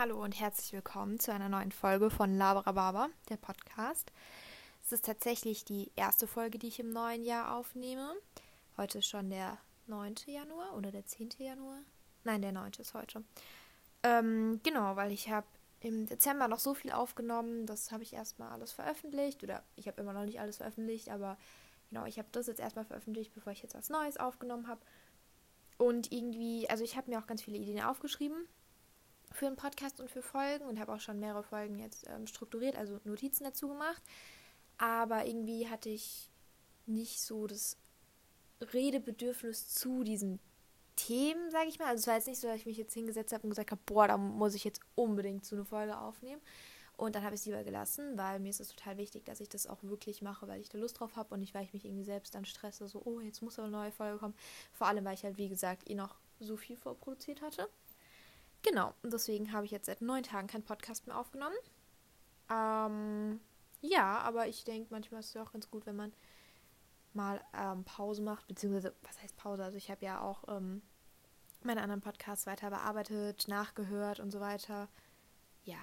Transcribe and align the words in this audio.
Hallo 0.00 0.24
und 0.24 0.40
herzlich 0.40 0.72
willkommen 0.72 1.20
zu 1.20 1.30
einer 1.30 1.50
neuen 1.50 1.72
Folge 1.72 2.08
von 2.08 2.38
Laberababa, 2.38 3.10
der 3.28 3.36
Podcast. 3.36 4.10
Es 4.82 4.92
ist 4.92 5.04
tatsächlich 5.04 5.66
die 5.66 5.92
erste 5.94 6.26
Folge, 6.26 6.58
die 6.58 6.68
ich 6.68 6.80
im 6.80 6.90
neuen 6.90 7.22
Jahr 7.22 7.54
aufnehme. 7.54 8.14
Heute 8.78 9.00
ist 9.00 9.08
schon 9.08 9.28
der 9.28 9.58
9. 9.88 10.14
Januar 10.24 10.74
oder 10.74 10.90
der 10.90 11.04
10. 11.04 11.32
Januar? 11.36 11.80
Nein, 12.24 12.40
der 12.40 12.52
9. 12.52 12.72
ist 12.78 12.94
heute. 12.94 13.22
Ähm, 14.02 14.60
genau, 14.62 14.96
weil 14.96 15.12
ich 15.12 15.28
habe 15.28 15.46
im 15.80 16.06
Dezember 16.06 16.48
noch 16.48 16.60
so 16.60 16.72
viel 16.72 16.92
aufgenommen, 16.92 17.66
das 17.66 17.92
habe 17.92 18.02
ich 18.02 18.14
erstmal 18.14 18.52
alles 18.52 18.72
veröffentlicht. 18.72 19.44
Oder 19.44 19.62
ich 19.76 19.86
habe 19.86 20.00
immer 20.00 20.14
noch 20.14 20.24
nicht 20.24 20.40
alles 20.40 20.56
veröffentlicht, 20.56 21.10
aber 21.10 21.36
genau, 21.90 22.06
ich 22.06 22.16
habe 22.16 22.28
das 22.32 22.46
jetzt 22.46 22.60
erstmal 22.60 22.86
veröffentlicht, 22.86 23.34
bevor 23.34 23.52
ich 23.52 23.62
jetzt 23.62 23.74
was 23.74 23.90
Neues 23.90 24.16
aufgenommen 24.16 24.66
habe. 24.66 24.80
Und 25.76 26.10
irgendwie, 26.10 26.70
also 26.70 26.84
ich 26.84 26.96
habe 26.96 27.10
mir 27.10 27.18
auch 27.18 27.26
ganz 27.26 27.42
viele 27.42 27.58
Ideen 27.58 27.82
aufgeschrieben 27.82 28.48
für 29.32 29.46
einen 29.46 29.56
Podcast 29.56 30.00
und 30.00 30.10
für 30.10 30.22
Folgen 30.22 30.64
und 30.64 30.80
habe 30.80 30.92
auch 30.92 31.00
schon 31.00 31.20
mehrere 31.20 31.42
Folgen 31.42 31.78
jetzt 31.78 32.06
ähm, 32.08 32.26
strukturiert, 32.26 32.76
also 32.76 33.00
Notizen 33.04 33.44
dazu 33.44 33.68
gemacht. 33.68 34.02
Aber 34.78 35.26
irgendwie 35.26 35.68
hatte 35.68 35.88
ich 35.88 36.30
nicht 36.86 37.20
so 37.20 37.46
das 37.46 37.76
Redebedürfnis 38.72 39.68
zu 39.68 40.02
diesen 40.04 40.40
Themen, 40.96 41.50
sage 41.50 41.68
ich 41.68 41.78
mal. 41.78 41.88
Also 41.88 42.00
es 42.00 42.06
war 42.06 42.14
jetzt 42.14 42.26
nicht 42.26 42.40
so, 42.40 42.48
dass 42.48 42.56
ich 42.56 42.66
mich 42.66 42.76
jetzt 42.76 42.94
hingesetzt 42.94 43.32
habe 43.32 43.44
und 43.44 43.50
gesagt 43.50 43.70
habe, 43.70 43.80
boah, 43.86 44.08
da 44.08 44.16
muss 44.16 44.54
ich 44.54 44.64
jetzt 44.64 44.80
unbedingt 44.94 45.44
so 45.44 45.56
eine 45.56 45.64
Folge 45.64 45.98
aufnehmen. 45.98 46.40
Und 46.96 47.14
dann 47.14 47.24
habe 47.24 47.34
ich 47.34 47.40
es 47.40 47.46
lieber 47.46 47.64
gelassen, 47.64 48.18
weil 48.18 48.40
mir 48.40 48.50
ist 48.50 48.60
es 48.60 48.68
total 48.68 48.98
wichtig, 48.98 49.24
dass 49.24 49.40
ich 49.40 49.48
das 49.48 49.66
auch 49.66 49.82
wirklich 49.82 50.20
mache, 50.20 50.46
weil 50.48 50.60
ich 50.60 50.68
da 50.68 50.76
Lust 50.76 51.00
drauf 51.00 51.16
habe 51.16 51.32
und 51.32 51.40
nicht, 51.40 51.54
weil 51.54 51.64
ich 51.64 51.72
mich 51.72 51.86
irgendwie 51.86 52.04
selbst 52.04 52.34
dann 52.34 52.44
stresse, 52.44 52.86
so, 52.88 53.00
oh, 53.06 53.20
jetzt 53.20 53.40
muss 53.40 53.58
aber 53.58 53.68
eine 53.68 53.76
neue 53.76 53.92
Folge 53.92 54.18
kommen. 54.18 54.34
Vor 54.72 54.86
allem, 54.86 55.06
weil 55.06 55.14
ich 55.14 55.24
halt, 55.24 55.38
wie 55.38 55.48
gesagt, 55.48 55.88
eh 55.88 55.94
noch 55.94 56.16
so 56.40 56.58
viel 56.58 56.76
vorproduziert 56.76 57.40
hatte. 57.40 57.70
Genau, 58.62 58.94
und 59.02 59.12
deswegen 59.12 59.52
habe 59.52 59.64
ich 59.64 59.70
jetzt 59.70 59.86
seit 59.86 60.02
neun 60.02 60.22
Tagen 60.22 60.46
keinen 60.46 60.64
Podcast 60.64 61.06
mehr 61.06 61.18
aufgenommen. 61.18 61.56
Ähm, 62.50 63.40
ja, 63.80 64.18
aber 64.18 64.48
ich 64.48 64.64
denke, 64.64 64.88
manchmal 64.90 65.20
ist 65.20 65.34
es 65.34 65.36
auch 65.36 65.52
ganz 65.52 65.70
gut, 65.70 65.86
wenn 65.86 65.96
man 65.96 66.12
mal 67.14 67.40
ähm, 67.54 67.84
Pause 67.84 68.22
macht, 68.22 68.46
beziehungsweise, 68.46 68.94
was 69.02 69.20
heißt 69.22 69.36
Pause? 69.36 69.64
Also 69.64 69.78
ich 69.78 69.90
habe 69.90 70.04
ja 70.04 70.20
auch 70.20 70.44
ähm, 70.48 70.82
meine 71.62 71.82
anderen 71.82 72.00
Podcasts 72.00 72.46
weiter 72.46 72.70
bearbeitet, 72.70 73.48
nachgehört 73.48 74.20
und 74.20 74.30
so 74.30 74.40
weiter. 74.40 74.88
Ja, 75.64 75.78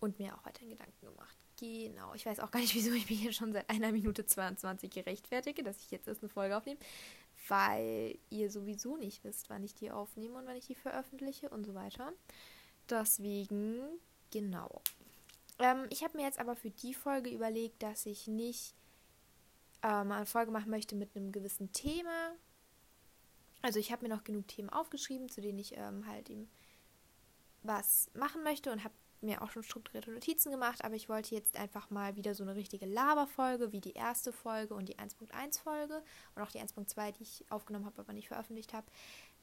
und 0.00 0.18
mir 0.18 0.34
auch 0.34 0.44
weiterhin 0.44 0.70
Gedanken 0.70 1.06
gemacht. 1.06 1.36
Genau, 1.58 2.14
ich 2.14 2.24
weiß 2.24 2.40
auch 2.40 2.50
gar 2.50 2.60
nicht, 2.60 2.74
wieso 2.76 2.92
ich 2.92 3.08
mich 3.10 3.20
hier 3.20 3.32
schon 3.32 3.52
seit 3.52 3.68
einer 3.68 3.92
Minute 3.92 4.24
22 4.24 4.90
gerechtfertige, 4.90 5.62
dass 5.62 5.78
ich 5.78 5.90
jetzt 5.90 6.06
erst 6.08 6.22
eine 6.22 6.28
Folge 6.28 6.56
aufnehme, 6.56 6.78
weil 7.48 8.18
ihr 8.30 8.50
sowieso 8.50 8.96
nicht 8.96 9.24
wisst, 9.24 9.50
wann 9.50 9.64
ich 9.64 9.74
die 9.74 9.90
aufnehme 9.90 10.38
und 10.38 10.46
wann 10.46 10.56
ich 10.56 10.66
die 10.66 10.74
veröffentliche 10.74 11.48
und 11.50 11.64
so 11.64 11.74
weiter. 11.74 12.12
Deswegen, 12.88 13.80
genau. 14.30 14.82
Ähm, 15.58 15.86
ich 15.90 16.02
habe 16.04 16.16
mir 16.16 16.24
jetzt 16.24 16.38
aber 16.38 16.56
für 16.56 16.70
die 16.70 16.94
Folge 16.94 17.30
überlegt, 17.30 17.82
dass 17.82 18.06
ich 18.06 18.26
nicht 18.26 18.74
ähm, 19.82 20.12
eine 20.12 20.26
Folge 20.26 20.50
machen 20.50 20.70
möchte 20.70 20.94
mit 20.94 21.14
einem 21.16 21.32
gewissen 21.32 21.72
Thema. 21.72 22.32
Also 23.62 23.78
ich 23.78 23.90
habe 23.92 24.06
mir 24.06 24.14
noch 24.14 24.24
genug 24.24 24.46
Themen 24.48 24.70
aufgeschrieben, 24.70 25.28
zu 25.28 25.40
denen 25.40 25.58
ich 25.58 25.76
ähm, 25.76 26.06
halt 26.06 26.30
eben 26.30 26.48
was 27.62 28.10
machen 28.14 28.42
möchte 28.44 28.70
und 28.70 28.84
habe 28.84 28.94
mir 29.20 29.42
auch 29.42 29.50
schon 29.50 29.62
strukturierte 29.62 30.10
Notizen 30.10 30.50
gemacht, 30.50 30.84
aber 30.84 30.94
ich 30.94 31.08
wollte 31.08 31.34
jetzt 31.34 31.58
einfach 31.58 31.90
mal 31.90 32.16
wieder 32.16 32.34
so 32.34 32.42
eine 32.42 32.54
richtige 32.54 32.86
Laberfolge 32.86 33.72
wie 33.72 33.80
die 33.80 33.92
erste 33.92 34.32
Folge 34.32 34.74
und 34.74 34.88
die 34.88 34.96
1.1 34.96 35.60
Folge 35.60 36.02
und 36.34 36.42
auch 36.42 36.50
die 36.50 36.60
1.2, 36.60 37.12
die 37.12 37.22
ich 37.22 37.44
aufgenommen 37.50 37.86
habe, 37.86 38.00
aber 38.00 38.12
nicht 38.12 38.28
veröffentlicht 38.28 38.72
habe, 38.72 38.86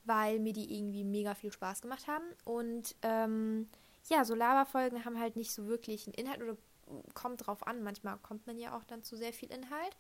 weil 0.06 0.40
mir 0.40 0.54
die 0.54 0.78
irgendwie 0.78 1.04
mega 1.04 1.36
viel 1.36 1.52
Spaß 1.52 1.82
gemacht 1.82 2.08
haben. 2.08 2.26
Und 2.44 2.96
ähm, 3.02 3.68
ja, 4.10 4.24
so 4.24 4.36
Laberfolgen 4.36 5.04
haben 5.04 5.20
halt 5.20 5.36
nicht 5.36 5.52
so 5.52 5.68
wirklich 5.68 6.08
einen 6.08 6.14
Inhalt 6.14 6.42
oder 6.42 6.58
kommt 7.14 7.46
drauf 7.46 7.66
an. 7.66 7.84
Manchmal 7.84 8.18
kommt 8.20 8.46
man 8.48 8.58
ja 8.58 8.78
auch 8.78 8.84
dann 8.84 9.04
zu 9.04 9.16
sehr 9.16 9.34
viel 9.34 9.52
Inhalt. 9.52 9.96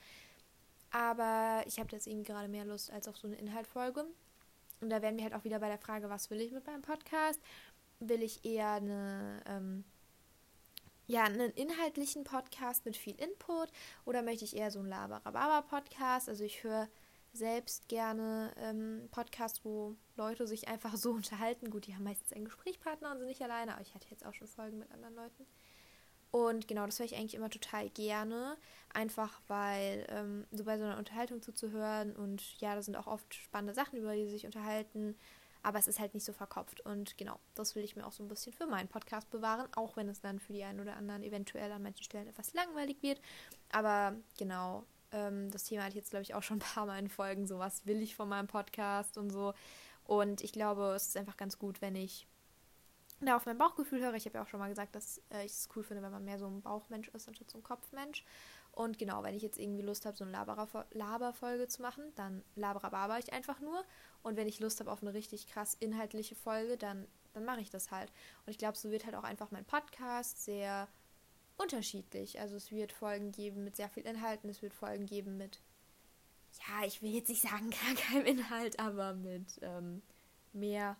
Aber 0.91 1.63
ich 1.65 1.79
habe 1.79 1.91
jetzt 1.91 2.07
irgendwie 2.07 2.31
gerade 2.31 2.47
mehr 2.47 2.65
Lust 2.65 2.91
als 2.91 3.07
auf 3.07 3.17
so 3.17 3.27
eine 3.27 3.35
Inhaltfolge. 3.35 4.05
Und 4.81 4.89
da 4.89 5.01
werden 5.01 5.17
wir 5.17 5.23
halt 5.23 5.33
auch 5.33 5.43
wieder 5.43 5.59
bei 5.59 5.67
der 5.67 5.77
Frage, 5.77 6.09
was 6.09 6.29
will 6.29 6.41
ich 6.41 6.51
mit 6.51 6.65
meinem 6.67 6.81
Podcast? 6.81 7.41
Will 7.99 8.23
ich 8.23 8.45
eher 8.45 8.71
eine, 8.73 9.41
ähm, 9.47 9.83
ja, 11.07 11.23
einen 11.23 11.51
inhaltlichen 11.51 12.23
Podcast 12.23 12.85
mit 12.85 12.97
viel 12.97 13.15
Input 13.15 13.69
oder 14.05 14.21
möchte 14.21 14.45
ich 14.45 14.55
eher 14.55 14.71
so 14.71 14.79
einen 14.79 14.89
Labarababa-Podcast? 14.89 16.29
Also 16.29 16.43
ich 16.43 16.63
höre 16.63 16.87
selbst 17.33 17.89
gerne 17.89 18.53
ähm, 18.57 19.07
Podcasts, 19.11 19.63
wo 19.63 19.95
Leute 20.15 20.47
sich 20.47 20.67
einfach 20.67 20.95
so 20.95 21.11
unterhalten. 21.11 21.69
Gut, 21.69 21.87
die 21.87 21.95
haben 21.95 22.03
meistens 22.03 22.33
einen 22.33 22.45
Gesprächspartner 22.45 23.11
und 23.11 23.19
sind 23.19 23.27
nicht 23.27 23.41
alleine, 23.41 23.73
aber 23.73 23.81
ich 23.81 23.93
hatte 23.93 24.07
jetzt 24.09 24.25
auch 24.25 24.33
schon 24.33 24.47
Folgen 24.47 24.79
mit 24.79 24.91
anderen 24.91 25.15
Leuten. 25.15 25.45
Und 26.31 26.67
genau, 26.67 26.85
das 26.85 26.99
höre 26.99 27.05
ich 27.05 27.15
eigentlich 27.15 27.35
immer 27.35 27.49
total 27.49 27.89
gerne. 27.91 28.57
Einfach 28.93 29.39
weil 29.47 30.05
ähm, 30.09 30.45
so 30.51 30.65
bei 30.65 30.77
so 30.77 30.83
einer 30.83 30.97
Unterhaltung 30.97 31.41
zuzuhören 31.41 32.15
und 32.15 32.59
ja, 32.59 32.75
da 32.75 32.81
sind 32.81 32.97
auch 32.97 33.07
oft 33.07 33.33
spannende 33.33 33.73
Sachen, 33.73 33.99
über 33.99 34.13
die 34.15 34.25
sie 34.25 34.31
sich 34.31 34.45
unterhalten 34.45 35.15
aber 35.65 35.79
es 35.79 35.87
ist 35.87 35.99
halt 35.99 36.13
nicht 36.13 36.23
so 36.23 36.31
verkopft. 36.31 36.81
Und 36.81 37.17
genau, 37.17 37.39
das 37.55 37.75
will 37.75 37.83
ich 37.83 37.95
mir 37.95 38.05
auch 38.05 38.11
so 38.11 38.23
ein 38.23 38.27
bisschen 38.27 38.53
für 38.53 38.67
meinen 38.67 38.87
Podcast 38.87 39.31
bewahren, 39.31 39.67
auch 39.75 39.97
wenn 39.97 40.07
es 40.07 40.21
dann 40.21 40.39
für 40.39 40.53
die 40.53 40.63
einen 40.63 40.79
oder 40.79 40.95
anderen 40.95 41.23
eventuell 41.23 41.71
an 41.71 41.81
manchen 41.81 42.03
Stellen 42.03 42.27
etwas 42.27 42.53
langweilig 42.53 43.01
wird. 43.01 43.19
Aber 43.71 44.15
genau, 44.37 44.85
ähm, 45.11 45.49
das 45.49 45.63
Thema 45.63 45.81
hatte 45.81 45.93
ich 45.93 45.95
jetzt, 45.95 46.11
glaube 46.11 46.21
ich, 46.21 46.35
auch 46.35 46.43
schon 46.43 46.57
ein 46.57 46.59
paar 46.59 46.85
Mal 46.85 46.99
in 46.99 47.09
Folgen, 47.09 47.47
so 47.47 47.57
was 47.57 47.83
will 47.87 47.99
ich 48.03 48.15
von 48.15 48.29
meinem 48.29 48.45
Podcast 48.45 49.17
und 49.17 49.31
so. 49.31 49.55
Und 50.03 50.41
ich 50.41 50.51
glaube, 50.51 50.93
es 50.95 51.07
ist 51.07 51.17
einfach 51.17 51.35
ganz 51.35 51.57
gut, 51.57 51.81
wenn 51.81 51.95
ich 51.95 52.27
da 53.21 53.35
auf 53.35 53.47
mein 53.47 53.57
Bauchgefühl 53.57 54.01
höre. 54.01 54.13
Ich 54.13 54.25
habe 54.27 54.37
ja 54.37 54.43
auch 54.43 54.47
schon 54.47 54.59
mal 54.59 54.69
gesagt, 54.69 54.93
dass 54.93 55.19
äh, 55.31 55.45
ich 55.45 55.51
es 55.51 55.67
cool 55.75 55.81
finde, 55.81 56.03
wenn 56.03 56.11
man 56.11 56.25
mehr 56.25 56.37
so 56.37 56.45
ein 56.45 56.61
Bauchmensch 56.61 57.07
ist 57.07 57.27
anstatt 57.27 57.49
so 57.49 57.57
ein 57.57 57.63
Kopfmensch. 57.63 58.23
Und 58.75 58.97
genau, 58.97 59.23
wenn 59.23 59.35
ich 59.35 59.41
jetzt 59.41 59.57
irgendwie 59.57 59.83
Lust 59.83 60.05
habe, 60.05 60.17
so 60.17 60.25
eine 60.25 60.33
Laberfolge 60.91 61.69
zu 61.69 61.81
machen, 61.81 62.03
dann 62.15 62.43
laberababer 62.55 63.17
ich 63.19 63.31
einfach 63.31 63.61
nur. 63.61 63.85
Und 64.21 64.35
wenn 64.35 64.49
ich 64.49 64.59
Lust 64.59 64.81
habe 64.81 64.91
auf 64.91 65.01
eine 65.01 65.13
richtig 65.13 65.47
krass 65.47 65.77
inhaltliche 65.79 66.35
Folge, 66.35 66.75
dann, 66.75 67.07
dann 67.33 67.45
mache 67.45 67.61
ich 67.61 67.69
das 67.69 67.89
halt. 67.89 68.11
Und 68.45 68.51
ich 68.51 68.57
glaube, 68.57 68.77
so 68.77 68.91
wird 68.91 69.05
halt 69.05 69.15
auch 69.15 69.23
einfach 69.23 69.49
mein 69.49 69.63
Podcast 69.63 70.43
sehr 70.43 70.89
unterschiedlich. 71.55 72.41
Also 72.41 72.57
es 72.57 72.69
wird 72.69 72.91
Folgen 72.91 73.31
geben 73.31 73.63
mit 73.63 73.77
sehr 73.77 73.89
viel 73.89 74.03
Inhalten, 74.03 74.49
es 74.49 74.61
wird 74.61 74.73
Folgen 74.73 75.05
geben 75.05 75.37
mit, 75.37 75.61
ja, 76.67 76.85
ich 76.85 77.01
will 77.01 77.11
jetzt 77.11 77.29
nicht 77.29 77.43
sagen 77.43 77.69
gar 77.85 77.95
keinem 77.95 78.25
Inhalt, 78.25 78.77
aber 78.77 79.13
mit 79.13 79.57
ähm, 79.61 80.01
mehr 80.51 80.97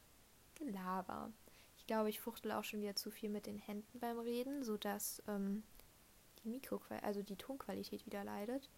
Gelaber. 0.55 1.29
Ich 1.77 1.85
glaube, 1.87 2.09
ich 2.09 2.21
fuchtel 2.21 2.53
auch 2.53 2.63
schon 2.63 2.79
wieder 2.79 2.95
zu 2.95 3.11
viel 3.11 3.29
mit 3.29 3.45
den 3.45 3.59
Händen 3.59 3.99
beim 3.99 4.17
Reden, 4.17 4.63
sodass 4.63 5.21
ähm, 5.27 5.63
die 6.45 6.49
Mikroqualität, 6.49 7.05
also 7.05 7.21
die 7.21 7.35
Tonqualität 7.35 8.05
wieder 8.05 8.23
leidet. 8.23 8.69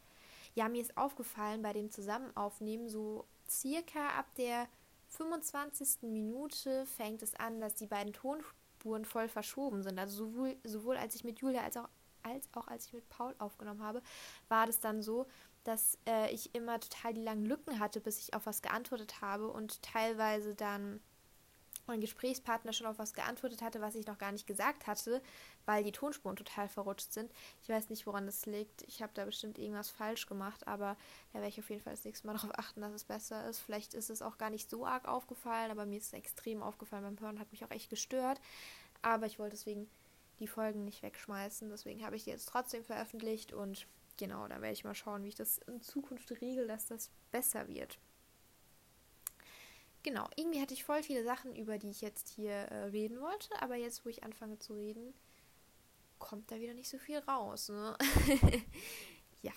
Ja, 0.56 0.70
mir 0.70 0.82
ist 0.82 0.98
aufgefallen 0.98 1.62
bei 1.62 1.74
dem 1.74 1.92
Zusammenaufnehmen, 1.92 2.90
so 2.90 3.26
circa 3.48 4.10
ab 4.18 4.26
der 4.38 4.68
25. 5.10 6.02
Minute 6.04 6.86
fängt 6.86 7.22
es 7.22 7.36
an, 7.36 7.60
dass 7.62 7.76
die 7.76 7.88
beiden 7.88 8.14
Tonspuren 8.14 9.06
voll 9.06 9.28
verschoben 9.28 9.84
sind. 9.84 10.00
Also 10.00 10.26
sowohl, 10.26 10.58
sowohl 10.64 10.98
als 10.98 11.16
ich 11.16 11.24
mit 11.24 11.40
Julia 11.40 11.62
als 11.62 11.78
auch, 11.78 11.90
als 12.24 12.50
auch 12.54 12.68
als 12.68 12.88
ich 12.88 12.94
mit 12.94 13.08
Paul 13.10 13.36
aufgenommen 13.40 13.84
habe, 13.84 14.02
war 14.50 14.66
das 14.66 14.80
dann 14.80 15.02
so, 15.02 15.28
dass 15.64 15.98
äh, 16.08 16.34
ich 16.34 16.56
immer 16.56 16.80
total 16.80 17.14
die 17.14 17.22
langen 17.22 17.46
Lücken 17.46 17.80
hatte, 17.80 18.00
bis 18.00 18.20
ich 18.20 18.34
auf 18.34 18.46
was 18.46 18.62
geantwortet 18.62 19.22
habe 19.22 19.50
und 19.50 19.82
teilweise 19.82 20.56
dann 20.56 21.02
mein 21.88 22.02
Gesprächspartner 22.02 22.74
schon 22.74 22.88
auf 22.88 23.00
was 23.00 23.14
geantwortet 23.14 23.62
hatte, 23.62 23.82
was 23.82 23.96
ich 23.96 24.06
noch 24.08 24.18
gar 24.18 24.32
nicht 24.32 24.48
gesagt 24.48 24.88
hatte, 24.88 25.22
weil 25.66 25.84
die 25.84 25.92
Tonspuren 25.92 26.36
total 26.36 26.68
verrutscht 26.68 27.14
sind. 27.14 27.32
Ich 27.64 27.70
weiß 27.70 27.90
nicht, 27.90 28.06
woran 28.06 28.26
das 28.26 28.46
liegt. 28.46 28.84
Ich 28.84 29.02
habe 29.02 29.12
da 29.16 29.26
bestimmt 29.26 29.58
irgendwas 29.58 29.90
falsch 29.90 30.28
gemacht, 30.28 30.68
aber 30.68 30.98
da 31.34 31.40
werde 31.40 31.50
ich 31.50 31.60
auf 31.60 31.70
jeden 31.70 31.82
Fall 31.82 31.94
das 31.94 32.06
nächste 32.06 32.28
Mal 32.28 32.34
darauf 32.38 32.58
achten, 32.58 32.82
dass 32.82 32.94
es 32.94 33.04
besser 33.04 33.48
ist. 33.50 33.60
Vielleicht 33.60 33.94
ist 33.94 34.10
es 34.10 34.22
auch 34.22 34.38
gar 34.38 34.50
nicht 34.50 34.70
so 34.70 34.86
arg 34.86 35.08
aufgefallen, 35.08 35.72
aber 35.72 35.86
mir 35.86 35.98
ist 35.98 36.08
es 36.08 36.14
extrem 36.14 36.62
aufgefallen 36.62 37.04
beim 37.04 37.20
Hören, 37.20 37.40
hat 37.40 37.52
mich 37.52 37.66
auch 37.66 37.72
echt 37.72 37.90
gestört. 37.90 38.40
Aber 39.02 39.26
ich 39.26 39.40
wollte 39.40 39.56
deswegen 39.56 39.90
die 40.40 40.48
Folgen 40.48 40.84
nicht 40.84 41.04
wegschmeißen. 41.04 41.70
Deswegen 41.70 42.06
habe 42.06 42.16
ich 42.16 42.24
die 42.24 42.30
jetzt 42.30 42.50
trotzdem 42.50 42.84
veröffentlicht 42.84 43.54
und 43.54 43.88
genau, 44.18 44.48
da 44.48 44.62
werde 44.62 44.74
ich 44.74 44.84
mal 44.84 44.96
schauen, 44.96 45.24
wie 45.24 45.30
ich 45.30 45.36
das 45.36 45.60
in 45.60 45.82
Zukunft 45.82 46.30
regel, 46.42 46.68
dass 46.68 46.88
das 46.88 47.10
besser 47.32 47.68
wird. 47.68 47.98
Genau, 50.08 50.26
irgendwie 50.38 50.62
hatte 50.62 50.74
ich 50.74 50.86
voll 50.86 51.04
viele 51.04 51.26
Sachen, 51.26 51.54
über 51.54 51.78
die 51.78 51.90
ich 51.90 52.00
jetzt 52.00 52.30
hier 52.30 52.54
äh, 52.54 52.86
reden 52.86 53.20
wollte, 53.20 53.62
aber 53.62 53.76
jetzt, 53.76 54.06
wo 54.06 54.10
ich 54.10 54.24
anfange 54.24 54.58
zu 54.58 54.74
reden, 54.74 55.14
kommt 56.18 56.50
da 56.50 56.62
wieder 56.62 56.74
nicht 56.74 56.88
so 56.88 56.98
viel 56.98 57.18
raus. 57.18 57.68
Ne? 57.68 57.94
ja, 59.42 59.52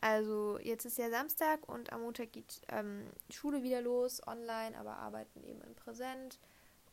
also 0.00 0.60
jetzt 0.60 0.84
ist 0.84 0.96
ja 0.96 1.10
Samstag 1.10 1.68
und 1.68 1.92
am 1.92 2.02
Montag 2.02 2.30
geht 2.30 2.62
ähm, 2.68 3.04
Schule 3.30 3.64
wieder 3.64 3.82
los, 3.82 4.24
online, 4.28 4.78
aber 4.78 4.96
arbeiten 4.98 5.42
eben 5.42 5.60
in 5.62 5.74
Präsent. 5.74 6.38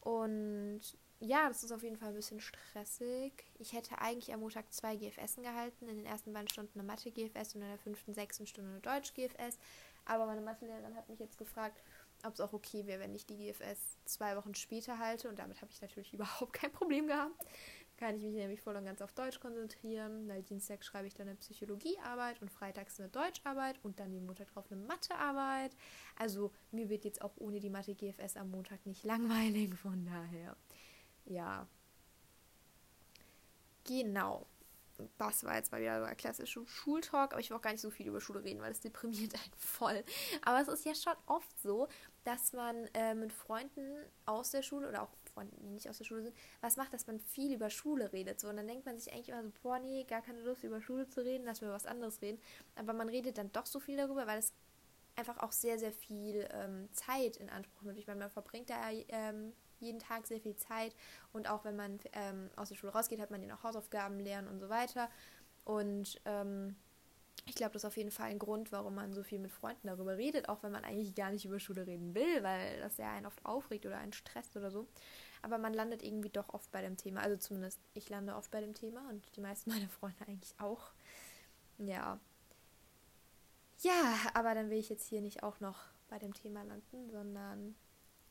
Und 0.01 0.81
ja, 1.19 1.49
das 1.49 1.63
ist 1.63 1.71
auf 1.71 1.83
jeden 1.83 1.97
Fall 1.97 2.09
ein 2.09 2.15
bisschen 2.15 2.41
stressig. 2.41 3.31
Ich 3.59 3.73
hätte 3.73 3.99
eigentlich 3.99 4.33
am 4.33 4.39
Montag 4.39 4.73
zwei 4.73 4.95
GFSen 4.95 5.43
gehalten, 5.43 5.87
in 5.87 5.97
den 5.97 6.07
ersten 6.07 6.33
beiden 6.33 6.49
Stunden 6.49 6.79
eine 6.79 6.87
Mathe-GFS 6.87 7.53
und 7.53 7.61
in 7.61 7.69
der 7.69 7.77
fünften, 7.77 8.15
sechsten 8.15 8.47
Stunde 8.47 8.71
eine 8.71 8.79
Deutsch-GFS. 8.79 9.59
Aber 10.05 10.25
meine 10.25 10.41
Mathelehrerin 10.41 10.95
hat 10.95 11.09
mich 11.09 11.19
jetzt 11.19 11.37
gefragt, 11.37 11.79
ob 12.25 12.33
es 12.33 12.41
auch 12.41 12.53
okay 12.53 12.85
wäre, 12.85 12.99
wenn 12.99 13.13
ich 13.15 13.25
die 13.25 13.37
GFS 13.37 13.97
zwei 14.05 14.35
Wochen 14.35 14.55
später 14.55 14.99
halte. 14.99 15.29
Und 15.29 15.39
damit 15.39 15.61
habe 15.61 15.71
ich 15.71 15.81
natürlich 15.81 16.13
überhaupt 16.13 16.53
kein 16.53 16.71
Problem 16.71 17.07
gehabt. 17.07 17.35
Kann 17.97 18.15
ich 18.15 18.21
mich 18.21 18.35
nämlich 18.35 18.61
voll 18.61 18.75
und 18.75 18.85
ganz 18.85 19.01
auf 19.01 19.11
Deutsch 19.11 19.39
konzentrieren, 19.39 20.27
weil 20.27 20.43
Dienstag 20.43 20.85
schreibe 20.85 21.07
ich 21.07 21.15
dann 21.15 21.27
eine 21.27 21.37
Psychologiearbeit 21.37 22.39
und 22.43 22.51
freitags 22.51 22.99
eine 22.99 23.09
Deutscharbeit 23.09 23.79
und 23.83 23.99
dann 23.99 24.11
den 24.11 24.25
Montag 24.25 24.53
drauf 24.53 24.65
eine 24.71 24.79
Mathearbeit. 24.81 25.75
Also 26.15 26.51
mir 26.71 26.89
wird 26.89 27.05
jetzt 27.05 27.23
auch 27.23 27.33
ohne 27.37 27.59
die 27.59 27.71
Mathe 27.71 27.95
GFS 27.95 28.37
am 28.37 28.51
Montag 28.51 28.85
nicht 28.85 29.03
langweilig, 29.05 29.73
von 29.73 30.05
daher. 30.05 30.55
Ja. 31.25 31.67
Genau 33.83 34.45
das 35.17 35.43
war 35.43 35.55
jetzt 35.55 35.71
mal 35.71 35.81
wieder 35.81 35.99
so 35.99 36.05
ein 36.05 36.17
klassischer 36.17 36.65
Schultalk, 36.65 37.31
aber 37.31 37.39
ich 37.39 37.49
will 37.49 37.57
auch 37.57 37.61
gar 37.61 37.71
nicht 37.71 37.81
so 37.81 37.89
viel 37.89 38.07
über 38.07 38.21
Schule 38.21 38.43
reden, 38.43 38.61
weil 38.61 38.71
es 38.71 38.79
deprimiert 38.79 39.33
einen 39.43 39.53
voll. 39.57 40.03
Aber 40.43 40.61
es 40.61 40.67
ist 40.67 40.85
ja 40.85 40.95
schon 40.95 41.17
oft 41.25 41.61
so, 41.61 41.87
dass 42.23 42.53
man 42.53 42.87
äh, 42.93 43.13
mit 43.13 43.31
Freunden 43.31 43.97
aus 44.25 44.51
der 44.51 44.61
Schule 44.61 44.89
oder 44.89 45.03
auch 45.03 45.09
Freunden, 45.33 45.61
die 45.61 45.69
nicht 45.69 45.89
aus 45.89 45.99
der 45.99 46.05
Schule 46.05 46.23
sind, 46.23 46.35
was 46.61 46.77
macht, 46.77 46.93
dass 46.93 47.07
man 47.07 47.19
viel 47.19 47.53
über 47.53 47.69
Schule 47.69 48.11
redet. 48.11 48.39
So, 48.39 48.49
und 48.49 48.57
dann 48.57 48.67
denkt 48.67 48.85
man 48.85 48.99
sich 48.99 49.13
eigentlich 49.13 49.29
immer 49.29 49.43
so, 49.43 49.51
boah, 49.61 49.79
nee, 49.79 50.03
gar 50.03 50.21
keine 50.21 50.41
Lust 50.41 50.63
über 50.63 50.81
Schule 50.81 51.07
zu 51.07 51.23
reden, 51.23 51.45
lass 51.45 51.61
mir 51.61 51.71
was 51.71 51.85
anderes 51.85 52.21
reden. 52.21 52.41
Aber 52.75 52.93
man 52.93 53.07
redet 53.07 53.37
dann 53.37 53.51
doch 53.51 53.65
so 53.65 53.79
viel 53.79 53.97
darüber, 53.97 54.25
weil 54.25 54.39
es 54.39 54.53
einfach 55.15 55.37
auch 55.39 55.51
sehr, 55.51 55.77
sehr 55.79 55.91
viel 55.91 56.47
ähm, 56.51 56.89
Zeit 56.91 57.37
in 57.37 57.49
Anspruch 57.49 57.83
nimmt. 57.83 57.97
Ich 57.97 58.07
meine, 58.07 58.19
man 58.19 58.29
verbringt 58.29 58.69
da 58.69 58.89
ähm, 58.89 59.53
jeden 59.79 59.99
Tag 59.99 60.27
sehr 60.27 60.39
viel 60.39 60.55
Zeit 60.55 60.95
und 61.33 61.49
auch 61.49 61.65
wenn 61.65 61.75
man 61.75 61.99
ähm, 62.13 62.49
aus 62.55 62.69
der 62.69 62.75
Schule 62.75 62.93
rausgeht, 62.93 63.19
hat 63.19 63.31
man 63.31 63.41
ja 63.41 63.47
noch 63.47 63.63
Hausaufgaben 63.63 64.19
lernen 64.19 64.47
und 64.47 64.59
so 64.59 64.69
weiter. 64.69 65.09
Und 65.65 66.21
ähm, 66.25 66.75
ich 67.45 67.55
glaube, 67.55 67.73
das 67.73 67.83
ist 67.83 67.87
auf 67.87 67.97
jeden 67.97 68.11
Fall 68.11 68.29
ein 68.29 68.39
Grund, 68.39 68.71
warum 68.71 68.95
man 68.95 69.13
so 69.13 69.23
viel 69.23 69.39
mit 69.39 69.51
Freunden 69.51 69.87
darüber 69.87 70.17
redet, 70.17 70.49
auch 70.49 70.63
wenn 70.63 70.71
man 70.71 70.83
eigentlich 70.83 71.15
gar 71.15 71.31
nicht 71.31 71.45
über 71.45 71.59
Schule 71.59 71.87
reden 71.87 72.13
will, 72.13 72.43
weil 72.43 72.79
das 72.79 72.97
ja 72.97 73.11
einen 73.13 73.25
oft 73.25 73.45
aufregt 73.45 73.85
oder 73.85 73.97
einen 73.97 74.13
stresst 74.13 74.55
oder 74.57 74.69
so. 74.69 74.87
Aber 75.41 75.57
man 75.57 75.73
landet 75.73 76.03
irgendwie 76.03 76.29
doch 76.29 76.53
oft 76.53 76.69
bei 76.71 76.81
dem 76.81 76.97
Thema. 76.97 77.21
Also 77.21 77.37
zumindest 77.37 77.79
ich 77.93 78.09
lande 78.09 78.35
oft 78.35 78.51
bei 78.51 78.59
dem 78.59 78.73
Thema 78.73 79.07
und 79.09 79.23
die 79.35 79.41
meisten 79.41 79.69
meiner 79.73 79.89
Freunde 79.89 80.27
eigentlich 80.27 80.53
auch. 80.59 80.91
Ja. 81.77 82.19
Ja, 83.79 84.15
aber 84.33 84.55
dann 84.55 84.69
will 84.69 84.79
ich 84.79 84.89
jetzt 84.89 85.07
hier 85.07 85.21
nicht 85.21 85.43
auch 85.43 85.59
noch 85.59 85.85
bei 86.09 86.19
dem 86.19 86.33
Thema 86.33 86.63
landen, 86.63 87.09
sondern 87.11 87.75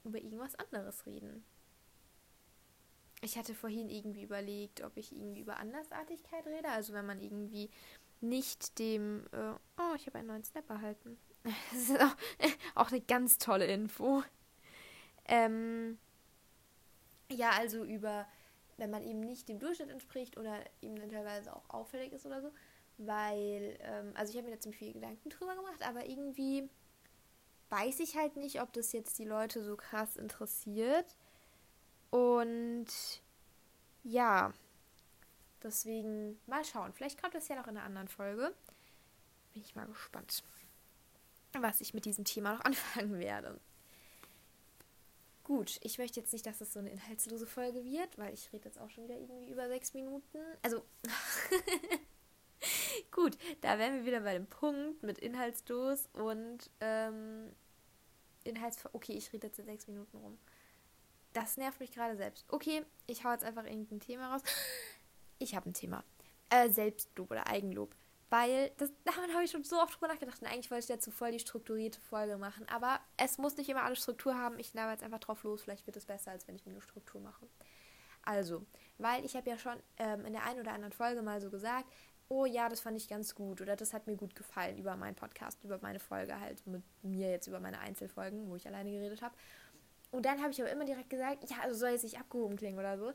über 0.06 0.18
irgendwas 0.18 0.54
anderes 0.56 1.06
reden. 1.06 1.44
Ich 3.22 3.36
hatte 3.36 3.54
vorhin 3.54 3.88
irgendwie 3.88 4.22
überlegt, 4.22 4.82
ob 4.82 4.96
ich 4.96 5.12
irgendwie 5.12 5.40
über 5.40 5.56
Andersartigkeit 5.58 6.46
rede. 6.46 6.68
Also 6.68 6.92
wenn 6.92 7.06
man 7.06 7.20
irgendwie 7.20 7.70
nicht 8.20 8.78
dem... 8.78 9.26
Äh, 9.32 9.52
oh, 9.78 9.94
ich 9.96 10.06
habe 10.06 10.18
einen 10.18 10.28
neuen 10.28 10.44
Snap 10.44 10.68
erhalten. 10.70 11.18
Das 11.72 11.90
ist 11.90 12.00
auch, 12.00 12.16
auch 12.74 12.90
eine 12.90 13.00
ganz 13.00 13.38
tolle 13.38 13.66
Info. 13.66 14.24
Ähm, 15.26 15.96
ja, 17.30 17.50
also 17.50 17.84
über, 17.84 18.26
wenn 18.76 18.90
man 18.90 19.04
eben 19.04 19.20
nicht 19.20 19.48
dem 19.48 19.60
Durchschnitt 19.60 19.90
entspricht 19.90 20.36
oder 20.38 20.58
eben 20.82 20.96
teilweise 21.08 21.54
auch 21.54 21.70
auffällig 21.70 22.12
ist 22.12 22.26
oder 22.26 22.42
so. 22.42 22.50
Weil, 22.98 23.76
ähm, 23.80 24.12
also 24.14 24.32
ich 24.32 24.38
habe 24.38 24.48
mir 24.48 24.56
da 24.56 24.60
ziemlich 24.60 24.78
viele 24.78 24.94
Gedanken 24.94 25.28
drüber 25.28 25.54
gemacht, 25.54 25.86
aber 25.86 26.06
irgendwie 26.06 26.68
weiß 27.70 28.00
ich 28.00 28.16
halt 28.16 28.36
nicht, 28.36 28.60
ob 28.60 28.72
das 28.72 28.92
jetzt 28.92 29.18
die 29.18 29.24
Leute 29.24 29.62
so 29.64 29.76
krass 29.76 30.16
interessiert. 30.16 31.16
Und 32.10 32.86
ja, 34.04 34.52
deswegen 35.62 36.40
mal 36.46 36.64
schauen. 36.64 36.92
Vielleicht 36.92 37.20
kommt 37.20 37.34
das 37.34 37.48
ja 37.48 37.56
noch 37.56 37.66
in 37.66 37.76
einer 37.76 37.86
anderen 37.86 38.08
Folge. 38.08 38.54
Bin 39.52 39.62
ich 39.62 39.74
mal 39.74 39.86
gespannt, 39.86 40.42
was 41.58 41.80
ich 41.80 41.94
mit 41.94 42.04
diesem 42.04 42.24
Thema 42.24 42.54
noch 42.54 42.60
anfangen 42.64 43.18
werde. 43.18 43.60
Gut, 45.44 45.78
ich 45.82 45.98
möchte 45.98 46.18
jetzt 46.18 46.32
nicht, 46.32 46.44
dass 46.44 46.58
das 46.58 46.72
so 46.72 46.80
eine 46.80 46.90
inhaltslose 46.90 47.46
Folge 47.46 47.84
wird, 47.84 48.18
weil 48.18 48.34
ich 48.34 48.52
rede 48.52 48.64
jetzt 48.64 48.80
auch 48.80 48.90
schon 48.90 49.04
wieder 49.04 49.16
irgendwie 49.16 49.48
über 49.48 49.68
sechs 49.68 49.94
Minuten. 49.94 50.38
Also, 50.62 50.82
Gut, 53.10 53.38
da 53.60 53.78
wären 53.78 53.94
wir 53.94 54.06
wieder 54.06 54.20
bei 54.20 54.34
dem 54.34 54.46
Punkt 54.46 55.02
mit 55.02 55.18
inhaltslos 55.18 56.08
und 56.12 56.70
ähm, 56.80 57.52
inhaltsvoll. 58.44 58.90
Okay, 58.94 59.12
ich 59.12 59.32
rede 59.32 59.46
jetzt 59.46 59.58
in 59.58 59.66
sechs 59.66 59.86
Minuten 59.86 60.16
rum. 60.18 60.38
Das 61.32 61.56
nervt 61.56 61.80
mich 61.80 61.92
gerade 61.92 62.16
selbst. 62.16 62.46
Okay, 62.48 62.84
ich 63.06 63.24
hau 63.24 63.32
jetzt 63.32 63.44
einfach 63.44 63.64
irgendein 63.64 64.00
Thema 64.00 64.32
raus. 64.32 64.42
Ich 65.38 65.54
habe 65.54 65.68
ein 65.68 65.74
Thema. 65.74 66.02
Äh, 66.48 66.70
Selbstlob 66.70 67.30
oder 67.30 67.46
Eigenlob. 67.46 67.94
Weil, 68.30 68.72
das, 68.78 68.90
daran 69.04 69.32
habe 69.34 69.44
ich 69.44 69.50
schon 69.50 69.62
so 69.62 69.80
oft 69.80 69.94
drüber 69.94 70.08
nachgedacht. 70.08 70.40
Und 70.40 70.48
eigentlich 70.48 70.70
wollte 70.70 70.84
ich 70.84 70.88
dazu 70.88 71.10
voll 71.10 71.32
die 71.32 71.38
strukturierte 71.38 72.00
Folge 72.00 72.38
machen. 72.38 72.66
Aber 72.68 73.00
es 73.18 73.36
muss 73.36 73.56
nicht 73.56 73.68
immer 73.68 73.82
alle 73.84 73.96
Struktur 73.96 74.36
haben. 74.36 74.58
Ich 74.58 74.72
laber 74.72 74.92
jetzt 74.92 75.04
einfach 75.04 75.20
drauf 75.20 75.42
los. 75.42 75.62
Vielleicht 75.62 75.86
wird 75.86 75.96
es 75.96 76.06
besser, 76.06 76.30
als 76.30 76.48
wenn 76.48 76.56
ich 76.56 76.64
mir 76.64 76.72
eine 76.72 76.80
Struktur 76.80 77.20
mache. 77.20 77.46
Also, 78.22 78.64
weil 78.98 79.24
ich 79.24 79.36
habe 79.36 79.48
ja 79.48 79.58
schon 79.58 79.76
ähm, 79.98 80.24
in 80.24 80.32
der 80.32 80.44
einen 80.44 80.60
oder 80.60 80.72
anderen 80.72 80.92
Folge 80.92 81.22
mal 81.22 81.40
so 81.40 81.50
gesagt, 81.50 81.86
oh 82.28 82.44
ja, 82.44 82.68
das 82.68 82.80
fand 82.80 82.96
ich 82.96 83.08
ganz 83.08 83.34
gut 83.34 83.60
oder 83.60 83.76
das 83.76 83.92
hat 83.92 84.06
mir 84.06 84.16
gut 84.16 84.34
gefallen 84.34 84.78
über 84.78 84.96
meinen 84.96 85.14
Podcast, 85.14 85.62
über 85.62 85.78
meine 85.80 86.00
Folge 86.00 86.38
halt 86.40 86.66
mit 86.66 86.82
mir 87.02 87.30
jetzt 87.30 87.46
über 87.46 87.60
meine 87.60 87.78
Einzelfolgen, 87.78 88.48
wo 88.50 88.56
ich 88.56 88.66
alleine 88.66 88.90
geredet 88.90 89.22
habe. 89.22 89.34
Und 90.10 90.24
dann 90.24 90.40
habe 90.40 90.50
ich 90.50 90.60
aber 90.60 90.70
immer 90.70 90.84
direkt 90.84 91.10
gesagt, 91.10 91.48
ja, 91.50 91.58
also 91.62 91.76
soll 91.76 91.90
jetzt 91.90 92.04
nicht 92.04 92.18
abgehoben 92.18 92.56
klingen 92.56 92.78
oder 92.78 92.98
so. 92.98 93.12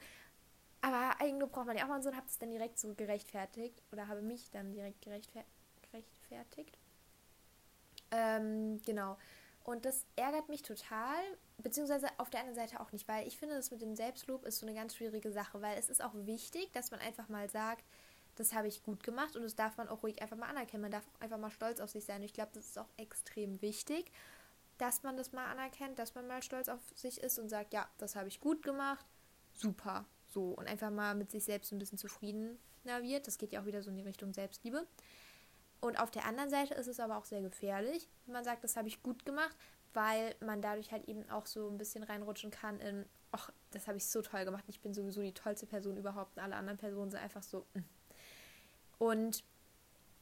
Aber 0.82 1.20
eigentlich 1.20 1.52
braucht 1.52 1.68
man 1.68 1.78
ja 1.78 1.84
auch 1.84 1.90
mal 1.90 2.02
so 2.02 2.10
und 2.10 2.16
habe 2.16 2.28
es 2.28 2.38
dann 2.40 2.52
direkt 2.52 2.80
so 2.80 2.94
gerechtfertigt 2.96 3.82
oder 3.92 4.08
habe 4.08 4.22
mich 4.22 4.50
dann 4.52 4.72
direkt 4.72 5.02
gerechtfer 5.02 5.44
gerechtfertigt. 5.92 6.78
Ähm, 8.12 8.82
genau. 8.86 9.18
Und 9.64 9.86
das 9.86 10.06
ärgert 10.16 10.50
mich 10.50 10.64
total, 10.64 11.20
beziehungsweise 11.60 12.08
auf 12.18 12.30
der 12.30 12.40
anderen 12.40 12.56
Seite 12.56 12.80
auch 12.80 12.92
nicht, 12.92 13.08
weil 13.08 13.28
ich 13.28 13.38
finde, 13.38 13.56
das 13.56 13.70
mit 13.70 13.82
dem 13.82 13.96
Selbstlob 13.96 14.46
ist 14.46 14.60
so 14.60 14.66
eine 14.66 14.76
ganz 14.76 14.96
schwierige 14.96 15.32
Sache, 15.32 15.62
weil 15.62 15.78
es 15.78 15.90
ist 15.90 16.04
auch 16.04 16.14
wichtig, 16.16 16.72
dass 16.74 16.90
man 16.90 17.00
einfach 17.00 17.30
mal 17.30 17.50
sagt, 17.50 17.86
das 18.36 18.54
habe 18.54 18.68
ich 18.68 18.84
gut 18.84 19.04
gemacht 19.04 19.36
und 19.36 19.44
das 19.44 19.56
darf 19.56 19.78
man 19.78 19.90
auch 19.90 20.04
ruhig 20.04 20.22
einfach 20.22 20.38
mal 20.38 20.50
anerkennen. 20.50 20.84
Man 20.84 20.92
darf 20.92 21.08
auch 21.08 21.22
einfach 21.22 21.38
mal 21.38 21.52
stolz 21.52 21.80
auf 21.80 21.90
sich 21.90 22.06
sein. 22.06 22.18
Und 22.18 22.24
ich 22.24 22.34
glaube, 22.34 22.52
das 22.54 22.66
ist 22.66 22.80
auch 22.80 22.90
extrem 22.98 23.62
wichtig, 23.62 24.12
dass 24.78 25.04
man 25.04 25.18
das 25.18 25.32
mal 25.32 25.46
anerkennt, 25.46 26.00
dass 26.00 26.16
man 26.16 26.28
mal 26.28 26.42
stolz 26.42 26.70
auf 26.70 26.80
sich 26.96 27.22
ist 27.22 27.38
und 27.40 27.50
sagt, 27.50 27.74
ja, 27.74 27.88
das 27.98 28.16
habe 28.16 28.28
ich 28.28 28.40
gut 28.40 28.64
gemacht, 28.64 29.06
super, 29.54 30.06
so 30.28 30.50
und 30.50 30.68
einfach 30.68 30.90
mal 30.90 31.14
mit 31.14 31.30
sich 31.30 31.44
selbst 31.44 31.72
ein 31.72 31.80
bisschen 31.80 31.98
zufriedener 31.98 32.58
wird. 32.86 33.28
Das 33.28 33.38
geht 33.38 33.52
ja 33.52 33.62
auch 33.62 33.66
wieder 33.66 33.84
so 33.84 33.90
in 33.90 33.98
die 33.98 34.04
Richtung 34.04 34.34
Selbstliebe. 34.34 34.88
Und 35.82 36.00
auf 36.00 36.12
der 36.12 36.26
anderen 36.26 36.50
Seite 36.50 36.76
ist 36.76 36.88
es 36.88 37.00
aber 37.00 37.18
auch 37.18 37.26
sehr 37.26 37.42
gefährlich, 37.42 38.08
wenn 38.26 38.34
man 38.34 38.44
sagt, 38.44 38.64
das 38.64 38.78
habe 38.78 38.88
ich 38.88 39.02
gut 39.02 39.26
gemacht, 39.26 39.56
weil 39.94 40.36
man 40.40 40.62
dadurch 40.62 40.92
halt 40.92 41.08
eben 41.08 41.28
auch 41.30 41.48
so 41.48 41.68
ein 41.70 41.78
bisschen 41.78 42.04
reinrutschen 42.04 42.52
kann 42.52 42.80
in, 42.80 43.06
ach, 43.32 43.52
das 43.72 43.88
habe 43.88 43.98
ich 43.98 44.06
so 44.06 44.22
toll 44.22 44.46
gemacht, 44.46 44.64
ich 44.68 44.80
bin 44.82 44.94
sowieso 44.94 45.22
die 45.22 45.34
tollste 45.34 45.66
Person 45.66 45.98
überhaupt 45.98 46.38
und 46.38 46.44
alle 46.44 46.56
anderen 46.56 46.78
Personen 46.78 47.10
sind 47.10 47.20
einfach 47.20 47.44
so, 47.44 47.66
mh, 47.74 47.82
hm, 47.82 47.86
und 49.02 49.44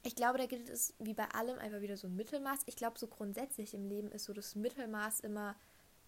ich 0.03 0.15
glaube, 0.15 0.37
da 0.37 0.45
gilt 0.45 0.69
es 0.69 0.93
wie 0.99 1.13
bei 1.13 1.25
allem 1.31 1.59
einfach 1.59 1.81
wieder 1.81 1.97
so 1.97 2.07
ein 2.07 2.15
Mittelmaß. 2.15 2.59
Ich 2.65 2.77
glaube, 2.77 2.97
so 2.97 3.07
grundsätzlich 3.07 3.73
im 3.73 3.83
Leben 3.83 4.09
ist 4.13 4.23
so 4.23 4.31
das 4.31 4.55
Mittelmaß 4.55 5.19
immer 5.19 5.57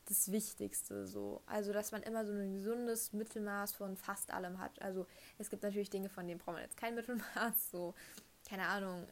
das 0.05 0.31
Wichtigste 0.31 1.05
so. 1.05 1.41
Also, 1.47 1.73
dass 1.73 1.91
man 1.91 2.01
immer 2.01 2.25
so 2.25 2.31
ein 2.31 2.53
gesundes 2.53 3.11
Mittelmaß 3.11 3.73
von 3.73 3.97
fast 3.97 4.31
allem 4.31 4.57
hat. 4.59 4.81
Also, 4.81 5.05
es 5.37 5.49
gibt 5.49 5.63
natürlich 5.63 5.89
Dinge, 5.89 6.07
von 6.07 6.25
denen 6.25 6.39
braucht 6.39 6.53
man 6.53 6.63
jetzt 6.63 6.77
kein 6.77 6.95
Mittelmaß. 6.95 7.71
So, 7.71 7.93
keine 8.47 8.67
Ahnung, 8.67 9.05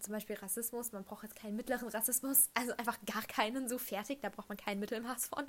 zum 0.00 0.12
Beispiel 0.12 0.34
Rassismus. 0.34 0.90
Man 0.90 1.04
braucht 1.04 1.22
jetzt 1.22 1.36
keinen 1.36 1.54
mittleren 1.54 1.86
Rassismus. 1.86 2.48
Also 2.54 2.72
einfach 2.76 2.98
gar 3.06 3.22
keinen 3.22 3.68
so 3.68 3.78
fertig. 3.78 4.18
Da 4.20 4.30
braucht 4.30 4.48
man 4.48 4.58
kein 4.58 4.80
Mittelmaß 4.80 5.28
von. 5.28 5.46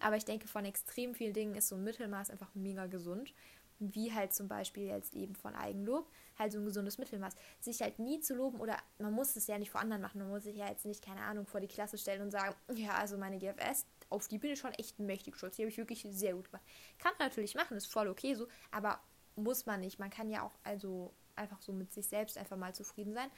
Aber 0.00 0.16
ich 0.16 0.24
denke, 0.24 0.48
von 0.48 0.64
extrem 0.64 1.14
vielen 1.14 1.34
Dingen 1.34 1.54
ist 1.54 1.68
so 1.68 1.76
ein 1.76 1.84
Mittelmaß 1.84 2.30
einfach 2.30 2.52
mega 2.56 2.86
gesund 2.86 3.32
wie 3.78 4.12
halt 4.12 4.34
zum 4.34 4.48
Beispiel 4.48 4.84
jetzt 4.84 5.14
eben 5.14 5.34
von 5.34 5.54
Eigenlob, 5.54 6.08
halt 6.38 6.52
so 6.52 6.58
ein 6.58 6.64
gesundes 6.64 6.98
Mittelmaß. 6.98 7.34
Sich 7.60 7.80
halt 7.80 7.98
nie 7.98 8.20
zu 8.20 8.34
loben 8.34 8.60
oder 8.60 8.76
man 8.98 9.12
muss 9.12 9.36
es 9.36 9.46
ja 9.46 9.58
nicht 9.58 9.70
vor 9.70 9.80
anderen 9.80 10.02
machen, 10.02 10.20
man 10.20 10.28
muss 10.28 10.44
sich 10.44 10.56
ja 10.56 10.68
jetzt 10.68 10.84
nicht, 10.84 11.04
keine 11.04 11.22
Ahnung, 11.22 11.46
vor 11.46 11.60
die 11.60 11.68
Klasse 11.68 11.98
stellen 11.98 12.22
und 12.22 12.30
sagen, 12.30 12.54
ja, 12.74 12.94
also 12.94 13.16
meine 13.16 13.38
GFS, 13.38 13.86
auf 14.10 14.28
die 14.28 14.38
bin 14.38 14.52
ich 14.52 14.58
schon 14.58 14.72
echt 14.74 14.98
mächtig 14.98 15.36
stolz, 15.36 15.56
die 15.56 15.62
habe 15.62 15.70
ich 15.70 15.78
wirklich 15.78 16.06
sehr 16.10 16.34
gut 16.34 16.46
gemacht. 16.50 16.64
Kann 16.98 17.12
man 17.18 17.28
natürlich 17.28 17.54
machen, 17.54 17.76
ist 17.76 17.90
voll 17.90 18.08
okay 18.08 18.34
so, 18.34 18.46
aber 18.70 19.00
muss 19.36 19.66
man 19.66 19.80
nicht. 19.80 19.98
Man 19.98 20.10
kann 20.10 20.30
ja 20.30 20.42
auch 20.42 20.58
also 20.62 21.12
einfach 21.34 21.60
so 21.60 21.72
mit 21.72 21.92
sich 21.92 22.06
selbst 22.06 22.38
einfach 22.38 22.56
mal 22.56 22.74
zufrieden 22.74 23.14
sein. 23.14 23.30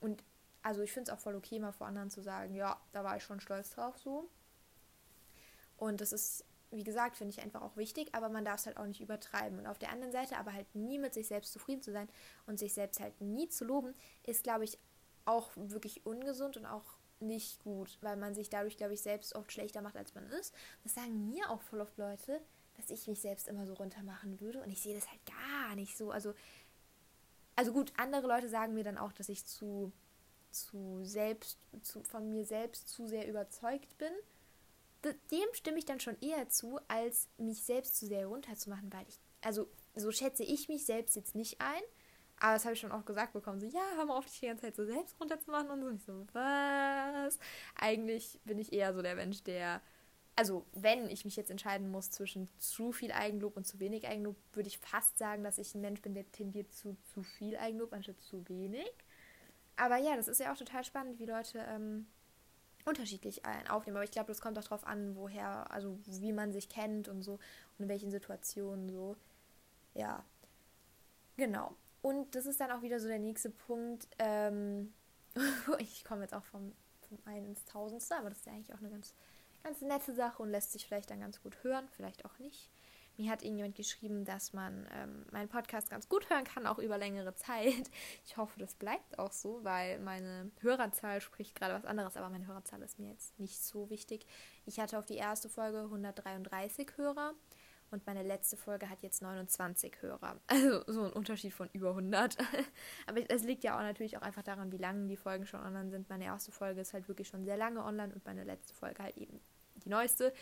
Und 0.00 0.22
also 0.62 0.82
ich 0.82 0.92
finde 0.92 1.10
es 1.10 1.16
auch 1.16 1.20
voll 1.20 1.34
okay, 1.34 1.58
mal 1.58 1.72
vor 1.72 1.86
anderen 1.86 2.10
zu 2.10 2.22
sagen, 2.22 2.54
ja, 2.54 2.80
da 2.92 3.04
war 3.04 3.16
ich 3.16 3.24
schon 3.24 3.40
stolz 3.40 3.70
drauf 3.70 3.98
so. 3.98 4.28
Und 5.76 6.00
das 6.00 6.12
ist 6.12 6.44
wie 6.72 6.84
gesagt, 6.84 7.16
finde 7.16 7.32
ich 7.32 7.42
einfach 7.42 7.62
auch 7.62 7.76
wichtig, 7.76 8.14
aber 8.14 8.28
man 8.28 8.44
darf 8.44 8.60
es 8.60 8.66
halt 8.66 8.78
auch 8.78 8.86
nicht 8.86 9.00
übertreiben. 9.00 9.58
Und 9.58 9.66
auf 9.66 9.78
der 9.78 9.90
anderen 9.90 10.12
Seite 10.12 10.38
aber 10.38 10.52
halt 10.52 10.74
nie 10.74 10.98
mit 10.98 11.14
sich 11.14 11.28
selbst 11.28 11.52
zufrieden 11.52 11.82
zu 11.82 11.92
sein 11.92 12.08
und 12.46 12.58
sich 12.58 12.72
selbst 12.72 13.00
halt 13.00 13.20
nie 13.20 13.48
zu 13.48 13.64
loben, 13.64 13.94
ist, 14.24 14.42
glaube 14.42 14.64
ich, 14.64 14.78
auch 15.24 15.50
wirklich 15.54 16.04
ungesund 16.06 16.56
und 16.56 16.66
auch 16.66 16.96
nicht 17.20 17.62
gut, 17.62 17.98
weil 18.00 18.16
man 18.16 18.34
sich 18.34 18.50
dadurch, 18.50 18.76
glaube 18.76 18.94
ich, 18.94 19.02
selbst 19.02 19.34
oft 19.34 19.52
schlechter 19.52 19.82
macht, 19.82 19.96
als 19.96 20.14
man 20.14 20.26
ist. 20.30 20.54
Das 20.82 20.94
sagen 20.94 21.28
mir 21.28 21.50
auch 21.50 21.62
voll 21.62 21.80
oft 21.80 21.96
Leute, 21.98 22.40
dass 22.76 22.90
ich 22.90 23.06
mich 23.06 23.20
selbst 23.20 23.48
immer 23.48 23.66
so 23.66 23.74
runter 23.74 24.02
machen 24.02 24.40
würde 24.40 24.60
und 24.62 24.70
ich 24.70 24.80
sehe 24.80 24.94
das 24.94 25.08
halt 25.08 25.20
gar 25.26 25.76
nicht 25.76 25.96
so. 25.96 26.10
Also, 26.10 26.34
also 27.54 27.72
gut, 27.72 27.92
andere 27.96 28.26
Leute 28.26 28.48
sagen 28.48 28.74
mir 28.74 28.82
dann 28.82 28.98
auch, 28.98 29.12
dass 29.12 29.28
ich 29.28 29.44
zu, 29.46 29.92
zu 30.50 31.04
selbst, 31.04 31.58
zu, 31.82 32.02
von 32.02 32.28
mir 32.28 32.44
selbst 32.44 32.88
zu 32.88 33.06
sehr 33.06 33.28
überzeugt 33.28 33.96
bin 33.98 34.12
dem 35.04 35.48
stimme 35.52 35.78
ich 35.78 35.84
dann 35.84 36.00
schon 36.00 36.16
eher 36.20 36.48
zu, 36.48 36.78
als 36.88 37.28
mich 37.36 37.62
selbst 37.62 37.96
zu 37.96 38.06
sehr 38.06 38.26
runterzumachen, 38.26 38.92
weil 38.92 39.06
ich, 39.08 39.18
also 39.40 39.68
so 39.94 40.10
schätze 40.10 40.44
ich 40.44 40.68
mich 40.68 40.84
selbst 40.84 41.16
jetzt 41.16 41.34
nicht 41.34 41.60
ein. 41.60 41.82
Aber 42.38 42.54
das 42.54 42.64
habe 42.64 42.74
ich 42.74 42.80
schon 42.80 42.92
auch 42.92 43.04
gesagt 43.04 43.34
bekommen, 43.34 43.60
so, 43.60 43.66
ja, 43.66 43.82
hör 43.94 44.04
mal 44.04 44.16
auf, 44.16 44.26
dich 44.26 44.40
die 44.40 44.46
ganze 44.46 44.62
Zeit 44.62 44.74
so 44.74 44.84
selbst 44.84 45.14
runterzumachen 45.20 45.70
und 45.70 45.80
so. 45.80 45.86
Und 45.86 45.98
ich 45.98 46.04
so, 46.04 46.34
was? 46.34 47.38
Eigentlich 47.76 48.40
bin 48.44 48.58
ich 48.58 48.72
eher 48.72 48.92
so 48.94 49.00
der 49.00 49.14
Mensch, 49.14 49.44
der, 49.44 49.80
also 50.34 50.66
wenn 50.72 51.08
ich 51.08 51.24
mich 51.24 51.36
jetzt 51.36 51.50
entscheiden 51.52 51.90
muss 51.90 52.10
zwischen 52.10 52.48
zu 52.58 52.90
viel 52.90 53.12
Eigenlob 53.12 53.56
und 53.56 53.66
zu 53.66 53.78
wenig 53.78 54.08
Eigenlob, 54.08 54.36
würde 54.54 54.68
ich 54.68 54.78
fast 54.78 55.18
sagen, 55.18 55.44
dass 55.44 55.58
ich 55.58 55.74
ein 55.74 55.82
Mensch 55.82 56.02
bin, 56.02 56.14
der 56.14 56.30
tendiert 56.32 56.72
zu 56.72 56.96
zu 57.14 57.22
viel 57.22 57.56
Eigenlob 57.56 57.92
anstatt 57.92 58.20
zu 58.20 58.48
wenig. 58.48 58.90
Aber 59.76 59.98
ja, 59.98 60.16
das 60.16 60.28
ist 60.28 60.40
ja 60.40 60.52
auch 60.52 60.58
total 60.58 60.84
spannend, 60.84 61.18
wie 61.18 61.26
Leute 61.26 61.64
ähm, 61.68 62.06
unterschiedlich 62.84 63.42
aufnehmen. 63.70 63.96
Aber 63.96 64.04
ich 64.04 64.10
glaube, 64.10 64.28
das 64.28 64.40
kommt 64.40 64.58
auch 64.58 64.64
darauf 64.64 64.86
an, 64.86 65.16
woher, 65.16 65.70
also 65.70 65.98
wie 66.06 66.32
man 66.32 66.52
sich 66.52 66.68
kennt 66.68 67.08
und 67.08 67.22
so 67.22 67.34
und 67.34 67.84
in 67.84 67.88
welchen 67.88 68.10
Situationen 68.10 68.88
so. 68.88 69.16
Ja, 69.94 70.24
genau. 71.36 71.74
Und 72.02 72.34
das 72.34 72.46
ist 72.46 72.60
dann 72.60 72.72
auch 72.72 72.82
wieder 72.82 72.98
so 72.98 73.08
der 73.08 73.18
nächste 73.18 73.50
Punkt. 73.50 74.08
Ähm, 74.18 74.92
ich 75.78 76.04
komme 76.04 76.22
jetzt 76.22 76.34
auch 76.34 76.44
vom, 76.44 76.72
vom 77.08 77.18
einen 77.24 77.50
ins 77.50 77.64
Tausendste, 77.64 78.16
aber 78.16 78.30
das 78.30 78.38
ist 78.38 78.46
ja 78.46 78.52
eigentlich 78.52 78.74
auch 78.74 78.80
eine 78.80 78.90
ganz, 78.90 79.14
ganz 79.62 79.80
nette 79.80 80.14
Sache 80.14 80.42
und 80.42 80.50
lässt 80.50 80.72
sich 80.72 80.86
vielleicht 80.86 81.10
dann 81.10 81.20
ganz 81.20 81.40
gut 81.42 81.62
hören, 81.62 81.88
vielleicht 81.90 82.24
auch 82.24 82.38
nicht. 82.38 82.68
Mir 83.22 83.30
hat 83.30 83.44
irgendjemand 83.44 83.76
geschrieben, 83.76 84.24
dass 84.24 84.52
man 84.52 84.84
ähm, 84.92 85.24
meinen 85.30 85.48
Podcast 85.48 85.88
ganz 85.90 86.08
gut 86.08 86.28
hören 86.28 86.42
kann, 86.42 86.66
auch 86.66 86.80
über 86.80 86.98
längere 86.98 87.36
Zeit. 87.36 87.88
Ich 88.24 88.36
hoffe, 88.36 88.58
das 88.58 88.74
bleibt 88.74 89.16
auch 89.16 89.30
so, 89.30 89.62
weil 89.62 90.00
meine 90.00 90.50
Hörerzahl 90.58 91.20
spricht 91.20 91.54
gerade 91.54 91.72
was 91.72 91.84
anderes, 91.84 92.16
aber 92.16 92.30
meine 92.30 92.48
Hörerzahl 92.48 92.82
ist 92.82 92.98
mir 92.98 93.10
jetzt 93.10 93.38
nicht 93.38 93.62
so 93.62 93.90
wichtig. 93.90 94.26
Ich 94.66 94.80
hatte 94.80 94.98
auf 94.98 95.06
die 95.06 95.14
erste 95.14 95.48
Folge 95.48 95.82
133 95.82 96.96
Hörer 96.96 97.34
und 97.92 98.04
meine 98.06 98.24
letzte 98.24 98.56
Folge 98.56 98.90
hat 98.90 99.02
jetzt 99.02 99.22
29 99.22 100.02
Hörer. 100.02 100.40
Also 100.48 100.82
so 100.88 101.04
ein 101.04 101.12
Unterschied 101.12 101.54
von 101.54 101.68
über 101.72 101.90
100. 101.90 102.38
aber 103.06 103.30
es 103.30 103.44
liegt 103.44 103.62
ja 103.62 103.76
auch 103.76 103.82
natürlich 103.82 104.16
auch 104.16 104.22
einfach 104.22 104.42
daran, 104.42 104.72
wie 104.72 104.78
lange 104.78 105.06
die 105.06 105.16
Folgen 105.16 105.46
schon 105.46 105.60
online 105.60 105.90
sind. 105.90 106.08
Meine 106.08 106.24
erste 106.24 106.50
Folge 106.50 106.80
ist 106.80 106.92
halt 106.92 107.06
wirklich 107.06 107.28
schon 107.28 107.44
sehr 107.44 107.56
lange 107.56 107.84
online 107.84 108.12
und 108.12 108.24
meine 108.24 108.42
letzte 108.42 108.74
Folge 108.74 109.00
halt 109.00 109.16
eben 109.16 109.40
die 109.76 109.90
neueste. 109.90 110.32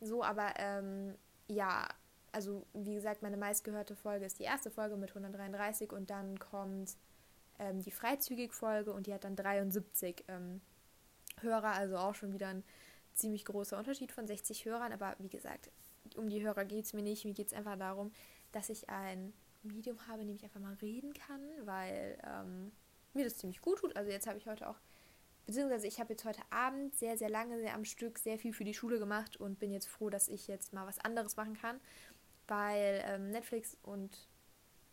So, 0.00 0.22
aber 0.22 0.54
ähm, 0.58 1.16
ja, 1.50 1.88
also 2.32 2.66
wie 2.74 2.94
gesagt, 2.94 3.22
meine 3.22 3.36
meistgehörte 3.36 3.96
Folge 3.96 4.26
ist 4.26 4.38
die 4.38 4.44
erste 4.44 4.70
Folge 4.70 4.96
mit 4.96 5.10
133 5.10 5.92
und 5.92 6.10
dann 6.10 6.38
kommt 6.38 6.96
ähm, 7.58 7.82
die 7.82 7.90
Freizügig-Folge 7.90 8.92
und 8.92 9.06
die 9.06 9.14
hat 9.14 9.24
dann 9.24 9.36
73 9.36 10.24
ähm, 10.28 10.60
Hörer, 11.40 11.72
also 11.72 11.96
auch 11.96 12.14
schon 12.14 12.32
wieder 12.32 12.48
ein 12.48 12.64
ziemlich 13.14 13.44
großer 13.44 13.78
Unterschied 13.78 14.12
von 14.12 14.26
60 14.26 14.64
Hörern. 14.64 14.92
Aber 14.92 15.14
wie 15.18 15.28
gesagt, 15.28 15.70
um 16.16 16.28
die 16.28 16.42
Hörer 16.42 16.64
geht 16.64 16.86
es 16.86 16.92
mir 16.92 17.02
nicht. 17.02 17.24
Mir 17.24 17.34
geht 17.34 17.48
es 17.48 17.52
einfach 17.52 17.78
darum, 17.78 18.12
dass 18.52 18.68
ich 18.68 18.88
ein 18.88 19.32
Medium 19.62 20.06
habe, 20.06 20.22
in 20.22 20.28
dem 20.28 20.36
ich 20.36 20.44
einfach 20.44 20.60
mal 20.60 20.74
reden 20.74 21.12
kann, 21.12 21.40
weil 21.64 22.18
ähm, 22.24 22.72
mir 23.12 23.24
das 23.24 23.36
ziemlich 23.36 23.60
gut 23.60 23.78
tut. 23.78 23.96
Also 23.96 24.10
jetzt 24.10 24.26
habe 24.26 24.38
ich 24.38 24.46
heute 24.46 24.68
auch, 24.68 24.80
beziehungsweise 25.46 25.86
ich 25.86 26.00
habe 26.00 26.12
jetzt 26.12 26.24
heute 26.24 26.40
Abend 26.50 26.94
sehr, 26.94 27.18
sehr 27.18 27.28
lange, 27.28 27.58
sehr 27.58 27.74
am 27.74 27.84
Stück, 27.84 28.18
sehr 28.18 28.38
viel 28.38 28.52
für 28.52 28.64
die 28.64 28.74
Schule 28.74 28.98
gemacht 28.98 29.36
und 29.36 29.58
bin 29.58 29.70
jetzt 29.70 29.88
froh, 29.88 30.08
dass 30.08 30.28
ich 30.28 30.48
jetzt 30.48 30.72
mal 30.72 30.86
was 30.86 30.98
anderes 30.98 31.36
machen 31.36 31.54
kann 31.54 31.80
weil 32.50 33.02
ähm, 33.06 33.30
Netflix 33.30 33.76
und 33.82 34.28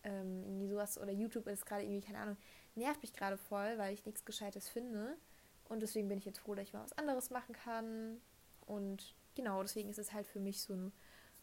ähm, 0.03 0.43
irgendwie 0.43 0.67
sowas 0.67 0.97
oder 0.97 1.11
YouTube 1.11 1.47
ist 1.47 1.65
gerade 1.65 1.83
irgendwie, 1.83 2.05
keine 2.05 2.19
Ahnung, 2.19 2.37
nervt 2.75 3.01
mich 3.01 3.13
gerade 3.13 3.37
voll, 3.37 3.77
weil 3.77 3.93
ich 3.93 4.05
nichts 4.05 4.23
Gescheites 4.23 4.69
finde. 4.69 5.17
Und 5.65 5.81
deswegen 5.81 6.07
bin 6.07 6.19
ich 6.19 6.25
jetzt 6.25 6.39
froh, 6.39 6.55
dass 6.55 6.67
ich 6.67 6.73
mal 6.73 6.83
was 6.83 6.97
anderes 6.97 7.29
machen 7.29 7.53
kann. 7.53 8.21
Und 8.65 9.15
genau, 9.35 9.61
deswegen 9.61 9.89
ist 9.89 9.99
es 9.99 10.13
halt 10.13 10.27
für 10.27 10.39
mich 10.39 10.61
so 10.61 10.73
eine 10.73 10.91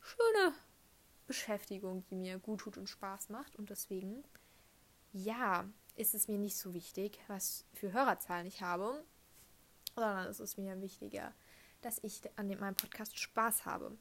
schöne 0.01 0.55
Beschäftigung, 1.27 2.05
die 2.07 2.15
mir 2.15 2.39
gut 2.39 2.61
tut 2.61 2.79
und 2.79 2.89
Spaß 2.89 3.29
macht. 3.29 3.57
Und 3.57 3.71
deswegen, 3.71 4.25
ja, 5.13 5.69
ist 5.97 6.15
es 6.15 6.29
mir 6.29 6.39
nicht 6.39 6.57
so 6.57 6.73
wichtig, 6.75 7.19
was 7.27 7.67
für 7.73 7.93
Hörerzahlen 7.93 8.47
ich 8.47 8.63
habe, 8.63 9.05
sondern 9.95 10.29
es 10.29 10.41
ist 10.41 10.59
mir 10.59 10.81
wichtiger, 10.81 11.35
dass 11.83 12.03
ich 12.03 12.23
an 12.37 12.49
meinem 12.49 12.77
Podcast 12.77 13.19
Spaß 13.19 13.67
habe. 13.67 13.97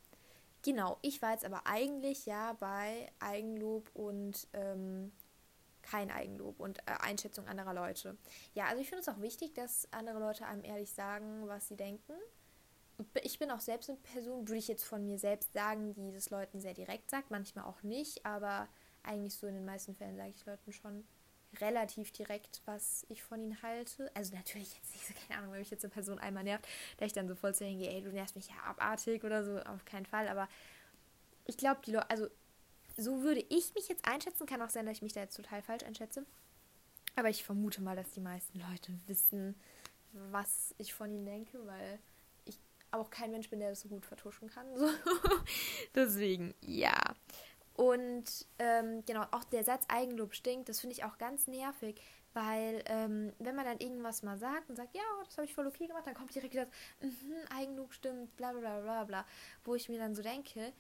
Genau, 0.64 0.98
ich 1.02 1.22
war 1.22 1.32
jetzt 1.32 1.44
aber 1.46 1.68
eigentlich 1.68 2.26
ja 2.26 2.54
bei 2.54 3.12
Eigenlob 3.20 3.90
und 3.94 4.48
ähm, 4.54 5.12
kein 5.82 6.10
Eigenlob 6.10 6.60
und 6.62 6.80
äh, 6.80 6.94
Einschätzung 7.02 7.46
anderer 7.48 7.74
Leute. 7.74 8.18
Ja, 8.54 8.68
also 8.68 8.82
ich 8.82 8.88
finde 8.88 9.02
es 9.02 9.10
auch 9.10 9.20
wichtig, 9.20 9.54
dass 9.54 9.92
andere 9.92 10.20
Leute 10.20 10.46
einem 10.46 10.64
ehrlich 10.64 10.92
sagen, 10.92 11.48
was 11.48 11.68
sie 11.68 11.76
denken. 11.76 12.14
Ich 13.24 13.40
bin 13.40 13.52
auch 13.52 13.60
selbst 13.60 13.90
eine 13.90 14.00
Person, 14.00 14.48
würde 14.48 14.60
ich 14.60 14.70
jetzt 14.70 14.86
von 14.86 15.06
mir 15.06 15.20
selbst 15.20 15.52
sagen, 15.52 15.94
die 15.96 16.14
das 16.14 16.30
Leuten 16.30 16.62
sehr 16.62 16.74
direkt 16.74 17.12
sagt, 17.12 17.30
manchmal 17.30 17.66
auch 17.66 17.84
nicht, 17.84 18.26
aber 18.26 18.70
eigentlich 19.02 19.36
so 19.36 19.48
in 19.48 19.56
den 19.56 19.66
meisten 19.66 19.96
Fällen 19.96 20.16
sage 20.16 20.30
ich 20.30 20.46
Leuten 20.46 20.72
schon, 20.72 21.04
relativ 21.62 22.12
direkt, 22.12 22.62
was 22.66 23.06
ich 23.10 23.24
von 23.24 23.42
ihnen 23.42 23.62
halte. 23.62 24.12
Also 24.16 24.36
natürlich 24.36 24.74
jetzt 24.76 24.94
nicht 24.94 25.08
so, 25.08 25.14
keine 25.28 25.40
Ahnung, 25.40 25.54
wenn 25.54 25.60
mich 25.60 25.72
jetzt 25.72 25.84
eine 25.84 25.94
Person 25.94 26.20
einmal 26.20 26.44
nervt, 26.44 26.68
da 26.98 27.06
ich 27.06 27.14
dann 27.14 27.28
so 27.28 27.36
voll 27.36 27.54
zu 27.54 27.66
hingehe, 27.66 27.90
ey, 27.90 28.02
du 28.02 28.12
nervst 28.12 28.36
mich 28.36 28.48
ja 28.48 28.56
abartig 28.66 29.24
oder 29.24 29.44
so, 29.44 29.60
auf 29.60 29.86
keinen 29.86 30.06
Fall. 30.06 30.28
Aber 30.28 30.48
ich 31.46 31.58
glaube, 31.58 31.82
die 31.86 31.92
Leute, 31.92 32.10
also 32.10 32.28
so 32.98 33.22
würde 33.24 33.46
ich 33.50 33.74
mich 33.76 33.88
jetzt 33.88 34.08
einschätzen, 34.08 34.46
kann 34.46 34.62
auch 34.62 34.70
sein, 34.70 34.86
dass 34.86 34.98
ich 34.98 35.02
mich 35.02 35.14
da 35.14 35.22
jetzt 35.22 35.36
total 35.36 35.62
falsch 35.62 35.84
einschätze. 35.84 36.26
Aber 37.16 37.30
ich 37.30 37.44
vermute 37.44 37.82
mal, 37.82 37.96
dass 37.96 38.12
die 38.12 38.22
meisten 38.22 38.60
Leute 38.60 38.94
wissen, 39.08 39.56
was 40.14 40.74
ich 40.78 40.94
von 40.94 41.12
ihnen 41.12 41.26
denke, 41.26 41.66
weil 41.66 42.00
ich 42.46 42.60
auch 42.92 43.10
kein 43.10 43.32
Mensch 43.32 43.50
bin, 43.50 43.60
der 43.60 43.70
das 43.70 43.82
so 43.82 43.90
gut 43.90 44.06
vertuschen 44.06 44.50
kann. 44.50 44.66
So. 44.76 44.88
Deswegen, 45.96 46.54
ja. 46.62 46.96
Und 47.76 48.48
ähm, 48.60 49.04
genau, 49.06 49.26
auch 49.32 49.44
der 49.46 49.64
Satz 49.64 49.86
Eigenlob 49.88 50.36
stinkt, 50.36 50.70
das 50.70 50.80
finde 50.80 50.96
ich 50.96 51.04
auch 51.04 51.18
ganz 51.18 51.48
nervig, 51.48 52.00
weil 52.34 52.84
ähm, 52.86 53.34
wenn 53.40 53.56
man 53.56 53.66
dann 53.66 53.80
irgendwas 53.80 54.22
mal 54.22 54.38
sagt 54.38 54.70
und 54.70 54.76
sagt, 54.76 54.96
ja, 54.96 55.02
das 55.26 55.38
habe 55.38 55.46
ich 55.46 55.56
voll 55.56 55.68
okay 55.68 55.88
gemacht, 55.88 56.06
dann 56.06 56.14
kommt 56.14 56.34
direkt 56.36 56.54
wieder 56.54 56.68
mm 57.02 57.56
Eigenlob 57.56 57.94
stimmt, 57.94 58.36
bla 58.38 58.52
bla 58.52 58.80
bla 58.82 59.04
bla, 59.06 59.26
wo 59.64 59.76
ich 59.76 59.90
mir 59.90 59.98
dann 59.98 60.14
so 60.14 60.22
denke, 60.22 60.74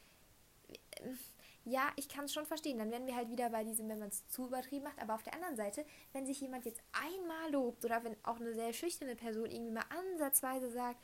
ja, 1.65 1.91
ich 1.95 2.09
kann 2.09 2.25
es 2.25 2.33
schon 2.33 2.45
verstehen. 2.45 2.77
Dann 2.77 2.91
werden 2.91 3.07
wir 3.07 3.15
halt 3.15 3.29
wieder 3.29 3.49
bei 3.49 3.63
diesem, 3.63 3.87
wenn 3.87 3.99
man 3.99 4.09
es 4.09 4.27
zu 4.27 4.47
übertrieben 4.47 4.83
macht. 4.83 5.01
Aber 5.01 5.15
auf 5.15 5.23
der 5.23 5.33
anderen 5.33 5.55
Seite, 5.55 5.85
wenn 6.11 6.25
sich 6.25 6.41
jemand 6.41 6.65
jetzt 6.65 6.81
einmal 6.91 7.51
lobt 7.51 7.85
oder 7.85 8.03
wenn 8.03 8.15
auch 8.23 8.39
eine 8.39 8.53
sehr 8.53 8.73
schüchterne 8.73 9.15
Person 9.15 9.49
irgendwie 9.49 9.71
mal 9.71 9.85
ansatzweise 9.89 10.71
sagt, 10.71 11.01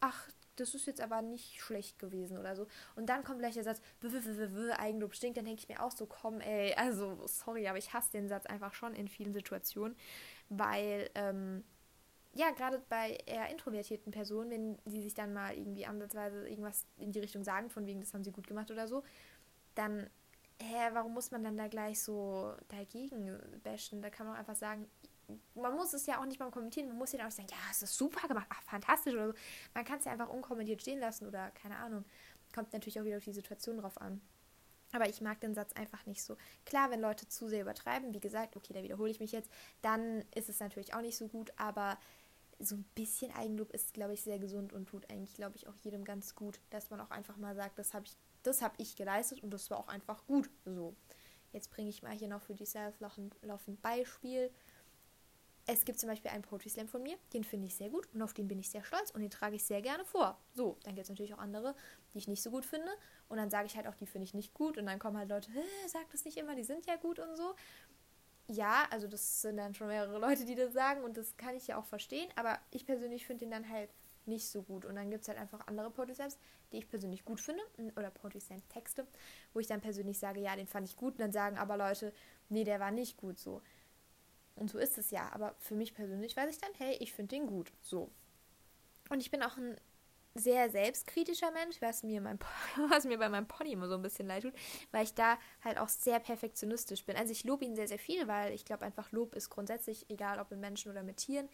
ach, 0.00 0.28
das 0.56 0.74
ist 0.74 0.86
jetzt 0.86 1.00
aber 1.00 1.22
nicht 1.22 1.60
schlecht 1.60 1.98
gewesen 1.98 2.38
oder 2.38 2.56
so. 2.56 2.66
Und 2.94 3.06
dann 3.06 3.24
kommt 3.24 3.38
gleich 3.38 3.54
der 3.54 3.64
Satz, 3.64 3.80
Eigenlob 4.78 5.14
stinkt, 5.14 5.36
dann 5.36 5.44
denke 5.44 5.62
ich 5.62 5.68
mir 5.68 5.82
auch 5.82 5.90
so, 5.92 6.06
komm, 6.06 6.40
ey, 6.40 6.74
also 6.74 7.26
sorry, 7.26 7.68
aber 7.68 7.78
ich 7.78 7.92
hasse 7.92 8.12
den 8.12 8.28
Satz 8.28 8.46
einfach 8.46 8.74
schon 8.74 8.94
in 8.94 9.08
vielen 9.08 9.32
Situationen, 9.32 9.96
weil, 10.48 11.10
ähm, 11.14 11.64
ja, 12.34 12.50
gerade 12.50 12.82
bei 12.88 13.18
eher 13.26 13.48
introvertierten 13.50 14.12
Personen, 14.12 14.50
wenn 14.50 14.78
sie 14.84 15.02
sich 15.02 15.14
dann 15.14 15.32
mal 15.32 15.56
irgendwie 15.56 15.86
ansatzweise 15.86 16.46
irgendwas 16.48 16.84
in 16.98 17.12
die 17.12 17.20
Richtung 17.20 17.44
sagen, 17.44 17.70
von 17.70 17.86
wegen, 17.86 18.00
das 18.00 18.12
haben 18.12 18.24
sie 18.24 18.32
gut 18.32 18.46
gemacht 18.46 18.70
oder 18.70 18.86
so, 18.86 19.02
dann, 19.74 20.10
hä, 20.60 20.90
warum 20.92 21.14
muss 21.14 21.30
man 21.30 21.44
dann 21.44 21.56
da 21.56 21.68
gleich 21.68 22.02
so 22.02 22.54
dagegen 22.68 23.38
bashen? 23.62 24.02
Da 24.02 24.10
kann 24.10 24.26
man 24.26 24.34
auch 24.34 24.40
einfach 24.40 24.56
sagen, 24.56 24.86
man 25.54 25.74
muss 25.74 25.92
es 25.92 26.06
ja 26.06 26.20
auch 26.20 26.24
nicht 26.24 26.38
mal 26.38 26.50
kommentieren, 26.50 26.88
man 26.88 26.98
muss 26.98 27.12
ja 27.12 27.26
auch 27.26 27.30
sagen, 27.30 27.48
ja, 27.50 27.56
es 27.70 27.82
ist 27.82 27.96
super 27.96 28.26
gemacht, 28.28 28.46
ach, 28.50 28.62
fantastisch 28.62 29.14
oder 29.14 29.28
so. 29.28 29.34
Man 29.74 29.84
kann 29.84 29.98
es 29.98 30.04
ja 30.04 30.12
einfach 30.12 30.28
unkommentiert 30.28 30.82
stehen 30.82 31.00
lassen 31.00 31.26
oder 31.26 31.50
keine 31.50 31.76
Ahnung. 31.76 32.04
Kommt 32.54 32.72
natürlich 32.72 33.00
auch 33.00 33.04
wieder 33.04 33.16
auf 33.16 33.24
die 33.24 33.32
Situation 33.32 33.78
drauf 33.78 34.00
an. 34.00 34.20
Aber 34.92 35.08
ich 35.08 35.20
mag 35.20 35.40
den 35.40 35.54
Satz 35.54 35.72
einfach 35.72 36.06
nicht 36.06 36.22
so. 36.22 36.36
Klar, 36.64 36.90
wenn 36.90 37.00
Leute 37.00 37.26
zu 37.28 37.48
sehr 37.48 37.62
übertreiben, 37.62 38.14
wie 38.14 38.20
gesagt, 38.20 38.56
okay, 38.56 38.72
da 38.72 38.82
wiederhole 38.82 39.10
ich 39.10 39.20
mich 39.20 39.32
jetzt, 39.32 39.50
dann 39.82 40.24
ist 40.34 40.48
es 40.48 40.60
natürlich 40.60 40.94
auch 40.94 41.00
nicht 41.00 41.16
so 41.16 41.26
gut, 41.26 41.52
aber 41.56 41.98
so 42.58 42.76
ein 42.76 42.84
bisschen 42.94 43.32
Eigenlob 43.32 43.72
ist, 43.72 43.94
glaube 43.94 44.14
ich, 44.14 44.22
sehr 44.22 44.38
gesund 44.38 44.72
und 44.72 44.88
tut 44.88 45.10
eigentlich, 45.10 45.34
glaube 45.34 45.56
ich, 45.56 45.66
auch 45.66 45.76
jedem 45.76 46.04
ganz 46.04 46.34
gut, 46.34 46.60
dass 46.70 46.88
man 46.88 47.00
auch 47.00 47.10
einfach 47.10 47.36
mal 47.36 47.54
sagt, 47.54 47.78
das 47.78 47.92
habe 47.92 48.06
ich, 48.06 48.16
das 48.42 48.62
habe 48.62 48.74
ich 48.78 48.96
geleistet 48.96 49.42
und 49.42 49.50
das 49.50 49.70
war 49.70 49.78
auch 49.78 49.88
einfach 49.88 50.24
gut. 50.26 50.48
So. 50.64 50.94
Jetzt 51.52 51.70
bringe 51.70 51.90
ich 51.90 52.02
mal 52.02 52.12
hier 52.12 52.28
noch 52.28 52.42
für 52.42 52.54
die 52.54 52.64
Self-Lauf 52.64 53.18
ein 53.18 53.76
Beispiel 53.82 54.50
es 55.66 55.84
gibt 55.84 55.98
zum 55.98 56.08
Beispiel 56.08 56.30
einen 56.30 56.42
Poetry 56.42 56.68
Slam 56.68 56.86
von 56.86 57.02
mir, 57.02 57.16
den 57.32 57.42
finde 57.42 57.66
ich 57.66 57.74
sehr 57.74 57.90
gut 57.90 58.08
und 58.14 58.22
auf 58.22 58.34
den 58.34 58.46
bin 58.46 58.58
ich 58.58 58.70
sehr 58.70 58.84
stolz 58.84 59.10
und 59.10 59.20
den 59.20 59.30
trage 59.30 59.56
ich 59.56 59.64
sehr 59.64 59.82
gerne 59.82 60.04
vor. 60.04 60.38
So, 60.52 60.78
dann 60.84 60.94
gibt 60.94 61.04
es 61.04 61.08
natürlich 61.08 61.34
auch 61.34 61.38
andere, 61.38 61.74
die 62.14 62.18
ich 62.18 62.28
nicht 62.28 62.42
so 62.42 62.50
gut 62.50 62.64
finde 62.64 62.88
und 63.28 63.36
dann 63.36 63.50
sage 63.50 63.66
ich 63.66 63.76
halt 63.76 63.86
auch, 63.88 63.96
die 63.96 64.06
finde 64.06 64.24
ich 64.24 64.34
nicht 64.34 64.54
gut 64.54 64.78
und 64.78 64.86
dann 64.86 64.98
kommen 64.98 65.18
halt 65.18 65.28
Leute, 65.28 65.50
sag 65.86 66.08
das 66.10 66.24
nicht 66.24 66.36
immer, 66.36 66.54
die 66.54 66.64
sind 66.64 66.86
ja 66.86 66.96
gut 66.96 67.18
und 67.18 67.36
so. 67.36 67.54
Ja, 68.48 68.86
also 68.90 69.08
das 69.08 69.42
sind 69.42 69.56
dann 69.56 69.74
schon 69.74 69.88
mehrere 69.88 70.18
Leute, 70.20 70.44
die 70.44 70.54
das 70.54 70.72
sagen 70.72 71.02
und 71.02 71.16
das 71.16 71.36
kann 71.36 71.56
ich 71.56 71.66
ja 71.66 71.78
auch 71.78 71.86
verstehen, 71.86 72.28
aber 72.36 72.60
ich 72.70 72.86
persönlich 72.86 73.26
finde 73.26 73.44
den 73.44 73.50
dann 73.50 73.68
halt 73.68 73.90
nicht 74.26 74.48
so 74.48 74.62
gut. 74.62 74.84
Und 74.84 74.96
dann 74.96 75.10
gibt 75.10 75.22
es 75.22 75.28
halt 75.28 75.38
einfach 75.38 75.66
andere 75.66 75.90
Poetry 75.90 76.14
Slams, 76.14 76.38
die 76.72 76.78
ich 76.78 76.88
persönlich 76.88 77.24
gut 77.24 77.40
finde, 77.40 77.62
oder 77.96 78.10
Poetry 78.10 78.40
Slam 78.40 78.62
Texte, 78.68 79.06
wo 79.52 79.60
ich 79.60 79.66
dann 79.66 79.80
persönlich 79.80 80.18
sage, 80.18 80.40
ja, 80.40 80.56
den 80.56 80.66
fand 80.66 80.86
ich 80.88 80.96
gut. 80.96 81.14
Und 81.14 81.20
dann 81.20 81.32
sagen 81.32 81.58
aber 81.58 81.76
Leute, 81.76 82.12
nee, 82.48 82.64
der 82.64 82.80
war 82.80 82.90
nicht 82.90 83.16
gut 83.16 83.38
so. 83.38 83.62
Und 84.56 84.70
so 84.70 84.78
ist 84.78 84.98
es 84.98 85.10
ja. 85.10 85.30
Aber 85.32 85.54
für 85.58 85.74
mich 85.74 85.94
persönlich 85.94 86.36
weiß 86.36 86.50
ich 86.50 86.58
dann, 86.58 86.72
hey, 86.78 86.96
ich 87.00 87.12
finde 87.12 87.36
den 87.36 87.46
gut. 87.46 87.72
So. 87.80 88.10
Und 89.10 89.20
ich 89.20 89.30
bin 89.30 89.42
auch 89.42 89.56
ein 89.56 89.76
sehr 90.34 90.70
selbstkritischer 90.70 91.50
Mensch, 91.50 91.80
was 91.80 92.02
mir, 92.02 92.20
mein, 92.20 92.38
was 92.90 93.04
mir 93.04 93.18
bei 93.18 93.28
meinem 93.28 93.46
Pony 93.46 93.72
immer 93.72 93.88
so 93.88 93.94
ein 93.94 94.02
bisschen 94.02 94.26
leid 94.26 94.42
tut, 94.42 94.54
weil 94.90 95.04
ich 95.04 95.14
da 95.14 95.38
halt 95.62 95.78
auch 95.78 95.88
sehr 95.88 96.18
perfektionistisch 96.18 97.04
bin. 97.04 97.16
Also 97.16 97.32
ich 97.32 97.44
lobe 97.44 97.64
ihn 97.64 97.76
sehr, 97.76 97.88
sehr 97.88 97.98
viel, 97.98 98.26
weil 98.28 98.52
ich 98.52 98.64
glaube 98.64 98.84
einfach 98.84 99.12
Lob 99.12 99.34
ist 99.34 99.50
grundsätzlich, 99.50 100.08
egal 100.10 100.38
ob 100.38 100.50
mit 100.50 100.60
Menschen 100.60 100.90
oder 100.90 101.02
mit 101.02 101.18
Tieren, 101.18 101.48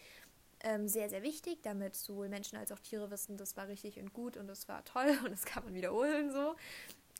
ähm, 0.64 0.88
sehr, 0.88 1.08
sehr 1.08 1.22
wichtig, 1.22 1.58
damit 1.62 1.96
sowohl 1.96 2.28
Menschen 2.28 2.56
als 2.56 2.70
auch 2.72 2.78
Tiere 2.78 3.10
wissen, 3.10 3.36
das 3.36 3.56
war 3.56 3.68
richtig 3.68 3.98
und 3.98 4.12
gut 4.12 4.36
und 4.36 4.46
das 4.46 4.68
war 4.68 4.84
toll 4.84 5.18
und 5.24 5.30
das 5.30 5.44
kann 5.44 5.64
man 5.64 5.74
wiederholen 5.74 6.30
so. 6.30 6.54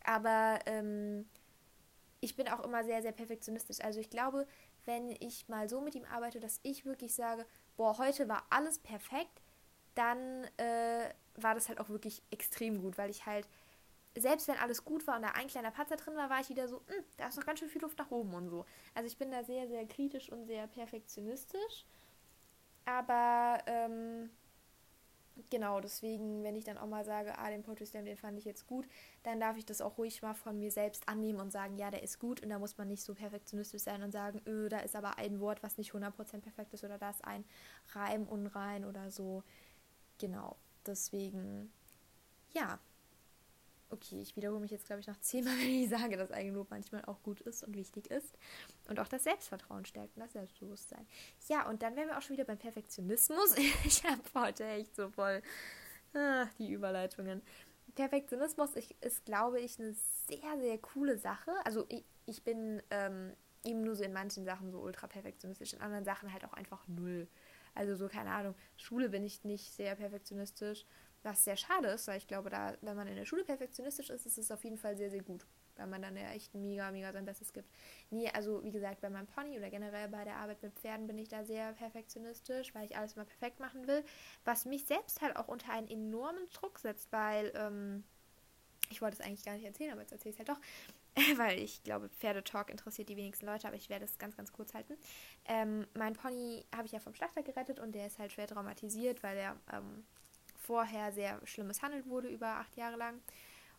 Aber 0.05 0.59
ähm, 0.67 1.27
ich 2.21 2.37
bin 2.37 2.49
auch 2.49 2.65
immer 2.65 2.85
sehr, 2.85 3.03
sehr 3.03 3.12
perfektionistisch. 3.12 3.81
Also 3.81 4.01
ich 4.01 4.11
glaube, 4.11 4.47
wenn 4.85 5.11
ich 5.21 5.49
mal 5.49 5.69
so 5.69 5.81
mit 5.81 5.95
ihm 5.95 6.05
arbeite, 6.05 6.41
dass 6.41 6.61
ich 6.62 6.85
wirklich 6.85 7.15
sage, 7.15 7.47
boah, 7.77 7.99
heute 7.99 8.29
war 8.29 8.45
alles 8.51 8.79
perfekt, 8.79 9.43
dann 9.95 10.45
äh, 10.57 11.11
war 11.37 11.55
das 11.55 11.69
halt 11.69 11.81
auch 11.81 11.89
wirklich 11.89 12.23
extrem 12.31 12.81
gut, 12.81 12.99
weil 12.99 13.11
ich 13.11 13.27
halt, 13.27 13.49
selbst 14.17 14.49
wenn 14.49 14.59
alles 14.59 14.85
gut 14.85 15.07
war 15.07 15.17
und 15.17 15.23
da 15.23 15.31
ein 15.31 15.49
kleiner 15.49 15.71
Patzer 15.71 15.97
drin 15.97 16.17
war, 16.17 16.31
war 16.31 16.41
ich 16.41 16.49
wieder 16.49 16.69
so, 16.69 16.79
hm, 16.87 17.05
da 17.17 17.29
ist 17.29 17.37
noch 17.37 17.47
ganz 17.47 17.61
schön 17.61 17.69
viel 17.69 17.83
Luft 17.83 17.99
nach 17.99 18.11
oben 18.11 18.35
und 18.35 18.49
so. 18.49 18.65
Also 18.95 19.07
ich 19.07 19.17
bin 19.17 19.31
da 19.31 19.45
sehr, 19.45 19.69
sehr 19.69 19.87
kritisch 19.87 20.31
und 20.31 20.47
sehr 20.47 20.67
perfektionistisch. 20.67 21.87
Aber 22.85 23.59
ähm, 23.67 24.31
genau, 25.51 25.81
deswegen, 25.81 26.43
wenn 26.43 26.57
ich 26.57 26.65
dann 26.65 26.79
auch 26.79 26.87
mal 26.87 27.05
sage, 27.05 27.39
ah, 27.39 27.51
den 27.51 27.62
Poetry 27.62 27.87
Slam, 27.87 28.05
den 28.05 28.17
fand 28.17 28.39
ich 28.39 28.45
jetzt 28.45 28.67
gut, 28.67 28.87
dann 29.23 29.41
darf 29.41 29.57
ich 29.57 29.65
das 29.65 29.81
auch 29.81 29.99
ruhig 29.99 30.23
mal 30.23 30.35
von 30.35 30.59
mir 30.59 30.71
selbst 30.71 31.09
annehmen 31.09 31.41
und 31.41 31.51
sagen, 31.51 31.77
ja, 31.79 31.91
der 31.91 32.03
ist 32.03 32.19
gut 32.19 32.43
und 32.43 32.51
da 32.51 32.59
muss 32.59 32.79
man 32.79 32.89
nicht 32.89 33.03
so 33.03 33.15
perfektionistisch 33.15 33.83
sein 33.83 34.03
und 34.03 34.12
sagen, 34.12 34.41
öh, 34.47 34.69
da 34.69 34.81
ist 34.81 34.97
aber 34.97 35.19
ein 35.19 35.41
Wort, 35.41 35.62
was 35.62 35.79
nicht 35.79 35.93
100% 35.93 36.41
perfekt 36.41 36.75
ist 36.75 36.85
oder 36.85 36.99
da 36.99 37.11
ist 37.11 37.25
ein 37.25 37.45
Reim 37.93 38.25
unrein 38.29 38.85
oder 38.85 39.11
so. 39.11 39.43
Genau, 40.19 40.57
deswegen, 40.87 41.73
ja, 42.53 42.79
okay, 43.92 44.20
ich 44.20 44.37
wiederhole 44.37 44.61
mich 44.61 44.70
jetzt, 44.70 44.87
glaube 44.87 45.00
ich, 45.00 45.06
noch 45.06 45.18
zehnmal, 45.20 45.54
wenn 45.58 45.82
ich 45.82 45.88
sage, 45.88 46.16
dass 46.16 46.32
Eigenlob 46.32 46.70
manchmal 46.70 47.04
auch 47.04 47.22
gut 47.22 47.40
ist 47.42 47.62
und 47.62 47.76
wichtig 47.76 48.11
ist. 48.11 48.37
Und 48.88 48.99
auch 48.99 49.08
das 49.08 49.25
Selbstvertrauen 49.25 49.84
stärkt 49.84 50.16
und 50.16 50.22
das 50.22 50.32
Selbstbewusstsein. 50.32 51.06
Ja, 51.49 51.68
und 51.68 51.82
dann 51.82 51.96
wären 51.96 52.08
wir 52.08 52.18
auch 52.18 52.22
schon 52.22 52.37
wieder 52.37 52.44
beim 52.44 52.58
Perfektionismus. 52.58 53.54
Ich 53.84 54.04
habe 54.04 54.22
heute 54.34 54.64
echt 54.64 54.94
so 54.96 55.11
voll 55.11 55.42
ah, 56.14 56.46
die 56.58 56.72
Überleitungen. 56.72 57.42
Perfektionismus 57.94 58.70
ist, 59.00 59.25
glaube 59.25 59.61
ich, 59.61 59.78
eine 59.78 59.94
sehr, 60.28 60.58
sehr 60.61 60.78
coole 60.78 61.18
Sache. 61.18 61.52
Also 61.64 61.84
ich, 61.88 62.04
ich 62.26 62.42
bin 62.42 62.82
ähm, 62.90 63.32
eben 63.64 63.82
nur 63.82 63.94
so 63.94 64.04
in 64.04 64.12
manchen 64.12 64.44
Sachen 64.44 64.70
so 64.70 64.80
ultra 64.80 65.06
perfektionistisch, 65.06 65.75
in 65.75 65.80
anderen 65.80 66.04
Sachen 66.04 66.32
halt 66.32 66.44
auch 66.44 66.54
einfach 66.54 66.87
null. 66.88 67.28
Also 67.75 67.96
so, 67.96 68.08
keine 68.08 68.30
Ahnung, 68.30 68.54
Schule 68.76 69.08
bin 69.08 69.25
ich 69.25 69.44
nicht 69.44 69.72
sehr 69.72 69.94
perfektionistisch. 69.94 70.87
Was 71.23 71.45
sehr 71.45 71.57
schade 71.57 71.88
ist, 71.88 72.09
weil 72.09 72.19
ich 72.19 72.26
glaube, 72.26 72.50
da, 72.50 72.76
wenn 72.81 72.97
man 72.97 73.07
in 73.07 73.17
der 73.17 73.25
Schule 73.25 73.45
perfektionistisch 73.45 74.11
ist, 74.11 74.26
ist 74.26 74.38
es 74.38 74.50
auf 74.50 74.64
jeden 74.64 74.79
Fall 74.79 74.97
sehr, 74.97 75.11
sehr 75.11 75.23
gut. 75.23 75.47
Weil 75.76 75.87
man 75.87 76.02
dann 76.02 76.17
ja 76.17 76.31
echt 76.33 76.55
mega, 76.55 76.91
mega 76.91 77.12
sein 77.12 77.25
Bestes 77.25 77.52
gibt. 77.52 77.71
Nee, 78.11 78.29
also 78.31 78.62
wie 78.64 78.73
gesagt, 78.73 79.00
bei 79.00 79.09
meinem 79.09 79.26
Pony 79.26 79.57
oder 79.57 79.71
generell 79.71 80.09
bei 80.09 80.25
der 80.25 80.37
Arbeit 80.37 80.62
mit 80.62 80.75
Pferden 80.75 81.07
bin 81.07 81.19
ich 81.19 81.29
da 81.29 81.45
sehr 81.45 81.73
perfektionistisch, 81.75 82.75
weil 82.75 82.85
ich 82.85 82.97
alles 82.97 83.14
immer 83.14 83.25
perfekt 83.25 83.61
machen 83.61 83.87
will. 83.87 84.05
Was 84.45 84.64
mich 84.64 84.85
selbst 84.85 85.23
halt 85.23 85.37
auch 85.37 85.49
unter 85.49 85.73
einen 85.73 85.88
enormen 85.88 86.49
Druck 86.50 86.79
setzt, 86.79 87.12
weil, 87.12 87.52
ähm, 87.55 88.05
ich 88.91 89.00
wollte 89.00 89.19
es 89.19 89.26
eigentlich 89.26 89.45
gar 89.45 89.55
nicht 89.55 89.64
erzählen, 89.64 89.93
aber 89.93 90.02
jetzt 90.02 90.12
erzähle 90.12 90.35
ich 90.35 90.41
es 90.41 90.47
halt 90.47 90.59
doch. 90.59 90.62
weil 91.37 91.59
ich 91.59 91.83
glaube, 91.83 92.09
Pferdetalk 92.09 92.71
interessiert 92.71 93.09
die 93.09 93.17
wenigsten 93.17 93.47
Leute, 93.47 93.69
aber 93.69 93.76
ich 93.76 93.91
werde 93.91 94.05
es 94.05 94.19
ganz, 94.19 94.37
ganz 94.37 94.52
kurz 94.52 94.75
halten. 94.75 94.97
Ähm, 95.47 95.87
mein 95.95 96.14
Pony 96.14 96.64
habe 96.75 96.87
ich 96.87 96.93
ja 96.93 97.00
vom 97.00 97.14
Schlachter 97.14 97.43
gerettet 97.43 97.79
und 97.79 97.95
der 97.95 98.07
ist 98.07 98.19
halt 98.19 98.33
schwer 98.33 98.47
traumatisiert, 98.47 99.23
weil 99.23 99.37
er 99.37 99.57
ähm, 99.73 100.05
vorher 100.62 101.12
sehr 101.12 101.40
schlimm 101.47 101.66
misshandelt 101.69 102.07
wurde, 102.07 102.28
über 102.28 102.57
acht 102.57 102.76
Jahre 102.76 102.97
lang. 102.97 103.21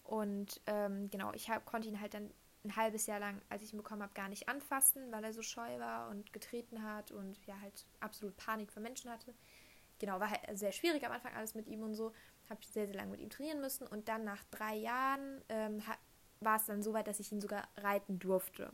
Und 0.04 0.62
ähm, 0.68 1.10
genau, 1.10 1.34
ich 1.34 1.50
hab, 1.50 1.66
konnte 1.66 1.88
ihn 1.88 2.00
halt 2.00 2.14
dann 2.14 2.30
ein 2.66 2.76
halbes 2.76 3.06
Jahr 3.08 3.20
lang, 3.20 3.42
als 3.50 3.62
ich 3.62 3.74
ihn 3.74 3.78
bekommen 3.78 4.04
habe, 4.04 4.14
gar 4.14 4.30
nicht 4.30 4.48
anfassen, 4.48 5.12
weil 5.12 5.24
er 5.24 5.34
so 5.34 5.42
scheu 5.42 5.80
war 5.80 6.10
und 6.10 6.32
getreten 6.32 6.84
hat 6.84 7.12
und 7.12 7.38
ja 7.46 7.60
halt 7.62 7.86
absolut 8.00 8.38
Panik 8.38 8.72
für 8.72 8.80
Menschen 8.80 9.12
hatte. 9.12 9.34
Genau, 10.00 10.20
war 10.20 10.30
halt 10.30 10.58
sehr 10.58 10.72
schwierig 10.72 11.06
am 11.06 11.12
Anfang 11.12 11.34
alles 11.34 11.56
mit 11.56 11.68
ihm 11.68 11.84
und 11.84 11.96
so. 11.96 12.14
Habe 12.50 12.60
ich 12.62 12.68
sehr, 12.68 12.86
sehr 12.86 12.96
lange 12.96 13.12
mit 13.12 13.22
ihm 13.22 13.30
trainieren 13.30 13.62
müssen 13.62 13.88
und 13.88 14.08
dann 14.08 14.24
nach 14.24 14.44
drei 14.52 14.76
Jahren 14.76 15.42
ähm, 15.50 15.82
war 16.40 16.58
es 16.58 16.66
dann 16.66 16.84
so 16.84 16.94
weit, 16.94 17.08
dass 17.08 17.20
ich 17.20 17.32
ihn 17.32 17.42
sogar 17.42 17.68
reiten 17.78 18.20
durfte. 18.20 18.72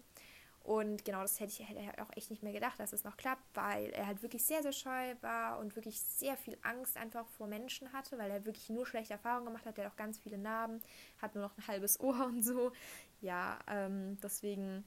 Und 0.69 1.03
genau, 1.03 1.23
das 1.23 1.39
hätte 1.39 1.51
ich 1.51 1.67
hätte 1.67 1.99
auch 1.99 2.15
echt 2.15 2.29
nicht 2.29 2.43
mehr 2.43 2.53
gedacht, 2.53 2.79
dass 2.79 2.93
es 2.93 3.03
noch 3.03 3.17
klappt, 3.17 3.41
weil 3.55 3.89
er 3.89 4.05
halt 4.05 4.21
wirklich 4.21 4.45
sehr, 4.45 4.62
sehr 4.62 4.71
scheu 4.71 5.15
war 5.21 5.58
und 5.58 5.75
wirklich 5.75 5.99
sehr 5.99 6.38
viel 6.38 6.60
Angst 6.62 6.95
einfach 6.95 7.25
vor 7.25 7.47
Menschen 7.47 7.91
hatte, 7.91 8.19
weil 8.19 8.29
er 8.29 8.45
wirklich 8.45 8.69
nur 8.69 8.86
schlechte 8.86 9.13
Erfahrungen 9.13 9.47
gemacht 9.47 9.65
hat. 9.65 9.79
Er 9.79 9.86
hat 9.86 9.93
auch 9.93 9.97
ganz 9.97 10.19
viele 10.19 10.38
Narben, 10.38 10.79
hat 11.23 11.34
nur 11.34 11.43
noch 11.43 11.58
ein 11.58 11.65
halbes 11.67 11.99
Ohr 11.99 12.23
und 12.23 12.43
so. 12.43 12.71
Ja, 13.19 13.58
ähm, 13.67 14.19
deswegen, 14.21 14.84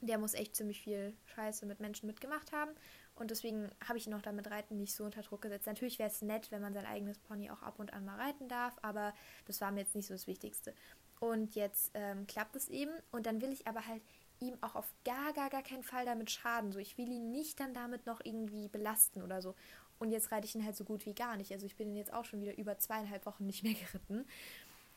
der 0.00 0.16
muss 0.18 0.34
echt 0.34 0.54
ziemlich 0.54 0.80
viel 0.80 1.12
Scheiße 1.24 1.66
mit 1.66 1.80
Menschen 1.80 2.06
mitgemacht 2.06 2.52
haben. 2.52 2.70
Und 3.16 3.32
deswegen 3.32 3.72
habe 3.88 3.98
ich 3.98 4.06
ihn 4.06 4.14
auch 4.14 4.22
damit 4.22 4.48
Reiten 4.48 4.76
nicht 4.76 4.94
so 4.94 5.02
unter 5.02 5.22
Druck 5.22 5.42
gesetzt. 5.42 5.66
Natürlich 5.66 5.98
wäre 5.98 6.10
es 6.10 6.22
nett, 6.22 6.52
wenn 6.52 6.62
man 6.62 6.72
sein 6.72 6.86
eigenes 6.86 7.18
Pony 7.18 7.50
auch 7.50 7.62
ab 7.62 7.80
und 7.80 7.92
an 7.92 8.04
mal 8.04 8.20
reiten 8.20 8.46
darf, 8.46 8.76
aber 8.82 9.12
das 9.46 9.60
war 9.60 9.72
mir 9.72 9.80
jetzt 9.80 9.96
nicht 9.96 10.06
so 10.06 10.14
das 10.14 10.28
Wichtigste. 10.28 10.72
Und 11.18 11.56
jetzt 11.56 11.90
ähm, 11.94 12.28
klappt 12.28 12.54
es 12.54 12.68
eben. 12.68 12.92
Und 13.10 13.26
dann 13.26 13.40
will 13.40 13.52
ich 13.52 13.66
aber 13.66 13.86
halt 13.86 14.02
ihm 14.44 14.58
auch 14.60 14.74
auf 14.74 14.92
gar, 15.04 15.32
gar, 15.32 15.50
gar 15.50 15.62
keinen 15.62 15.82
Fall 15.82 16.04
damit 16.04 16.30
schaden. 16.30 16.72
So, 16.72 16.78
ich 16.78 16.98
will 16.98 17.10
ihn 17.10 17.30
nicht 17.30 17.60
dann 17.60 17.74
damit 17.74 18.06
noch 18.06 18.20
irgendwie 18.24 18.68
belasten 18.68 19.22
oder 19.22 19.42
so. 19.42 19.54
Und 19.98 20.10
jetzt 20.10 20.32
reite 20.32 20.46
ich 20.46 20.54
ihn 20.54 20.64
halt 20.64 20.76
so 20.76 20.84
gut 20.84 21.06
wie 21.06 21.14
gar 21.14 21.36
nicht. 21.36 21.52
Also 21.52 21.66
ich 21.66 21.76
bin 21.76 21.88
ihn 21.88 21.96
jetzt 21.96 22.12
auch 22.12 22.24
schon 22.24 22.40
wieder 22.40 22.56
über 22.58 22.78
zweieinhalb 22.78 23.26
Wochen 23.26 23.46
nicht 23.46 23.62
mehr 23.62 23.74
geritten. 23.92 24.26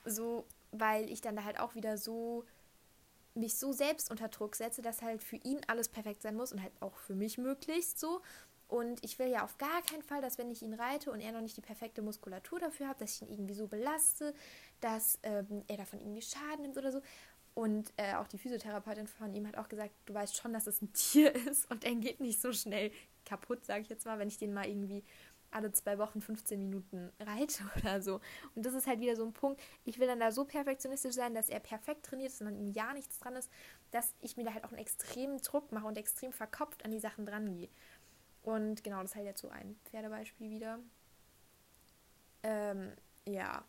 So, 0.05 0.45
weil 0.71 1.09
ich 1.09 1.21
dann 1.21 1.35
da 1.35 1.43
halt 1.43 1.59
auch 1.59 1.75
wieder 1.75 1.97
so 1.97 2.45
mich 3.35 3.57
so 3.57 3.71
selbst 3.71 4.09
unter 4.09 4.29
Druck 4.29 4.55
setze, 4.55 4.81
dass 4.81 5.01
halt 5.01 5.23
für 5.23 5.35
ihn 5.37 5.61
alles 5.67 5.89
perfekt 5.89 6.23
sein 6.23 6.35
muss 6.35 6.51
und 6.51 6.61
halt 6.61 6.73
auch 6.81 6.95
für 6.95 7.15
mich 7.15 7.37
möglichst 7.37 7.99
so. 7.99 8.21
Und 8.67 9.03
ich 9.03 9.17
will 9.17 9.27
ja 9.29 9.43
auf 9.45 9.57
gar 9.57 9.81
keinen 9.83 10.03
Fall, 10.03 10.21
dass 10.21 10.37
wenn 10.37 10.51
ich 10.51 10.61
ihn 10.61 10.73
reite 10.73 11.11
und 11.11 11.21
er 11.21 11.31
noch 11.31 11.41
nicht 11.41 11.55
die 11.55 11.61
perfekte 11.61 12.01
Muskulatur 12.01 12.59
dafür 12.59 12.89
hat, 12.89 12.99
dass 12.99 13.15
ich 13.15 13.21
ihn 13.21 13.29
irgendwie 13.29 13.53
so 13.53 13.67
belaste, 13.67 14.33
dass 14.81 15.19
ähm, 15.23 15.63
er 15.67 15.77
davon 15.77 16.01
irgendwie 16.01 16.21
Schaden 16.21 16.63
nimmt 16.63 16.77
oder 16.77 16.91
so. 16.91 17.01
Und 17.57 17.91
äh, 17.97 18.13
auch 18.13 18.27
die 18.27 18.37
Physiotherapeutin 18.37 19.07
von 19.07 19.33
ihm 19.33 19.47
hat 19.47 19.57
auch 19.57 19.67
gesagt, 19.67 19.89
du 20.05 20.13
weißt 20.13 20.37
schon, 20.37 20.53
dass 20.53 20.67
es 20.67 20.79
ein 20.83 20.93
Tier 20.93 21.33
ist 21.33 21.67
und 21.71 21.83
er 21.85 21.95
geht 21.95 22.19
nicht 22.19 22.39
so 22.39 22.53
schnell 22.53 22.91
kaputt, 23.25 23.65
sage 23.65 23.81
ich 23.81 23.89
jetzt 23.89 24.05
mal, 24.05 24.19
wenn 24.19 24.27
ich 24.27 24.37
den 24.37 24.53
mal 24.53 24.67
irgendwie 24.67 25.03
alle 25.49 25.71
zwei 25.71 25.97
Wochen 25.97 26.21
15 26.21 26.61
Minuten 26.61 27.11
reite 27.19 27.63
oder 27.77 27.99
so. 27.99 28.21
Und 28.53 28.63
das 28.63 28.75
ist 28.75 28.85
halt 28.85 28.99
wieder 28.99 29.15
so 29.15 29.25
ein 29.25 29.33
Punkt. 29.33 29.59
Ich 29.85 29.97
will 29.97 30.05
dann 30.05 30.19
da 30.19 30.31
so 30.31 30.45
perfektionistisch 30.45 31.15
sein, 31.15 31.33
dass 31.33 31.49
er 31.49 31.59
perfekt 31.59 32.05
trainiert 32.05 32.29
ist 32.31 32.41
und 32.41 32.47
an 32.47 32.57
ihm 32.57 32.67
ja 32.67 32.93
nichts 32.93 33.17
dran 33.17 33.35
ist, 33.35 33.49
dass 33.89 34.13
ich 34.21 34.37
mir 34.37 34.43
da 34.43 34.53
halt 34.53 34.63
auch 34.63 34.71
einen 34.71 34.81
extremen 34.81 35.41
Druck 35.41 35.71
mache 35.71 35.87
und 35.87 35.97
extrem 35.97 36.31
verkopft 36.31 36.85
an 36.85 36.91
die 36.91 36.99
Sachen 36.99 37.25
dran 37.25 37.51
gehe. 37.51 37.69
Und 38.43 38.83
genau, 38.83 39.01
das 39.01 39.09
ist 39.11 39.15
halt 39.15 39.25
jetzt 39.25 39.41
so 39.41 39.49
ein 39.49 39.79
Pferdebeispiel 39.85 40.51
wieder. 40.51 40.77
Ähm, 42.43 42.91
ja. 43.25 43.65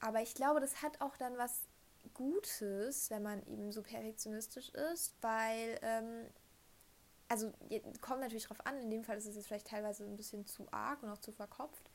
Aber 0.00 0.22
ich 0.22 0.34
glaube, 0.34 0.60
das 0.60 0.80
hat 0.80 1.02
auch 1.02 1.18
dann 1.18 1.36
was 1.36 1.67
Gutes, 2.14 3.10
wenn 3.10 3.22
man 3.22 3.42
eben 3.46 3.72
so 3.72 3.82
perfektionistisch 3.82 4.70
ist, 4.70 5.14
weil, 5.20 5.78
ähm, 5.82 6.26
also 7.28 7.52
kommt 8.00 8.20
natürlich 8.20 8.46
drauf 8.46 8.64
an, 8.66 8.78
in 8.78 8.90
dem 8.90 9.04
Fall 9.04 9.18
ist 9.18 9.26
es 9.26 9.36
jetzt 9.36 9.46
vielleicht 9.46 9.68
teilweise 9.68 10.04
ein 10.04 10.16
bisschen 10.16 10.46
zu 10.46 10.66
arg 10.70 11.02
und 11.02 11.10
auch 11.10 11.18
zu 11.18 11.32
verkopft. 11.32 11.90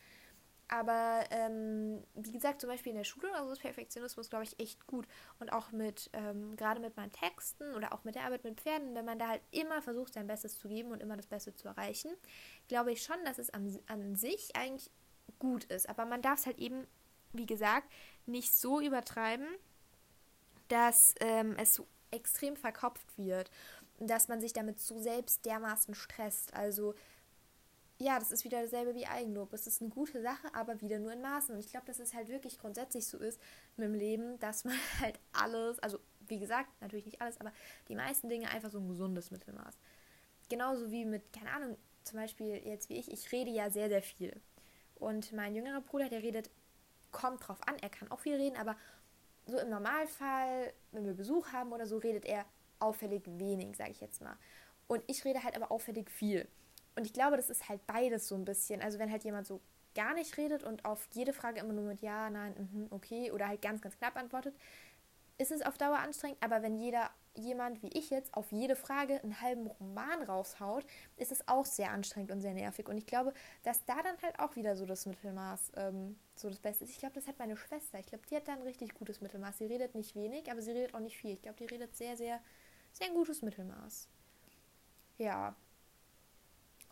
Aber 0.74 1.24
ähm, 1.30 2.04
wie 2.16 2.32
gesagt, 2.32 2.62
zum 2.62 2.70
Beispiel 2.70 2.92
in 2.92 2.98
der 2.98 3.04
Schule 3.04 3.32
also 3.36 3.52
ist 3.52 3.62
Perfektionismus, 3.62 4.30
glaube 4.30 4.46
ich, 4.46 4.60
echt 4.60 4.88
gut. 4.88 5.08
Und 5.40 5.52
auch 5.54 5.72
mit, 5.72 6.10
ähm, 6.14 6.56
gerade 6.56 6.80
mit 6.80 6.98
meinen 6.98 7.12
Texten 7.12 7.76
oder 7.76 7.94
auch 7.94 8.04
mit 8.04 8.16
der 8.16 8.24
Arbeit 8.24 8.44
mit 8.44 8.60
Pferden, 8.60 8.96
wenn 8.96 9.06
man 9.06 9.20
da 9.20 9.28
halt 9.28 9.42
immer 9.52 9.82
versucht, 9.82 10.14
sein 10.14 10.26
Bestes 10.26 10.58
zu 10.58 10.68
geben 10.68 10.92
und 10.92 11.02
immer 11.02 11.18
das 11.18 11.28
Beste 11.28 11.54
zu 11.54 11.68
erreichen, 11.68 12.12
glaube 12.70 12.92
ich 12.92 13.04
schon, 13.04 13.18
dass 13.26 13.38
es 13.38 13.52
an, 13.52 13.78
an 13.88 14.16
sich 14.16 14.56
eigentlich 14.56 14.90
gut 15.38 15.66
ist. 15.66 15.90
Aber 15.90 16.06
man 16.06 16.22
darf 16.22 16.40
es 16.40 16.46
halt 16.46 16.58
eben, 16.58 16.88
wie 17.34 17.46
gesagt, 17.46 17.88
nicht 18.26 18.56
so 18.56 18.82
übertreiben, 18.82 19.46
dass 20.68 21.16
ähm, 21.20 21.56
es 21.58 21.74
so 21.74 21.88
extrem 22.12 22.56
verkopft 22.56 23.18
wird 23.18 23.50
und 24.00 24.10
dass 24.10 24.28
man 24.28 24.42
sich 24.42 24.54
damit 24.54 24.80
so 24.80 25.00
selbst 25.00 25.46
dermaßen 25.46 25.96
stresst. 25.96 26.54
Also 26.54 26.96
ja, 28.00 28.20
das 28.20 28.32
ist 28.32 28.44
wieder 28.44 28.62
dasselbe 28.62 28.96
wie 28.96 29.06
Eigenlob. 29.06 29.54
Es 29.54 29.68
ist 29.68 29.82
eine 29.82 29.90
gute 29.90 30.22
Sache, 30.22 30.54
aber 30.54 30.82
wieder 30.82 31.00
nur 31.00 31.14
in 31.14 31.22
Maßen. 31.22 31.54
Und 31.54 31.60
ich 31.60 31.70
glaube, 31.70 31.86
dass 31.86 32.00
es 32.00 32.14
halt 32.14 32.28
wirklich 32.28 32.60
grundsätzlich 32.60 33.08
so 33.08 33.18
ist 33.18 33.40
mit 33.78 33.88
dem 33.88 33.94
Leben, 33.94 34.40
dass 34.40 34.66
man 34.66 34.76
halt 35.00 35.20
alles, 35.32 35.80
also 35.80 36.00
wie 36.28 36.40
gesagt, 36.40 36.70
natürlich 36.82 37.06
nicht 37.06 37.22
alles, 37.22 37.40
aber 37.40 37.52
die 37.88 37.96
meisten 37.96 38.30
Dinge 38.30 38.50
einfach 38.50 38.70
so 38.70 38.80
ein 38.80 38.88
gesundes 38.88 39.32
Mittelmaß. 39.32 39.78
Genauso 40.50 40.92
wie 40.92 41.06
mit, 41.06 41.32
keine 41.34 41.52
Ahnung, 41.52 41.78
zum 42.04 42.20
Beispiel 42.20 42.62
jetzt 42.66 42.90
wie 42.90 42.98
ich, 42.98 43.12
ich 43.12 43.32
rede 43.32 43.52
ja 43.52 43.70
sehr, 43.70 43.90
sehr 43.90 44.02
viel. 44.02 44.40
Und 44.96 45.32
mein 45.32 45.56
jüngerer 45.56 45.82
Bruder, 45.82 46.10
der 46.10 46.24
redet, 46.24 46.50
kommt 47.12 47.48
drauf 47.48 47.60
an, 47.68 47.78
er 47.82 47.90
kann 47.90 48.12
auch 48.12 48.20
viel 48.20 48.36
reden, 48.36 48.58
aber 48.58 48.76
so 49.46 49.58
im 49.60 49.70
Normalfall, 49.70 50.74
wenn 50.92 51.06
wir 51.06 51.14
Besuch 51.14 51.52
haben 51.52 51.72
oder 51.72 51.86
so, 51.86 51.98
redet 51.98 52.26
er 52.26 52.46
auffällig 52.80 53.24
wenig, 53.26 53.76
sage 53.78 53.92
ich 53.92 54.02
jetzt 54.02 54.22
mal. 54.22 54.38
Und 54.88 55.04
ich 55.08 55.24
rede 55.26 55.44
halt 55.44 55.56
aber 55.56 55.72
auffällig 55.72 56.10
viel. 56.10 56.48
Und 56.96 57.06
ich 57.06 57.14
glaube, 57.14 57.38
das 57.38 57.50
ist 57.50 57.70
halt 57.70 57.86
beides 57.88 58.28
so 58.28 58.36
ein 58.36 58.46
bisschen. 58.46 58.82
Also 58.82 59.00
wenn 59.00 59.12
halt 59.12 59.24
jemand 59.24 59.48
so 59.48 59.62
gar 59.96 60.14
nicht 60.14 60.38
redet 60.38 60.64
und 60.64 60.86
auf 60.86 61.08
jede 61.12 61.34
Frage 61.34 61.60
immer 61.60 61.74
nur 61.74 61.86
mit 61.86 62.02
Ja, 62.02 62.30
Nein, 62.30 62.54
mh, 62.74 62.88
okay 62.96 63.32
oder 63.32 63.48
halt 63.48 63.62
ganz, 63.62 63.82
ganz 63.82 63.98
knapp 63.98 64.16
antwortet, 64.16 64.56
ist 65.38 65.52
es 65.52 65.62
auf 65.62 65.78
Dauer 65.78 65.98
anstrengend. 65.98 66.38
Aber 66.42 66.62
wenn 66.62 66.78
jeder, 66.78 67.10
jemand 67.36 67.82
wie 67.82 67.90
ich 67.90 68.10
jetzt 68.10 68.34
auf 68.34 68.52
jede 68.52 68.76
Frage 68.76 69.22
einen 69.24 69.42
halben 69.42 69.68
Roman 69.68 70.24
raushaut, 70.24 70.86
ist 71.18 71.32
es 71.32 71.48
auch 71.48 71.66
sehr 71.66 71.92
anstrengend 71.92 72.32
und 72.32 72.42
sehr 72.42 72.54
nervig. 72.54 72.88
Und 72.88 72.98
ich 72.98 73.06
glaube, 73.06 73.34
dass 73.64 73.86
da 73.86 74.02
dann 74.02 74.22
halt 74.22 74.40
auch 74.40 74.56
wieder 74.56 74.76
so 74.76 74.86
das 74.86 75.06
Mittelmaß 75.06 75.72
ähm, 75.76 76.18
so 76.36 76.50
das 76.50 76.60
Beste 76.60 76.84
ist. 76.84 76.92
Ich 76.92 77.00
glaube, 77.00 77.16
das 77.16 77.28
hat 77.28 77.40
meine 77.40 77.58
Schwester. 77.58 78.00
Ich 78.00 78.08
glaube, 78.08 78.26
die 78.30 78.36
hat 78.36 78.48
da 78.48 78.54
ein 78.54 78.62
richtig 78.62 78.94
gutes 78.94 79.22
Mittelmaß. 79.22 79.58
Sie 79.58 79.66
redet 79.66 79.96
nicht 79.96 80.16
wenig, 80.16 80.52
aber 80.52 80.62
sie 80.62 80.72
redet 80.72 80.94
auch 80.96 81.00
nicht 81.00 81.18
viel. 81.18 81.34
Ich 81.34 81.42
glaube, 81.42 81.58
die 81.58 81.66
redet 81.66 81.96
sehr, 81.96 82.16
sehr, 82.18 82.40
sehr 82.92 83.08
ein 83.08 83.14
gutes 83.14 83.42
Mittelmaß. 83.42 84.08
Ja, 85.18 85.56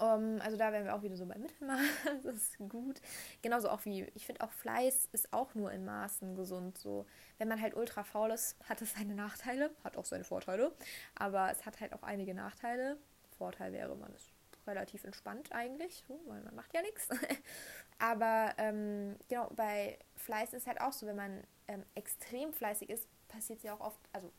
um, 0.01 0.07
ähm, 0.07 0.41
also 0.41 0.57
da 0.57 0.71
wären 0.71 0.85
wir 0.85 0.95
auch 0.95 1.03
wieder 1.03 1.15
so 1.15 1.25
beim 1.25 1.41
Mittelmaß. 1.41 1.79
das 2.23 2.35
ist 2.35 2.57
gut. 2.57 2.99
Genauso 3.41 3.69
auch 3.69 3.85
wie, 3.85 4.03
ich 4.15 4.25
finde 4.25 4.41
auch 4.41 4.51
Fleiß 4.51 5.09
ist 5.11 5.31
auch 5.31 5.53
nur 5.53 5.71
in 5.71 5.85
Maßen 5.85 6.35
gesund. 6.35 6.77
So, 6.77 7.05
wenn 7.37 7.47
man 7.47 7.61
halt 7.61 7.75
ultra 7.75 8.03
faul 8.03 8.31
ist, 8.31 8.57
hat 8.67 8.81
es 8.81 8.93
seine 8.93 9.15
Nachteile, 9.15 9.69
hat 9.83 9.97
auch 9.97 10.05
seine 10.05 10.23
Vorteile. 10.23 10.71
Aber 11.15 11.51
es 11.51 11.65
hat 11.65 11.79
halt 11.79 11.93
auch 11.93 12.03
einige 12.03 12.33
Nachteile. 12.33 12.97
Vorteil 13.37 13.73
wäre, 13.73 13.95
man 13.95 14.13
ist 14.13 14.31
relativ 14.67 15.03
entspannt 15.03 15.51
eigentlich, 15.51 16.03
weil 16.27 16.41
man 16.41 16.55
macht 16.55 16.73
ja 16.73 16.81
nichts. 16.81 17.07
Aber 17.99 18.53
ähm, 18.57 19.15
genau, 19.27 19.49
bei 19.55 19.99
Fleiß 20.15 20.53
ist 20.53 20.67
halt 20.67 20.81
auch 20.81 20.93
so, 20.93 21.05
wenn 21.05 21.15
man 21.15 21.43
ähm, 21.67 21.83
extrem 21.95 22.53
fleißig 22.53 22.89
ist, 22.89 23.07
passiert 23.27 23.59
es 23.59 23.63
ja 23.63 23.73
auch 23.73 23.79
oft, 23.79 23.99
also 24.13 24.31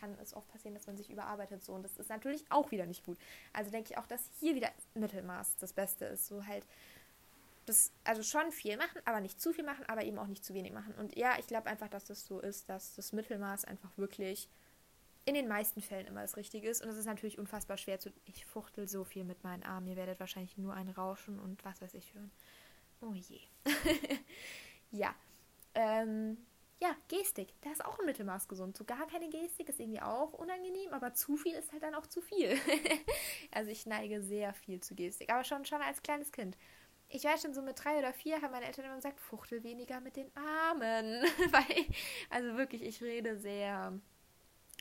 kann 0.00 0.16
es 0.22 0.34
oft 0.34 0.48
passieren, 0.48 0.74
dass 0.74 0.86
man 0.86 0.96
sich 0.96 1.10
überarbeitet 1.10 1.62
so 1.62 1.72
und 1.72 1.82
das 1.82 1.96
ist 1.96 2.08
natürlich 2.08 2.44
auch 2.50 2.70
wieder 2.70 2.86
nicht 2.86 3.04
gut. 3.04 3.18
Also 3.52 3.70
denke 3.70 3.90
ich 3.92 3.98
auch, 3.98 4.06
dass 4.06 4.22
hier 4.40 4.54
wieder 4.54 4.70
Mittelmaß 4.94 5.56
das 5.58 5.72
Beste 5.72 6.06
ist. 6.06 6.26
So 6.26 6.46
halt 6.46 6.64
das, 7.66 7.92
also 8.04 8.22
schon 8.22 8.50
viel 8.52 8.76
machen, 8.76 9.00
aber 9.04 9.20
nicht 9.20 9.40
zu 9.40 9.52
viel 9.52 9.64
machen, 9.64 9.84
aber 9.86 10.04
eben 10.04 10.18
auch 10.18 10.26
nicht 10.26 10.44
zu 10.44 10.54
wenig 10.54 10.72
machen. 10.72 10.94
Und 10.94 11.16
ja, 11.16 11.38
ich 11.38 11.46
glaube 11.46 11.68
einfach, 11.68 11.88
dass 11.88 12.04
das 12.04 12.26
so 12.26 12.40
ist, 12.40 12.68
dass 12.68 12.94
das 12.96 13.12
Mittelmaß 13.12 13.64
einfach 13.64 13.90
wirklich 13.96 14.48
in 15.24 15.34
den 15.34 15.48
meisten 15.48 15.80
Fällen 15.80 16.06
immer 16.06 16.22
das 16.22 16.36
Richtige 16.36 16.68
ist. 16.68 16.82
Und 16.82 16.88
es 16.88 16.96
ist 16.96 17.06
natürlich 17.06 17.38
unfassbar 17.38 17.76
schwer 17.76 18.00
zu. 18.00 18.10
Ich 18.24 18.44
fuchtel 18.46 18.88
so 18.88 19.04
viel 19.04 19.24
mit 19.24 19.44
meinen 19.44 19.62
Armen. 19.62 19.86
Ihr 19.86 19.96
werdet 19.96 20.18
wahrscheinlich 20.18 20.56
nur 20.58 20.74
ein 20.74 20.88
Rauschen 20.88 21.38
und 21.38 21.64
was 21.64 21.80
weiß 21.80 21.94
ich 21.94 22.14
hören. 22.14 22.30
Oh 23.00 23.14
je. 23.14 23.40
ja. 24.90 25.14
Ähm, 25.74 26.38
ja, 26.82 26.96
Gestik, 27.08 27.54
da 27.60 27.70
ist 27.70 27.84
auch 27.84 27.98
ein 27.98 28.06
Mittelmaß 28.06 28.48
gesund. 28.48 28.76
So 28.76 28.84
gar 28.84 29.06
keine 29.06 29.28
Gestik 29.28 29.68
ist 29.68 29.80
irgendwie 29.80 30.00
auch 30.00 30.32
unangenehm, 30.32 30.92
aber 30.92 31.12
zu 31.12 31.36
viel 31.36 31.54
ist 31.54 31.72
halt 31.72 31.82
dann 31.82 31.94
auch 31.94 32.06
zu 32.06 32.22
viel. 32.22 32.58
also 33.52 33.70
ich 33.70 33.84
neige 33.84 34.22
sehr 34.22 34.54
viel 34.54 34.80
zu 34.80 34.94
Gestik, 34.94 35.30
aber 35.30 35.44
schon, 35.44 35.66
schon 35.66 35.82
als 35.82 36.02
kleines 36.02 36.32
Kind. 36.32 36.56
Ich 37.10 37.24
weiß 37.24 37.42
schon, 37.42 37.52
so 37.52 37.60
mit 37.60 37.84
drei 37.84 37.98
oder 37.98 38.14
vier 38.14 38.40
haben 38.40 38.52
meine 38.52 38.66
Eltern 38.66 38.86
immer 38.86 38.94
gesagt, 38.94 39.20
fuchtel 39.20 39.62
weniger 39.62 40.00
mit 40.00 40.16
den 40.16 40.30
Armen. 40.34 41.22
Weil, 41.50 41.84
also 42.30 42.56
wirklich, 42.56 42.82
ich 42.82 43.02
rede 43.02 43.36
sehr, 43.36 43.92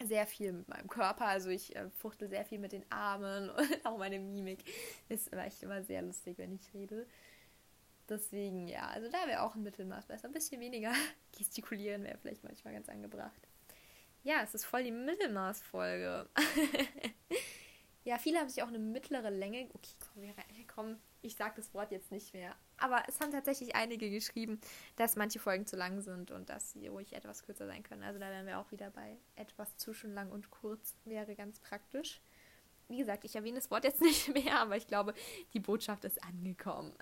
sehr 0.06 0.26
viel 0.26 0.54
mit 0.54 0.70
meinem 0.70 0.88
Körper. 0.88 1.26
Also 1.26 1.50
ich 1.50 1.76
äh, 1.76 1.90
fuchtel 1.90 2.30
sehr 2.30 2.46
viel 2.46 2.60
mit 2.60 2.72
den 2.72 2.90
Armen 2.90 3.50
und 3.58 3.86
auch 3.86 3.98
meine 3.98 4.20
Mimik. 4.20 4.64
Ist 5.10 5.34
echt 5.34 5.64
immer 5.64 5.84
sehr 5.84 6.02
lustig, 6.02 6.38
wenn 6.38 6.54
ich 6.54 6.74
rede. 6.74 7.08
Deswegen, 8.10 8.68
ja, 8.68 8.88
also 8.88 9.10
da 9.10 9.28
wäre 9.28 9.44
auch 9.44 9.56
ein 9.56 9.64
Mittelmaß 9.64 10.08
besser. 10.08 10.28
Ein 10.28 10.34
bisschen 10.34 10.60
weniger 10.60 10.94
gestikulieren 11.38 12.04
wäre 12.04 12.18
vielleicht 12.18 12.44
manchmal 12.44 12.74
ganz 12.74 12.90
angebracht. 12.90 13.48
Ja, 14.24 14.42
es 14.44 14.54
ist 14.54 14.66
voll 14.66 14.84
die 14.84 14.92
Mittelmaßfolge. 14.92 16.28
ja, 18.04 18.18
viele 18.18 18.40
haben 18.40 18.50
sich 18.50 18.64
auch 18.64 18.68
eine 18.68 18.80
mittlere 18.80 19.30
Länge. 19.30 19.70
Okay, 19.74 19.94
komm, 20.00 20.24
komm, 20.68 20.98
ich 21.22 21.36
sage 21.36 21.54
das 21.58 21.74
Wort 21.74 21.92
jetzt 21.92 22.12
nicht 22.12 22.34
mehr. 22.34 22.56
Aber 22.78 23.04
es 23.08 23.20
haben 23.20 23.32
tatsächlich 23.32 23.76
einige 23.76 24.10
geschrieben, 24.10 24.60
dass 24.96 25.16
manche 25.16 25.40
Folgen 25.40 25.66
zu 25.66 25.76
lang 25.76 26.02
sind 26.02 26.32
und 26.32 26.50
dass 26.50 26.72
sie 26.72 26.88
ruhig 26.88 27.14
etwas 27.14 27.44
kürzer 27.44 27.68
sein 27.68 27.84
können. 27.84 28.04
Also 28.04 28.20
da 28.20 28.30
wären 28.30 28.48
wir 28.48 28.60
auch 28.60 28.72
wieder 28.72 28.90
bei 28.90 29.18
etwas 29.36 29.78
zwischen 29.78 30.14
lang 30.14 30.32
und 30.32 30.50
kurz. 30.50 30.96
Wäre 31.06 31.36
ganz 31.36 31.60
praktisch. 31.60 32.22
Wie 32.88 32.98
gesagt, 32.98 33.24
ich 33.24 33.36
erwähne 33.36 33.60
das 33.60 33.70
Wort 33.70 33.84
jetzt 33.84 34.02
nicht 34.02 34.34
mehr, 34.34 34.60
aber 34.60 34.76
ich 34.76 34.88
glaube, 34.88 35.14
die 35.54 35.60
Botschaft 35.60 36.04
ist 36.06 36.24
angekommen. 36.24 36.94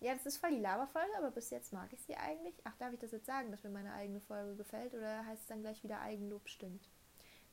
Ja, 0.00 0.12
das 0.12 0.26
ist 0.26 0.36
voll 0.36 0.50
die 0.50 0.60
Laberfolge, 0.60 1.16
aber 1.16 1.30
bis 1.30 1.50
jetzt 1.50 1.72
mag 1.72 1.92
ich 1.92 2.02
sie 2.02 2.16
eigentlich. 2.16 2.54
Ach, 2.64 2.76
darf 2.76 2.92
ich 2.92 2.98
das 2.98 3.12
jetzt 3.12 3.26
sagen, 3.26 3.50
dass 3.50 3.62
mir 3.62 3.70
meine 3.70 3.94
eigene 3.94 4.20
Folge 4.20 4.56
gefällt? 4.56 4.94
Oder 4.94 5.24
heißt 5.26 5.42
es 5.42 5.48
dann 5.48 5.62
gleich 5.62 5.82
wieder 5.82 6.00
Eigenlob 6.00 6.48
stimmt? 6.48 6.90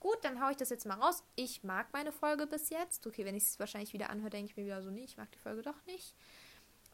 Gut, 0.00 0.18
dann 0.22 0.42
haue 0.42 0.50
ich 0.50 0.56
das 0.56 0.70
jetzt 0.70 0.84
mal 0.84 0.98
raus. 1.00 1.22
Ich 1.36 1.62
mag 1.62 1.92
meine 1.92 2.10
Folge 2.10 2.46
bis 2.46 2.70
jetzt. 2.70 3.06
Okay, 3.06 3.24
wenn 3.24 3.36
ich 3.36 3.44
es 3.44 3.60
wahrscheinlich 3.60 3.92
wieder 3.92 4.10
anhöre, 4.10 4.30
denke 4.30 4.50
ich 4.50 4.56
mir 4.56 4.64
wieder 4.64 4.82
so, 4.82 4.90
nee, 4.90 5.04
ich 5.04 5.16
mag 5.16 5.30
die 5.30 5.38
Folge 5.38 5.62
doch 5.62 5.86
nicht. 5.86 6.16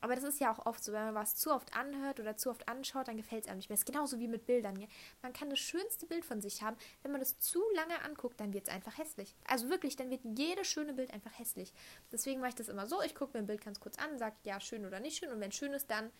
Aber 0.00 0.14
das 0.14 0.24
ist 0.24 0.40
ja 0.40 0.52
auch 0.52 0.64
oft 0.66 0.82
so, 0.82 0.92
wenn 0.92 1.04
man 1.04 1.14
was 1.14 1.36
zu 1.36 1.52
oft 1.52 1.74
anhört 1.76 2.20
oder 2.20 2.36
zu 2.36 2.50
oft 2.50 2.68
anschaut, 2.68 3.08
dann 3.08 3.16
gefällt 3.16 3.44
es 3.44 3.48
einem 3.48 3.58
nicht 3.58 3.68
mehr. 3.68 3.74
Das 3.74 3.82
ist 3.82 3.92
genauso 3.92 4.18
wie 4.18 4.28
mit 4.28 4.46
Bildern. 4.46 4.78
Ja? 4.78 4.86
Man 5.22 5.32
kann 5.32 5.50
das 5.50 5.58
schönste 5.58 6.06
Bild 6.06 6.24
von 6.24 6.40
sich 6.40 6.62
haben. 6.62 6.76
Wenn 7.02 7.12
man 7.12 7.20
das 7.20 7.38
zu 7.38 7.62
lange 7.74 8.02
anguckt, 8.04 8.40
dann 8.40 8.52
wird 8.52 8.68
es 8.68 8.74
einfach 8.74 8.96
hässlich. 8.98 9.34
Also 9.46 9.68
wirklich, 9.68 9.96
dann 9.96 10.10
wird 10.10 10.20
jedes 10.24 10.66
schöne 10.66 10.94
Bild 10.94 11.12
einfach 11.12 11.36
hässlich. 11.38 11.72
Deswegen 12.12 12.40
mache 12.40 12.50
ich 12.50 12.56
das 12.56 12.68
immer 12.68 12.86
so. 12.86 13.02
Ich 13.02 13.14
gucke 13.14 13.36
mir 13.36 13.44
ein 13.44 13.46
Bild 13.46 13.64
ganz 13.64 13.80
kurz 13.80 13.98
an, 13.98 14.18
sage 14.18 14.36
ja, 14.44 14.60
schön 14.60 14.86
oder 14.86 15.00
nicht 15.00 15.18
schön. 15.18 15.32
Und 15.32 15.40
wenn 15.40 15.52
schön 15.52 15.72
ist, 15.72 15.90
dann 15.90 16.10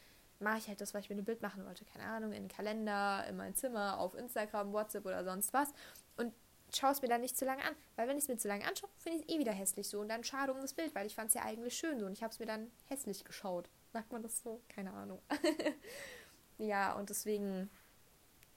mache 0.41 0.59
ich 0.59 0.69
halt 0.69 0.81
das, 0.81 0.95
was 0.95 1.05
ich 1.05 1.11
mit 1.11 1.19
dem 1.19 1.25
Bild 1.25 1.43
machen 1.43 1.65
wollte. 1.65 1.85
Keine 1.85 2.05
Ahnung, 2.05 2.33
in 2.33 2.45
den 2.45 2.49
Kalender, 2.49 3.25
in 3.29 3.37
mein 3.37 3.55
Zimmer, 3.55 3.99
auf 3.99 4.15
Instagram, 4.15 4.73
WhatsApp 4.73 5.05
oder 5.07 5.25
sonst 5.25 5.53
was. 5.53 5.73
Und 6.17 6.33
schaue 6.75 6.93
es 6.93 7.03
mir 7.03 7.09
dann 7.09 7.21
nicht 7.21 7.37
zu 7.37 7.45
lange 7.45 7.65
an. 7.65 7.75
Weil 7.97 8.09
wenn 8.09 8.17
ich 8.17 8.25
es 8.25 8.29
mir 8.29 8.37
zu 8.37 8.49
lange 8.49 8.67
anschaue, 8.67 8.91
finde 8.97 9.19
ich 9.19 9.25
es 9.25 9.35
eh 9.35 9.39
wieder 9.39 9.53
hässlich 9.53 9.89
so. 9.89 10.01
Und 10.01 10.09
dann 10.09 10.25
schade 10.25 10.53
um 10.53 10.61
das 10.61 10.75
Bild, 10.75 10.95
weil 10.95 11.07
ich 11.07 11.15
fand 11.15 11.29
es 11.29 11.35
ja 11.35 11.43
eigentlich 11.43 11.77
schön 11.77 11.99
so. 11.99 12.07
Und 12.07 12.13
ich 12.13 12.23
habe 12.23 12.33
es 12.33 12.39
mir 12.39 12.47
dann 12.47 12.71
hässlich 12.87 13.25
geschaut. 13.25 13.69
Sagt 13.93 14.13
man 14.13 14.23
das 14.23 14.43
so? 14.43 14.61
Keine 14.69 14.93
Ahnung. 14.93 15.21
ja, 16.59 16.95
und 16.95 17.11
deswegen, 17.11 17.71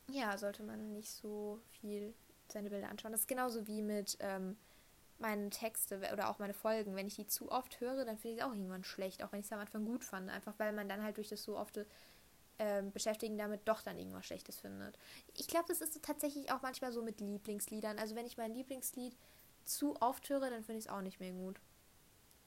ja, 0.09 0.37
sollte 0.37 0.63
man 0.63 0.93
nicht 0.93 1.11
so 1.11 1.59
viel 1.69 2.13
seine 2.47 2.69
Bilder 2.69 2.89
anschauen. 2.89 3.11
Das 3.11 3.21
ist 3.21 3.27
genauso 3.27 3.65
wie 3.67 3.81
mit 3.81 4.17
ähm, 4.19 4.57
meinen 5.17 5.51
Texte 5.51 6.01
oder 6.11 6.29
auch 6.29 6.39
meine 6.39 6.53
Folgen. 6.53 6.95
Wenn 6.95 7.07
ich 7.07 7.15
die 7.15 7.27
zu 7.27 7.51
oft 7.51 7.79
höre, 7.79 8.03
dann 8.03 8.17
finde 8.17 8.35
ich 8.35 8.41
es 8.41 8.45
auch 8.45 8.51
irgendwann 8.51 8.83
schlecht, 8.83 9.23
auch 9.23 9.31
wenn 9.31 9.39
ich 9.39 9.45
es 9.45 9.51
am 9.53 9.59
Anfang 9.59 9.85
gut 9.85 10.03
fand. 10.03 10.29
Einfach 10.29 10.53
weil 10.57 10.73
man 10.73 10.89
dann 10.89 11.03
halt 11.03 11.17
durch 11.17 11.29
das 11.29 11.43
so 11.43 11.57
oft 11.57 11.79
ähm, 12.61 12.91
beschäftigen 12.91 13.39
damit 13.39 13.67
doch 13.67 13.81
dann 13.81 13.97
irgendwas 13.97 14.27
Schlechtes 14.27 14.59
findet. 14.59 14.95
Ich 15.35 15.47
glaube, 15.47 15.65
das 15.67 15.81
ist 15.81 15.99
tatsächlich 16.03 16.51
auch 16.51 16.61
manchmal 16.61 16.91
so 16.91 17.01
mit 17.01 17.19
Lieblingsliedern. 17.19 17.97
Also 17.97 18.15
wenn 18.15 18.27
ich 18.27 18.37
mein 18.37 18.53
Lieblingslied 18.53 19.17
zu 19.63 19.99
oft 19.99 20.29
höre, 20.29 20.51
dann 20.51 20.63
finde 20.63 20.77
ich 20.77 20.85
es 20.85 20.91
auch 20.91 21.01
nicht 21.01 21.19
mehr 21.19 21.31
gut. 21.31 21.59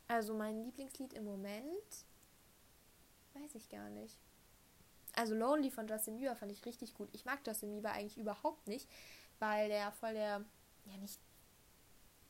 Also 0.07 0.33
mein 0.33 0.63
Lieblingslied 0.63 1.15
im 1.15 1.25
Moment 1.25 2.07
weiß 3.35 3.57
ich 3.57 3.69
gar 3.69 3.91
nicht. 3.91 4.17
Also 5.17 5.35
Lonely 5.35 5.73
von 5.73 5.89
Justin 5.89 6.19
Bieber 6.19 6.37
fand 6.37 6.53
ich 6.53 6.65
richtig 6.65 6.95
gut. 6.95 7.09
Ich 7.13 7.25
mag 7.25 7.41
Justin 7.45 7.73
Bieber 7.73 7.91
eigentlich 7.91 8.17
überhaupt 8.17 8.69
nicht, 8.69 8.89
weil 9.41 9.69
der 9.69 9.91
voll 9.91 10.15
der, 10.15 10.45
ja 10.85 10.97
nicht, 10.99 11.19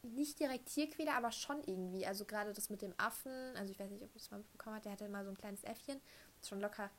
nicht 0.03 0.41
direkt 0.41 0.71
Tierquäler, 0.71 1.17
aber 1.17 1.33
schon 1.33 1.63
irgendwie. 1.65 2.07
Also 2.07 2.25
gerade 2.25 2.55
das 2.55 2.71
mit 2.71 2.81
dem 2.81 2.95
Affen, 2.97 3.55
also 3.57 3.71
ich 3.71 3.79
weiß 3.79 3.91
nicht, 3.91 4.05
ob 4.05 4.13
du 4.13 4.19
es 4.19 4.31
mal 4.31 4.39
mitbekommen 4.39 4.77
hast, 4.77 4.87
der 4.87 4.93
hatte 4.93 5.09
mal 5.11 5.25
so 5.25 5.31
ein 5.31 5.37
kleines 5.37 5.65
Äffchen, 5.65 6.01
schon 6.43 6.61
locker 6.61 6.91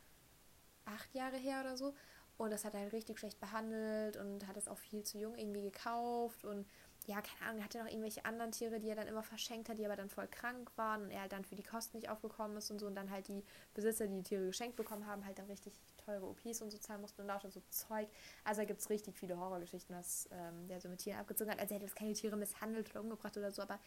acht 0.85 1.13
Jahre 1.13 1.37
her 1.37 1.61
oder 1.61 1.77
so. 1.77 1.93
Und 2.37 2.51
das 2.51 2.65
hat 2.65 2.73
er 2.73 2.81
halt 2.81 2.93
richtig 2.93 3.17
schlecht 3.19 3.39
behandelt 3.39 4.17
und 4.17 4.45
hat 4.47 4.57
es 4.57 4.67
auch 4.67 4.77
viel 4.77 5.03
zu 5.03 5.17
jung 5.17 5.35
irgendwie 5.35 5.61
gekauft 5.61 6.43
und 6.43 6.65
ja, 7.07 7.21
keine 7.21 7.49
Ahnung, 7.49 7.59
er 7.59 7.65
hatte 7.65 7.77
noch 7.77 7.85
irgendwelche 7.85 8.25
anderen 8.25 8.51
Tiere, 8.51 8.79
die 8.79 8.89
er 8.89 8.95
dann 8.95 9.07
immer 9.07 9.21
verschenkt 9.21 9.69
hat, 9.69 9.77
die 9.77 9.85
aber 9.85 9.95
dann 9.95 10.09
voll 10.09 10.27
krank 10.27 10.71
waren 10.75 11.03
und 11.03 11.11
er 11.11 11.21
halt 11.21 11.31
dann 11.31 11.45
für 11.45 11.55
die 11.55 11.63
Kosten 11.63 11.97
nicht 11.97 12.09
aufgekommen 12.09 12.57
ist 12.57 12.71
und 12.71 12.79
so 12.79 12.87
und 12.87 12.95
dann 12.95 13.11
halt 13.11 13.27
die 13.27 13.43
Besitzer, 13.73 14.07
die 14.07 14.15
die 14.15 14.23
Tiere 14.23 14.47
geschenkt 14.47 14.75
bekommen 14.75 15.05
haben, 15.05 15.23
halt 15.25 15.37
dann 15.37 15.45
richtig 15.45 15.73
teure 16.03 16.25
OPs 16.25 16.61
und 16.61 16.71
so 16.71 16.77
zahlen 16.77 17.01
mussten 17.01 17.21
und 17.21 17.27
lauter 17.27 17.51
so 17.51 17.61
Zeug. 17.69 18.07
Also 18.43 18.61
da 18.61 18.65
gibt 18.65 18.81
es 18.81 18.89
richtig 18.89 19.17
viele 19.17 19.37
Horrorgeschichten, 19.37 19.95
was 19.95 20.27
ähm, 20.31 20.67
der 20.67 20.81
so 20.81 20.89
mit 20.89 20.99
Tieren 20.99 21.19
abgezogen 21.19 21.51
hat. 21.51 21.59
Also 21.59 21.73
er 21.73 21.75
hätte 21.75 21.85
jetzt 21.85 21.95
keine 21.95 22.13
Tiere 22.13 22.37
misshandelt 22.37 22.89
oder 22.89 23.01
umgebracht 23.01 23.37
oder 23.37 23.51
so, 23.51 23.61
aber 23.61 23.79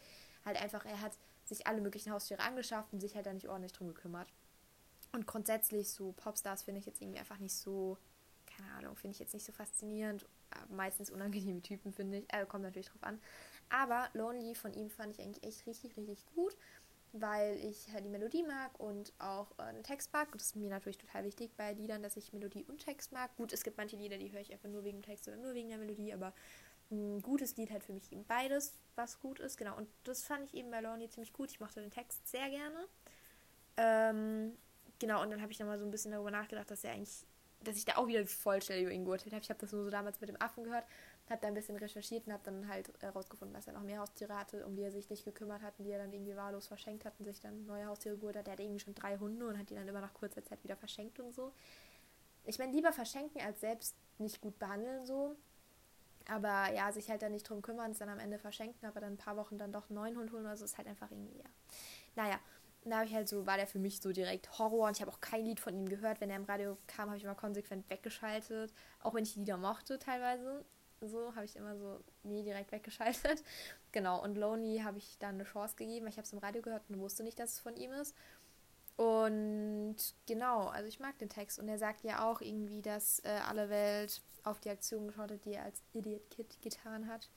halt 0.44 0.60
einfach, 0.62 0.84
er 0.84 1.00
hat 1.00 1.12
sich 1.44 1.66
alle 1.66 1.80
möglichen 1.80 2.12
Haustiere 2.12 2.42
angeschafft 2.42 2.92
und 2.92 3.00
sich 3.00 3.16
halt 3.16 3.26
da 3.26 3.32
nicht 3.32 3.48
ordentlich 3.48 3.72
drum 3.72 3.88
gekümmert. 3.88 4.28
Und 5.12 5.26
grundsätzlich 5.26 5.90
so 5.90 6.12
Popstars 6.12 6.64
finde 6.64 6.80
ich 6.80 6.86
jetzt 6.86 7.00
irgendwie 7.00 7.18
einfach 7.18 7.38
nicht 7.38 7.54
so, 7.54 7.96
keine 8.46 8.70
Ahnung, 8.72 8.96
finde 8.96 9.14
ich 9.14 9.20
jetzt 9.20 9.34
nicht 9.34 9.46
so 9.46 9.52
faszinierend. 9.52 10.24
Äh, 10.50 10.72
meistens 10.72 11.10
unangenehme 11.10 11.62
Typen, 11.62 11.92
finde 11.92 12.18
ich. 12.18 12.32
Äh, 12.32 12.46
kommt 12.46 12.64
natürlich 12.64 12.88
drauf 12.88 13.02
an. 13.02 13.20
Aber 13.70 14.08
Lonely 14.12 14.54
von 14.54 14.72
ihm 14.72 14.90
fand 14.90 15.12
ich 15.12 15.20
eigentlich 15.20 15.44
echt 15.44 15.66
richtig, 15.66 15.96
richtig 15.96 16.24
gut, 16.34 16.56
weil 17.12 17.56
ich 17.64 17.90
halt 17.92 18.04
die 18.04 18.10
Melodie 18.10 18.42
mag 18.42 18.78
und 18.78 19.12
auch 19.18 19.50
äh, 19.58 19.72
den 19.72 19.82
Text 19.82 20.12
mag. 20.12 20.28
Und 20.32 20.40
das 20.40 20.48
ist 20.48 20.56
mir 20.56 20.70
natürlich 20.70 20.98
total 20.98 21.24
wichtig 21.24 21.50
bei 21.56 21.72
Liedern, 21.72 22.02
dass 22.02 22.16
ich 22.16 22.32
Melodie 22.32 22.64
und 22.64 22.84
Text 22.84 23.12
mag. 23.12 23.34
Gut, 23.36 23.52
es 23.52 23.64
gibt 23.64 23.76
manche 23.76 23.96
Lieder, 23.96 24.18
die 24.18 24.30
höre 24.32 24.40
ich 24.40 24.52
einfach 24.52 24.68
nur 24.68 24.84
wegen 24.84 24.98
dem 24.98 25.04
Text 25.04 25.26
oder 25.28 25.36
nur 25.36 25.54
wegen 25.54 25.68
der 25.68 25.78
Melodie, 25.78 26.12
aber 26.12 26.34
ein 26.90 27.20
gutes 27.20 27.56
Lied 27.56 27.70
hat 27.70 27.84
für 27.84 27.92
mich 27.92 28.10
eben 28.12 28.24
beides, 28.24 28.74
was 28.94 29.20
gut 29.20 29.40
ist. 29.40 29.58
Genau, 29.58 29.76
und 29.76 29.88
das 30.04 30.22
fand 30.24 30.46
ich 30.46 30.54
eben 30.54 30.70
bei 30.70 30.80
Lonely 30.80 31.08
ziemlich 31.10 31.32
gut. 31.32 31.50
Ich 31.50 31.60
mochte 31.60 31.80
den 31.80 31.90
Text 31.90 32.26
sehr 32.26 32.48
gerne. 32.48 32.86
Ähm, 33.76 34.56
Genau, 34.98 35.22
und 35.22 35.30
dann 35.30 35.40
habe 35.40 35.52
ich 35.52 35.58
nochmal 35.58 35.78
so 35.78 35.84
ein 35.84 35.90
bisschen 35.90 36.12
darüber 36.12 36.30
nachgedacht, 36.30 36.70
dass 36.70 36.84
er 36.84 36.92
eigentlich 36.92 37.24
dass 37.64 37.76
ich 37.76 37.84
da 37.84 37.96
auch 37.96 38.06
wieder 38.06 38.26
Vollständig 38.26 38.92
ihn 38.92 39.04
geurteilt 39.04 39.32
habe. 39.32 39.42
Ich 39.42 39.50
habe 39.50 39.60
das 39.60 39.72
nur 39.72 39.84
so 39.84 39.90
damals 39.90 40.20
mit 40.20 40.28
dem 40.28 40.40
Affen 40.40 40.64
gehört, 40.64 40.84
habe 41.28 41.40
da 41.40 41.48
ein 41.48 41.54
bisschen 41.54 41.76
recherchiert 41.76 42.26
und 42.26 42.32
habe 42.32 42.42
dann 42.44 42.68
halt 42.68 42.90
herausgefunden, 43.00 43.54
dass 43.54 43.66
er 43.66 43.72
noch 43.72 43.82
mehr 43.82 44.00
Haustiere 44.00 44.36
hatte, 44.36 44.64
um 44.64 44.76
die 44.76 44.82
er 44.82 44.92
sich 44.92 45.10
nicht 45.10 45.24
gekümmert 45.24 45.62
hat 45.62 45.74
und 45.78 45.84
die 45.84 45.90
er 45.90 45.98
dann 45.98 46.12
irgendwie 46.12 46.36
wahllos 46.36 46.68
verschenkt 46.68 47.04
hat 47.04 47.14
und 47.18 47.26
sich 47.26 47.40
dann 47.40 47.66
neue 47.66 47.86
Haustiere 47.86 48.16
geholt 48.16 48.36
hat. 48.36 48.46
Der 48.46 48.52
hat 48.52 48.60
irgendwie 48.60 48.80
schon 48.80 48.94
drei 48.94 49.18
Hunde 49.18 49.46
und 49.46 49.58
hat 49.58 49.70
die 49.70 49.74
dann 49.74 49.88
immer 49.88 50.00
nach 50.00 50.14
kurzer 50.14 50.44
Zeit 50.44 50.62
wieder 50.62 50.76
verschenkt 50.76 51.18
und 51.20 51.34
so. 51.34 51.52
Ich 52.44 52.58
meine, 52.58 52.72
lieber 52.72 52.92
verschenken 52.92 53.42
als 53.42 53.60
selbst 53.60 53.96
nicht 54.18 54.40
gut 54.40 54.58
behandeln 54.58 55.04
so. 55.04 55.36
Aber 56.28 56.70
ja, 56.72 56.92
sich 56.92 57.08
halt 57.10 57.22
dann 57.22 57.32
nicht 57.32 57.48
drum 57.48 57.62
kümmern, 57.62 57.92
es 57.92 57.98
dann 57.98 58.10
am 58.10 58.18
Ende 58.18 58.38
verschenken, 58.38 58.86
aber 58.86 59.00
dann 59.00 59.14
ein 59.14 59.18
paar 59.18 59.36
Wochen 59.36 59.56
dann 59.56 59.72
doch 59.72 59.88
einen 59.88 59.96
neuen 59.96 60.16
Hund 60.16 60.30
holen 60.30 60.44
oder 60.44 60.56
so, 60.56 60.64
ist 60.64 60.76
halt 60.76 60.86
einfach 60.86 61.10
irgendwie, 61.10 61.38
ja. 61.38 61.44
Naja, 62.16 62.38
da 62.84 62.96
habe 62.96 63.06
ich 63.06 63.14
halt 63.14 63.28
so, 63.28 63.46
war 63.46 63.56
der 63.56 63.66
für 63.66 63.78
mich 63.78 64.00
so 64.00 64.12
direkt 64.12 64.58
Horror 64.58 64.86
und 64.86 64.96
ich 64.96 65.00
habe 65.00 65.10
auch 65.10 65.20
kein 65.20 65.44
Lied 65.44 65.60
von 65.60 65.74
ihm 65.74 65.88
gehört. 65.88 66.20
Wenn 66.20 66.30
er 66.30 66.36
im 66.36 66.44
Radio 66.44 66.76
kam, 66.86 67.08
habe 67.08 67.16
ich 67.18 67.24
immer 67.24 67.34
konsequent 67.34 67.88
weggeschaltet. 67.90 68.72
Auch 69.00 69.14
wenn 69.14 69.24
ich 69.24 69.34
die 69.34 69.40
Lieder 69.40 69.56
mochte 69.56 69.98
teilweise. 69.98 70.64
So 71.00 71.34
habe 71.34 71.44
ich 71.44 71.54
immer 71.56 71.76
so 71.76 72.00
nie 72.22 72.42
direkt 72.42 72.72
weggeschaltet. 72.72 73.42
Genau, 73.90 74.22
und 74.22 74.36
Lonely 74.36 74.80
habe 74.80 74.98
ich 74.98 75.16
dann 75.18 75.36
eine 75.36 75.44
Chance 75.44 75.74
gegeben, 75.74 76.04
weil 76.04 76.10
ich 76.10 76.18
habe 76.18 76.26
es 76.26 76.32
im 76.34 76.40
Radio 76.40 76.60
gehört 76.60 76.82
und 76.90 76.98
wusste 76.98 77.22
nicht, 77.22 77.38
dass 77.38 77.54
es 77.54 77.60
von 77.60 77.74
ihm 77.74 77.90
ist. 77.92 78.14
Und 78.96 79.96
genau, 80.26 80.66
also 80.66 80.86
ich 80.88 81.00
mag 81.00 81.16
den 81.18 81.30
Text. 81.30 81.58
Und 81.58 81.68
er 81.68 81.78
sagt 81.78 82.04
ja 82.04 82.28
auch 82.28 82.42
irgendwie, 82.42 82.82
dass 82.82 83.20
äh, 83.20 83.28
alle 83.48 83.70
Welt 83.70 84.20
auf 84.44 84.60
die 84.60 84.68
Aktion 84.70 85.06
geschaut 85.06 85.30
hat, 85.30 85.44
die 85.46 85.54
er 85.54 85.64
als 85.64 85.82
Idiot 85.94 86.28
Kid 86.30 86.60
getan 86.60 87.08
hat. 87.08 87.30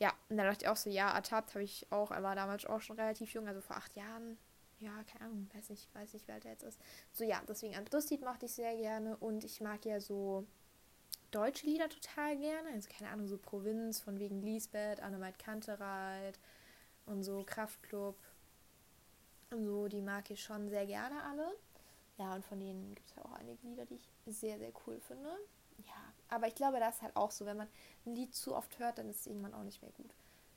Ja, 0.00 0.14
und 0.28 0.38
dann 0.38 0.46
dachte 0.46 0.64
ich 0.64 0.68
auch 0.68 0.76
so, 0.76 0.88
ja, 0.88 1.14
ertappt 1.14 1.54
habe 1.54 1.62
ich 1.62 1.86
auch, 1.92 2.10
er 2.10 2.22
war 2.22 2.34
damals 2.34 2.64
auch 2.64 2.80
schon 2.80 2.96
relativ 2.96 3.32
jung, 3.32 3.46
also 3.46 3.60
vor 3.60 3.76
acht 3.76 3.94
Jahren. 3.94 4.38
Ja, 4.80 5.04
keine 5.04 5.26
Ahnung, 5.26 5.48
weiß 5.54 5.70
nicht, 5.70 5.94
weiß 5.94 6.14
nicht, 6.14 6.26
wie 6.26 6.32
alt 6.32 6.44
er 6.44 6.52
jetzt 6.52 6.64
ist. 6.64 6.80
So, 7.12 7.24
ja, 7.24 7.42
deswegen, 7.46 7.74
also 7.74 7.88
das 7.90 8.10
Lied 8.10 8.22
mochte 8.22 8.46
ich 8.46 8.52
sehr 8.52 8.74
gerne 8.76 9.16
und 9.18 9.44
ich 9.44 9.60
mag 9.60 9.84
ja 9.84 10.00
so 10.00 10.46
deutsche 11.30 11.66
Lieder 11.66 11.88
total 11.88 12.36
gerne. 12.38 12.70
Also, 12.72 12.88
keine 12.90 13.10
Ahnung, 13.10 13.28
so 13.28 13.36
Provinz 13.38 14.00
von 14.00 14.18
wegen 14.18 14.40
Lisbeth, 14.40 15.00
Annemeit 15.00 15.38
Kantereit 15.38 16.38
und 17.06 17.22
so 17.22 17.44
Kraftklub 17.44 18.16
so, 19.58 19.88
die 19.88 20.00
mag 20.00 20.30
ich 20.30 20.42
schon 20.42 20.68
sehr 20.68 20.86
gerne 20.86 21.22
alle. 21.24 21.56
Ja, 22.18 22.34
und 22.34 22.44
von 22.44 22.60
denen 22.60 22.94
gibt 22.94 23.08
es 23.08 23.16
ja 23.16 23.24
auch 23.24 23.32
einige 23.32 23.66
Lieder, 23.66 23.86
die 23.86 23.96
ich 23.96 24.08
sehr, 24.26 24.58
sehr 24.58 24.72
cool 24.86 25.00
finde. 25.00 25.30
Ja, 25.78 26.12
aber 26.28 26.46
ich 26.46 26.54
glaube, 26.54 26.78
das 26.78 26.96
ist 26.96 27.02
halt 27.02 27.16
auch 27.16 27.30
so, 27.30 27.46
wenn 27.46 27.56
man 27.56 27.68
ein 28.06 28.14
Lied 28.14 28.34
zu 28.34 28.54
oft 28.54 28.78
hört, 28.78 28.98
dann 28.98 29.08
ist 29.08 29.20
es 29.20 29.26
irgendwann 29.26 29.54
auch 29.54 29.62
nicht 29.62 29.82
mehr 29.82 29.90
gut. 29.92 30.14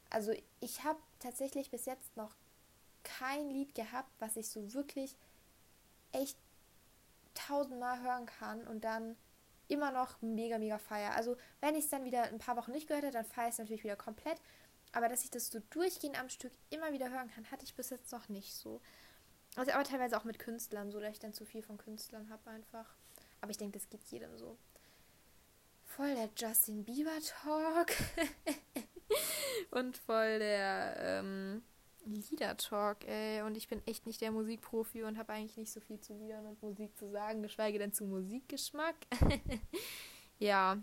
Also 0.09 0.33
ich 0.59 0.83
habe 0.83 0.99
tatsächlich 1.19 1.71
bis 1.71 1.85
jetzt 1.85 2.15
noch 2.17 2.35
kein 3.03 3.49
Lied 3.49 3.75
gehabt, 3.75 4.09
was 4.19 4.35
ich 4.35 4.49
so 4.49 4.73
wirklich 4.73 5.15
echt 6.11 6.37
tausendmal 7.33 8.01
hören 8.01 8.25
kann 8.25 8.67
und 8.67 8.83
dann 8.83 9.15
immer 9.67 9.91
noch 9.91 10.21
mega, 10.21 10.57
mega 10.59 10.77
feier. 10.77 11.15
Also 11.15 11.35
wenn 11.61 11.75
ich 11.75 11.85
es 11.85 11.89
dann 11.89 12.05
wieder 12.05 12.23
ein 12.23 12.37
paar 12.37 12.57
Wochen 12.57 12.71
nicht 12.71 12.87
gehört 12.87 13.03
habe, 13.03 13.13
dann 13.13 13.25
feiere 13.25 13.47
ich 13.47 13.53
es 13.53 13.59
natürlich 13.59 13.83
wieder 13.83 13.95
komplett. 13.95 14.39
Aber 14.91 15.09
dass 15.09 15.23
ich 15.23 15.31
das 15.31 15.47
so 15.47 15.59
durchgehend 15.71 16.19
am 16.19 16.29
Stück 16.29 16.51
immer 16.69 16.91
wieder 16.93 17.09
hören 17.09 17.31
kann, 17.33 17.49
hatte 17.49 17.65
ich 17.65 17.75
bis 17.75 17.89
jetzt 17.89 18.11
noch 18.11 18.29
nicht 18.29 18.53
so. 18.55 18.79
Also 19.55 19.71
aber 19.71 19.83
teilweise 19.83 20.17
auch 20.17 20.23
mit 20.23 20.39
Künstlern, 20.39 20.91
so 20.91 20.99
dass 20.99 21.11
ich 21.11 21.19
dann 21.19 21.33
zu 21.33 21.45
viel 21.45 21.63
von 21.63 21.77
Künstlern 21.77 22.29
habe 22.29 22.49
einfach. 22.49 22.95
Aber 23.41 23.51
ich 23.51 23.57
denke, 23.57 23.77
das 23.79 23.89
geht 23.89 24.03
jedem 24.05 24.37
so. 24.37 24.57
Voll 25.85 26.15
der 26.15 26.29
Justin 26.35 26.83
Bieber 26.83 27.19
Talk. 27.21 27.91
und 29.71 29.97
voll 29.97 30.39
der 30.39 30.95
ähm, 30.99 31.63
Lieder 32.05 32.57
Talk, 32.57 33.07
ey. 33.07 33.41
Und 33.43 33.55
ich 33.55 33.67
bin 33.67 33.81
echt 33.85 34.05
nicht 34.05 34.21
der 34.21 34.31
Musikprofi 34.31 35.03
und 35.03 35.17
habe 35.17 35.33
eigentlich 35.33 35.57
nicht 35.57 35.71
so 35.71 35.79
viel 35.79 35.99
zu 35.99 36.13
Liedern 36.13 36.45
und 36.45 36.61
Musik 36.61 36.97
zu 36.97 37.09
sagen, 37.09 37.41
geschweige 37.41 37.79
denn 37.79 37.93
zu 37.93 38.05
Musikgeschmack. 38.05 38.95
ja, 40.39 40.81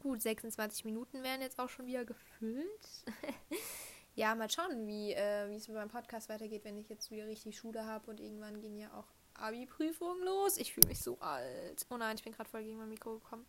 Gut, 0.00 0.20
26 0.20 0.84
Minuten 0.84 1.22
werden 1.22 1.40
jetzt 1.40 1.58
auch 1.58 1.68
schon 1.68 1.86
wieder 1.86 2.04
gefüllt. 2.04 3.04
ja, 4.14 4.34
mal 4.34 4.50
schauen, 4.50 4.86
wie 4.86 5.12
äh, 5.12 5.52
es 5.54 5.68
mit 5.68 5.76
meinem 5.76 5.88
Podcast 5.88 6.28
weitergeht, 6.28 6.64
wenn 6.64 6.76
ich 6.76 6.88
jetzt 6.88 7.10
wieder 7.10 7.26
richtig 7.26 7.56
Schule 7.56 7.84
habe 7.86 8.10
und 8.10 8.20
irgendwann 8.20 8.60
gehen 8.60 8.76
ja 8.76 8.92
auch 8.92 9.06
Abi-Prüfungen 9.38 10.24
los. 10.24 10.56
Ich 10.56 10.72
fühle 10.74 10.88
mich 10.88 11.00
so 11.00 11.18
alt. 11.20 11.86
Oh 11.90 11.96
nein, 11.96 12.16
ich 12.16 12.24
bin 12.24 12.32
gerade 12.32 12.48
voll 12.48 12.62
gegen 12.62 12.78
mein 12.78 12.88
Mikro 12.88 13.14
gekommen. 13.14 13.46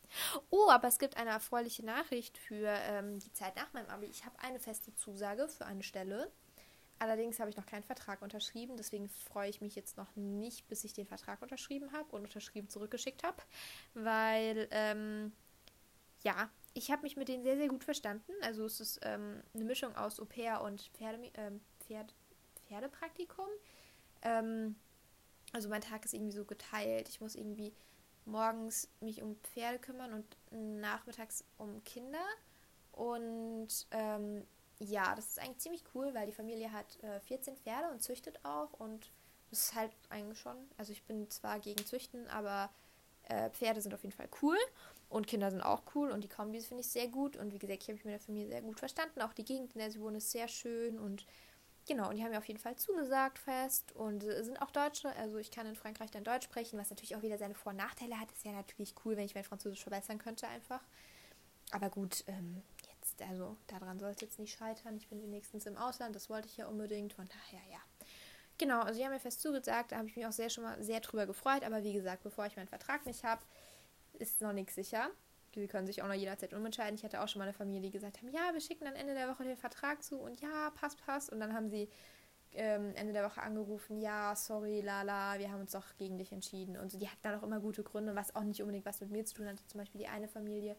Oh, 0.49 0.69
aber 0.69 0.87
es 0.87 0.99
gibt 0.99 1.17
eine 1.17 1.31
erfreuliche 1.31 1.85
Nachricht 1.85 2.37
für 2.37 2.67
ähm, 2.67 3.19
die 3.19 3.31
Zeit 3.33 3.55
nach 3.55 3.71
meinem 3.73 3.89
Abi. 3.89 4.07
Ich 4.07 4.25
habe 4.25 4.37
eine 4.39 4.59
feste 4.59 4.93
Zusage 4.95 5.47
für 5.47 5.65
eine 5.65 5.83
Stelle. 5.83 6.31
Allerdings 6.99 7.39
habe 7.39 7.49
ich 7.49 7.57
noch 7.57 7.65
keinen 7.65 7.83
Vertrag 7.83 8.21
unterschrieben, 8.23 8.75
deswegen 8.75 9.07
freue 9.07 9.49
ich 9.49 9.61
mich 9.61 9.75
jetzt 9.75 9.97
noch 9.97 10.15
nicht, 10.15 10.67
bis 10.67 10.83
ich 10.83 10.93
den 10.93 11.05
Vertrag 11.05 11.41
unterschrieben 11.43 11.91
habe 11.91 12.15
und 12.15 12.23
unterschrieben 12.23 12.69
zurückgeschickt 12.69 13.23
habe, 13.23 13.37
weil 13.93 14.67
ähm, 14.71 15.31
ja, 16.23 16.49
ich 16.73 16.91
habe 16.91 17.03
mich 17.03 17.15
mit 17.15 17.27
denen 17.27 17.43
sehr, 17.43 17.57
sehr 17.57 17.67
gut 17.67 17.83
verstanden. 17.83 18.31
Also 18.41 18.65
es 18.65 18.79
ist 18.79 18.99
ähm, 19.03 19.41
eine 19.53 19.63
Mischung 19.63 19.95
aus 19.95 20.19
Au 20.19 20.25
pair 20.25 20.61
und 20.61 20.81
Pferde, 20.93 21.31
ähm, 21.35 21.61
Pferd, 21.79 22.13
Pferdepraktikum. 22.67 23.47
Ähm, 24.23 24.75
also 25.53 25.69
mein 25.69 25.81
Tag 25.81 26.05
ist 26.05 26.13
irgendwie 26.13 26.33
so 26.33 26.45
geteilt. 26.45 27.09
Ich 27.09 27.21
muss 27.21 27.35
irgendwie 27.35 27.73
morgens 28.25 28.89
mich 28.99 29.21
um 29.21 29.35
Pferde 29.37 29.79
kümmern 29.79 30.13
und 30.13 30.25
nachmittags 30.51 31.43
um 31.57 31.83
Kinder. 31.83 32.23
Und 32.91 33.69
ähm, 33.91 34.45
ja, 34.79 35.15
das 35.15 35.27
ist 35.29 35.39
eigentlich 35.39 35.59
ziemlich 35.59 35.83
cool, 35.95 36.13
weil 36.13 36.27
die 36.27 36.33
Familie 36.33 36.71
hat 36.71 37.01
äh, 37.03 37.19
14 37.21 37.55
Pferde 37.57 37.89
und 37.89 38.01
züchtet 38.01 38.43
auch. 38.43 38.73
Und 38.73 39.11
das 39.49 39.59
ist 39.59 39.75
halt 39.75 39.91
eigentlich 40.09 40.39
schon, 40.39 40.57
also 40.77 40.91
ich 40.91 41.03
bin 41.03 41.29
zwar 41.29 41.59
gegen 41.59 41.85
Züchten, 41.85 42.27
aber 42.27 42.69
äh, 43.23 43.49
Pferde 43.49 43.81
sind 43.81 43.93
auf 43.93 44.03
jeden 44.03 44.15
Fall 44.15 44.29
cool. 44.41 44.57
Und 45.09 45.25
Kinder 45.25 45.49
sind 45.51 45.61
auch 45.61 45.83
cool 45.95 46.11
und 46.11 46.23
die 46.23 46.27
Kombis 46.27 46.67
finde 46.67 46.81
ich 46.81 46.89
sehr 46.89 47.07
gut. 47.07 47.37
Und 47.37 47.53
wie 47.53 47.59
gesagt, 47.59 47.81
ich 47.81 47.87
habe 47.87 47.93
mich 47.93 48.03
mit 48.03 48.13
der 48.13 48.19
Familie 48.19 48.49
sehr 48.49 48.61
gut 48.61 48.77
verstanden. 48.77 49.21
Auch 49.21 49.33
die 49.33 49.45
Gegend, 49.45 49.73
in 49.73 49.79
der 49.79 49.89
sie 49.89 50.01
wohnen, 50.01 50.17
ist 50.17 50.31
sehr 50.31 50.49
schön. 50.49 50.99
Und 50.99 51.25
genau, 51.87 52.09
und 52.09 52.15
die 52.15 52.23
haben 52.23 52.31
mir 52.31 52.37
auf 52.37 52.47
jeden 52.47 52.59
Fall 52.59 52.75
zugesagt 52.75 53.39
fest 53.39 53.91
und 53.93 54.21
sind 54.21 54.61
auch 54.61 54.71
Deutsche. 54.71 55.09
Also 55.15 55.37
ich 55.37 55.51
kann 55.51 55.65
in 55.65 55.75
Frankreich 55.75 56.11
dann 56.11 56.23
Deutsch 56.23 56.45
sprechen, 56.45 56.77
was 56.79 56.89
natürlich 56.89 57.15
auch 57.15 57.21
wieder 57.21 57.37
seine 57.37 57.55
Vor- 57.55 57.71
und 57.71 57.77
Nachteile 57.77 58.19
hat. 58.19 58.31
Ist 58.31 58.45
ja 58.45 58.51
natürlich 58.51 58.93
cool, 59.05 59.17
wenn 59.17 59.25
ich 59.25 59.35
mein 59.35 59.43
Französisch 59.43 59.81
verbessern 59.81 60.17
könnte 60.17 60.47
einfach. 60.47 60.81
Aber 61.71 61.89
gut, 61.89 62.23
ähm, 62.27 62.61
jetzt, 62.89 63.21
also 63.21 63.57
daran 63.67 63.99
soll 63.99 64.11
es 64.11 64.21
jetzt 64.21 64.39
nicht 64.39 64.57
scheitern. 64.57 64.97
Ich 64.97 65.07
bin 65.07 65.21
wenigstens 65.21 65.65
im 65.65 65.77
Ausland, 65.77 66.15
das 66.15 66.29
wollte 66.29 66.47
ich 66.47 66.57
ja 66.57 66.67
unbedingt. 66.67 67.13
Von 67.13 67.27
daher, 67.27 67.65
ja. 67.71 67.79
Genau, 68.57 68.81
also 68.81 68.99
die 68.99 69.05
haben 69.05 69.13
mir 69.13 69.19
fest 69.19 69.41
zugesagt, 69.41 69.91
da 69.91 69.97
habe 69.97 70.07
ich 70.07 70.15
mich 70.15 70.25
auch 70.25 70.31
sehr 70.31 70.49
schon 70.49 70.63
mal 70.63 70.81
sehr 70.83 70.99
drüber 70.99 71.25
gefreut. 71.25 71.63
Aber 71.63 71.83
wie 71.83 71.93
gesagt, 71.93 72.23
bevor 72.23 72.45
ich 72.45 72.55
meinen 72.55 72.67
Vertrag 72.67 73.05
nicht 73.05 73.23
habe, 73.23 73.41
ist 74.13 74.41
noch 74.41 74.53
nichts 74.53 74.75
sicher. 74.75 75.09
Sie 75.61 75.67
können 75.67 75.87
sich 75.87 76.01
auch 76.01 76.07
noch 76.07 76.13
jederzeit 76.13 76.53
umentscheiden. 76.53 76.95
Ich 76.95 77.03
hatte 77.03 77.21
auch 77.21 77.27
schon 77.27 77.39
mal 77.39 77.45
eine 77.45 77.53
Familie, 77.53 77.81
die 77.81 77.91
gesagt 77.91 78.17
haben, 78.17 78.29
ja, 78.29 78.53
wir 78.53 78.61
schicken 78.61 78.85
dann 78.85 78.95
Ende 78.95 79.13
der 79.13 79.27
Woche 79.29 79.43
den 79.43 79.57
Vertrag 79.57 80.03
zu 80.03 80.19
und 80.19 80.39
ja, 80.41 80.69
passt, 80.71 81.03
passt. 81.05 81.31
Und 81.31 81.39
dann 81.39 81.53
haben 81.53 81.69
sie 81.69 81.89
ähm, 82.53 82.93
Ende 82.95 83.13
der 83.13 83.25
Woche 83.25 83.41
angerufen, 83.41 83.99
ja, 83.99 84.35
sorry, 84.35 84.81
lala, 84.81 85.39
wir 85.39 85.51
haben 85.51 85.61
uns 85.61 85.71
doch 85.71 85.95
gegen 85.97 86.17
dich 86.17 86.31
entschieden. 86.31 86.77
Und 86.77 86.91
so, 86.91 86.97
die 86.97 87.07
hatten 87.07 87.21
dann 87.23 87.39
auch 87.39 87.43
immer 87.43 87.59
gute 87.59 87.83
Gründe, 87.83 88.15
was 88.15 88.35
auch 88.35 88.43
nicht 88.43 88.61
unbedingt 88.61 88.85
was 88.85 89.01
mit 89.01 89.11
mir 89.11 89.25
zu 89.25 89.35
tun 89.35 89.47
hatte. 89.47 89.65
Zum 89.67 89.79
Beispiel 89.79 89.99
die 89.99 90.07
eine 90.07 90.27
Familie, 90.27 90.75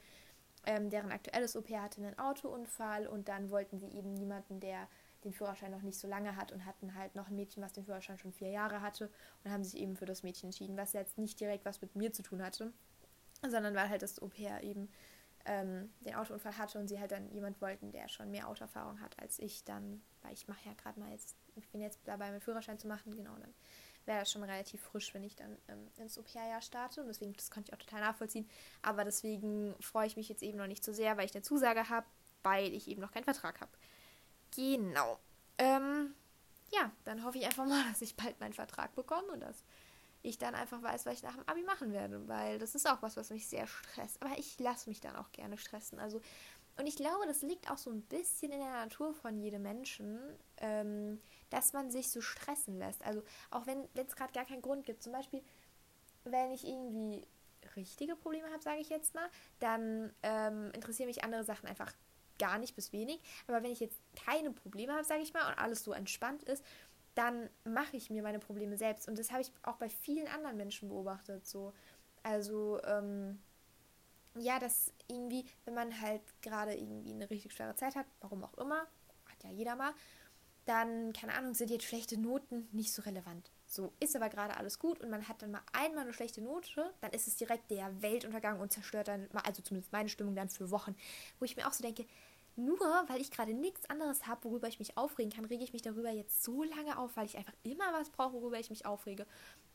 ähm, 0.66 0.90
deren 0.90 1.10
aktuelles 1.10 1.56
OP 1.56 1.70
hatte 1.70 2.00
einen 2.00 2.18
Autounfall 2.18 3.06
und 3.06 3.28
dann 3.28 3.50
wollten 3.50 3.78
sie 3.78 3.88
eben 3.88 4.14
niemanden, 4.14 4.60
der 4.60 4.88
den 5.24 5.32
Führerschein 5.32 5.72
noch 5.72 5.82
nicht 5.82 5.98
so 5.98 6.06
lange 6.06 6.36
hat 6.36 6.52
und 6.52 6.64
hatten 6.64 6.94
halt 6.94 7.16
noch 7.16 7.28
ein 7.28 7.34
Mädchen, 7.34 7.62
was 7.62 7.72
den 7.72 7.84
Führerschein 7.84 8.18
schon 8.18 8.32
vier 8.32 8.50
Jahre 8.50 8.80
hatte 8.80 9.10
und 9.42 9.50
haben 9.50 9.64
sich 9.64 9.80
eben 9.80 9.96
für 9.96 10.06
das 10.06 10.22
Mädchen 10.22 10.48
entschieden, 10.48 10.76
was 10.76 10.92
jetzt 10.92 11.18
nicht 11.18 11.40
direkt 11.40 11.64
was 11.64 11.80
mit 11.80 11.96
mir 11.96 12.12
zu 12.12 12.22
tun 12.22 12.42
hatte 12.42 12.72
sondern 13.42 13.74
weil 13.74 13.88
halt 13.88 14.02
das 14.02 14.20
Au-pair 14.20 14.62
eben 14.62 14.88
ähm, 15.44 15.90
den 16.00 16.14
Autounfall 16.14 16.56
hatte 16.58 16.78
und 16.78 16.88
sie 16.88 17.00
halt 17.00 17.10
dann 17.10 17.30
jemand 17.32 17.60
wollten, 17.60 17.90
der 17.90 18.08
schon 18.08 18.30
mehr 18.30 18.48
Autoerfahrung 18.48 19.00
hat 19.00 19.18
als 19.18 19.38
ich 19.38 19.64
dann, 19.64 20.02
weil 20.22 20.32
ich 20.32 20.46
mache 20.46 20.60
ja 20.66 20.74
gerade 20.74 21.00
mal 21.00 21.10
jetzt, 21.10 21.36
ich 21.56 21.68
bin 21.68 21.80
jetzt 21.80 22.00
dabei, 22.04 22.30
meinen 22.30 22.40
Führerschein 22.40 22.78
zu 22.78 22.86
machen, 22.86 23.16
genau, 23.16 23.34
dann 23.36 23.54
wäre 24.04 24.20
das 24.20 24.30
schon 24.30 24.42
relativ 24.42 24.80
frisch, 24.82 25.12
wenn 25.14 25.24
ich 25.24 25.36
dann 25.36 25.56
ähm, 25.68 25.88
ins 25.96 26.18
Au-pair-Jahr 26.18 26.62
starte 26.62 27.00
und 27.00 27.08
deswegen, 27.08 27.32
das 27.34 27.50
konnte 27.50 27.70
ich 27.70 27.74
auch 27.74 27.82
total 27.82 28.00
nachvollziehen, 28.00 28.48
aber 28.82 29.04
deswegen 29.04 29.74
freue 29.80 30.06
ich 30.06 30.16
mich 30.16 30.28
jetzt 30.28 30.42
eben 30.42 30.58
noch 30.58 30.66
nicht 30.66 30.84
so 30.84 30.92
sehr, 30.92 31.16
weil 31.16 31.26
ich 31.26 31.34
eine 31.34 31.42
Zusage 31.42 31.88
habe, 31.88 32.06
weil 32.42 32.72
ich 32.72 32.88
eben 32.88 33.00
noch 33.00 33.12
keinen 33.12 33.24
Vertrag 33.24 33.60
habe. 33.60 33.72
Genau. 34.54 35.18
Ähm, 35.58 36.14
ja, 36.70 36.90
dann 37.04 37.24
hoffe 37.24 37.38
ich 37.38 37.46
einfach 37.46 37.66
mal, 37.66 37.82
dass 37.88 38.02
ich 38.02 38.16
bald 38.16 38.38
meinen 38.40 38.52
Vertrag 38.52 38.94
bekomme 38.94 39.28
und 39.28 39.40
dass 39.40 39.64
ich 40.22 40.38
dann 40.38 40.54
einfach 40.54 40.82
weiß, 40.82 41.06
was 41.06 41.14
ich 41.14 41.22
nach 41.22 41.34
dem 41.34 41.48
Abi 41.48 41.62
machen 41.62 41.92
werde, 41.92 42.26
weil 42.28 42.58
das 42.58 42.74
ist 42.74 42.88
auch 42.88 43.02
was, 43.02 43.16
was 43.16 43.30
mich 43.30 43.46
sehr 43.46 43.66
stresst. 43.66 44.20
Aber 44.22 44.36
ich 44.38 44.58
lasse 44.58 44.88
mich 44.88 45.00
dann 45.00 45.16
auch 45.16 45.30
gerne 45.32 45.58
stressen. 45.58 45.98
Also, 45.98 46.20
und 46.76 46.86
ich 46.86 46.96
glaube, 46.96 47.26
das 47.26 47.42
liegt 47.42 47.70
auch 47.70 47.78
so 47.78 47.90
ein 47.90 48.02
bisschen 48.02 48.52
in 48.52 48.60
der 48.60 48.70
Natur 48.70 49.14
von 49.14 49.36
jedem 49.38 49.62
Menschen, 49.62 50.18
ähm, 50.58 51.20
dass 51.50 51.72
man 51.72 51.90
sich 51.90 52.10
so 52.10 52.20
stressen 52.20 52.78
lässt. 52.78 53.04
Also, 53.04 53.22
auch 53.50 53.66
wenn 53.66 53.88
es 53.94 54.16
gerade 54.16 54.32
gar 54.32 54.44
keinen 54.44 54.62
Grund 54.62 54.86
gibt. 54.86 55.02
Zum 55.02 55.12
Beispiel, 55.12 55.42
wenn 56.24 56.52
ich 56.52 56.66
irgendwie 56.66 57.26
richtige 57.76 58.16
Probleme 58.16 58.48
habe, 58.50 58.62
sage 58.62 58.80
ich 58.80 58.88
jetzt 58.88 59.14
mal, 59.14 59.28
dann 59.60 60.12
ähm, 60.22 60.70
interessieren 60.72 61.08
mich 61.08 61.24
andere 61.24 61.44
Sachen 61.44 61.68
einfach 61.68 61.92
gar 62.38 62.58
nicht 62.58 62.74
bis 62.74 62.92
wenig. 62.92 63.20
Aber 63.46 63.62
wenn 63.62 63.72
ich 63.72 63.80
jetzt 63.80 64.00
keine 64.24 64.50
Probleme 64.50 64.92
habe, 64.92 65.04
sage 65.04 65.22
ich 65.22 65.32
mal, 65.34 65.46
und 65.48 65.58
alles 65.58 65.84
so 65.84 65.92
entspannt 65.92 66.44
ist, 66.44 66.64
dann 67.18 67.50
mache 67.64 67.96
ich 67.96 68.10
mir 68.10 68.22
meine 68.22 68.38
Probleme 68.38 68.76
selbst. 68.76 69.08
Und 69.08 69.18
das 69.18 69.32
habe 69.32 69.42
ich 69.42 69.52
auch 69.64 69.76
bei 69.76 69.88
vielen 69.88 70.28
anderen 70.28 70.56
Menschen 70.56 70.88
beobachtet. 70.88 71.46
So. 71.46 71.72
Also, 72.22 72.80
ähm, 72.84 73.40
ja, 74.36 74.60
dass 74.60 74.92
irgendwie, 75.08 75.44
wenn 75.64 75.74
man 75.74 76.00
halt 76.00 76.22
gerade 76.42 76.74
irgendwie 76.74 77.12
eine 77.12 77.28
richtig 77.28 77.52
schwere 77.52 77.74
Zeit 77.74 77.96
hat, 77.96 78.06
warum 78.20 78.44
auch 78.44 78.54
immer, 78.54 78.86
hat 79.26 79.42
ja 79.42 79.50
jeder 79.50 79.74
mal, 79.74 79.92
dann, 80.64 81.12
keine 81.12 81.34
Ahnung, 81.34 81.54
sind 81.54 81.70
jetzt 81.70 81.86
schlechte 81.86 82.20
Noten 82.20 82.68
nicht 82.70 82.92
so 82.92 83.02
relevant. 83.02 83.50
So, 83.66 83.92
ist 84.00 84.14
aber 84.14 84.28
gerade 84.28 84.56
alles 84.56 84.78
gut 84.78 85.00
und 85.00 85.10
man 85.10 85.26
hat 85.26 85.42
dann 85.42 85.50
mal 85.50 85.62
einmal 85.72 86.04
eine 86.04 86.12
schlechte 86.12 86.40
Note, 86.40 86.94
dann 87.00 87.10
ist 87.10 87.26
es 87.26 87.36
direkt 87.36 87.70
der 87.70 88.00
Weltuntergang 88.00 88.60
und 88.60 88.72
zerstört 88.72 89.08
dann, 89.08 89.28
also 89.44 89.60
zumindest 89.62 89.92
meine 89.92 90.08
Stimmung 90.08 90.34
dann 90.34 90.50
für 90.50 90.70
Wochen, 90.70 90.94
wo 91.38 91.44
ich 91.44 91.56
mir 91.56 91.66
auch 91.66 91.72
so 91.72 91.82
denke, 91.82 92.06
nur 92.58 92.78
weil 93.06 93.20
ich 93.20 93.30
gerade 93.30 93.54
nichts 93.54 93.88
anderes 93.88 94.26
habe, 94.26 94.44
worüber 94.44 94.66
ich 94.66 94.80
mich 94.80 94.98
aufregen 94.98 95.32
kann, 95.32 95.44
rege 95.44 95.62
ich 95.62 95.72
mich 95.72 95.82
darüber 95.82 96.10
jetzt 96.10 96.42
so 96.42 96.64
lange 96.64 96.98
auf, 96.98 97.16
weil 97.16 97.26
ich 97.26 97.36
einfach 97.36 97.54
immer 97.62 97.92
was 97.92 98.10
brauche, 98.10 98.34
worüber 98.34 98.58
ich 98.58 98.68
mich 98.68 98.84
aufrege. 98.84 99.26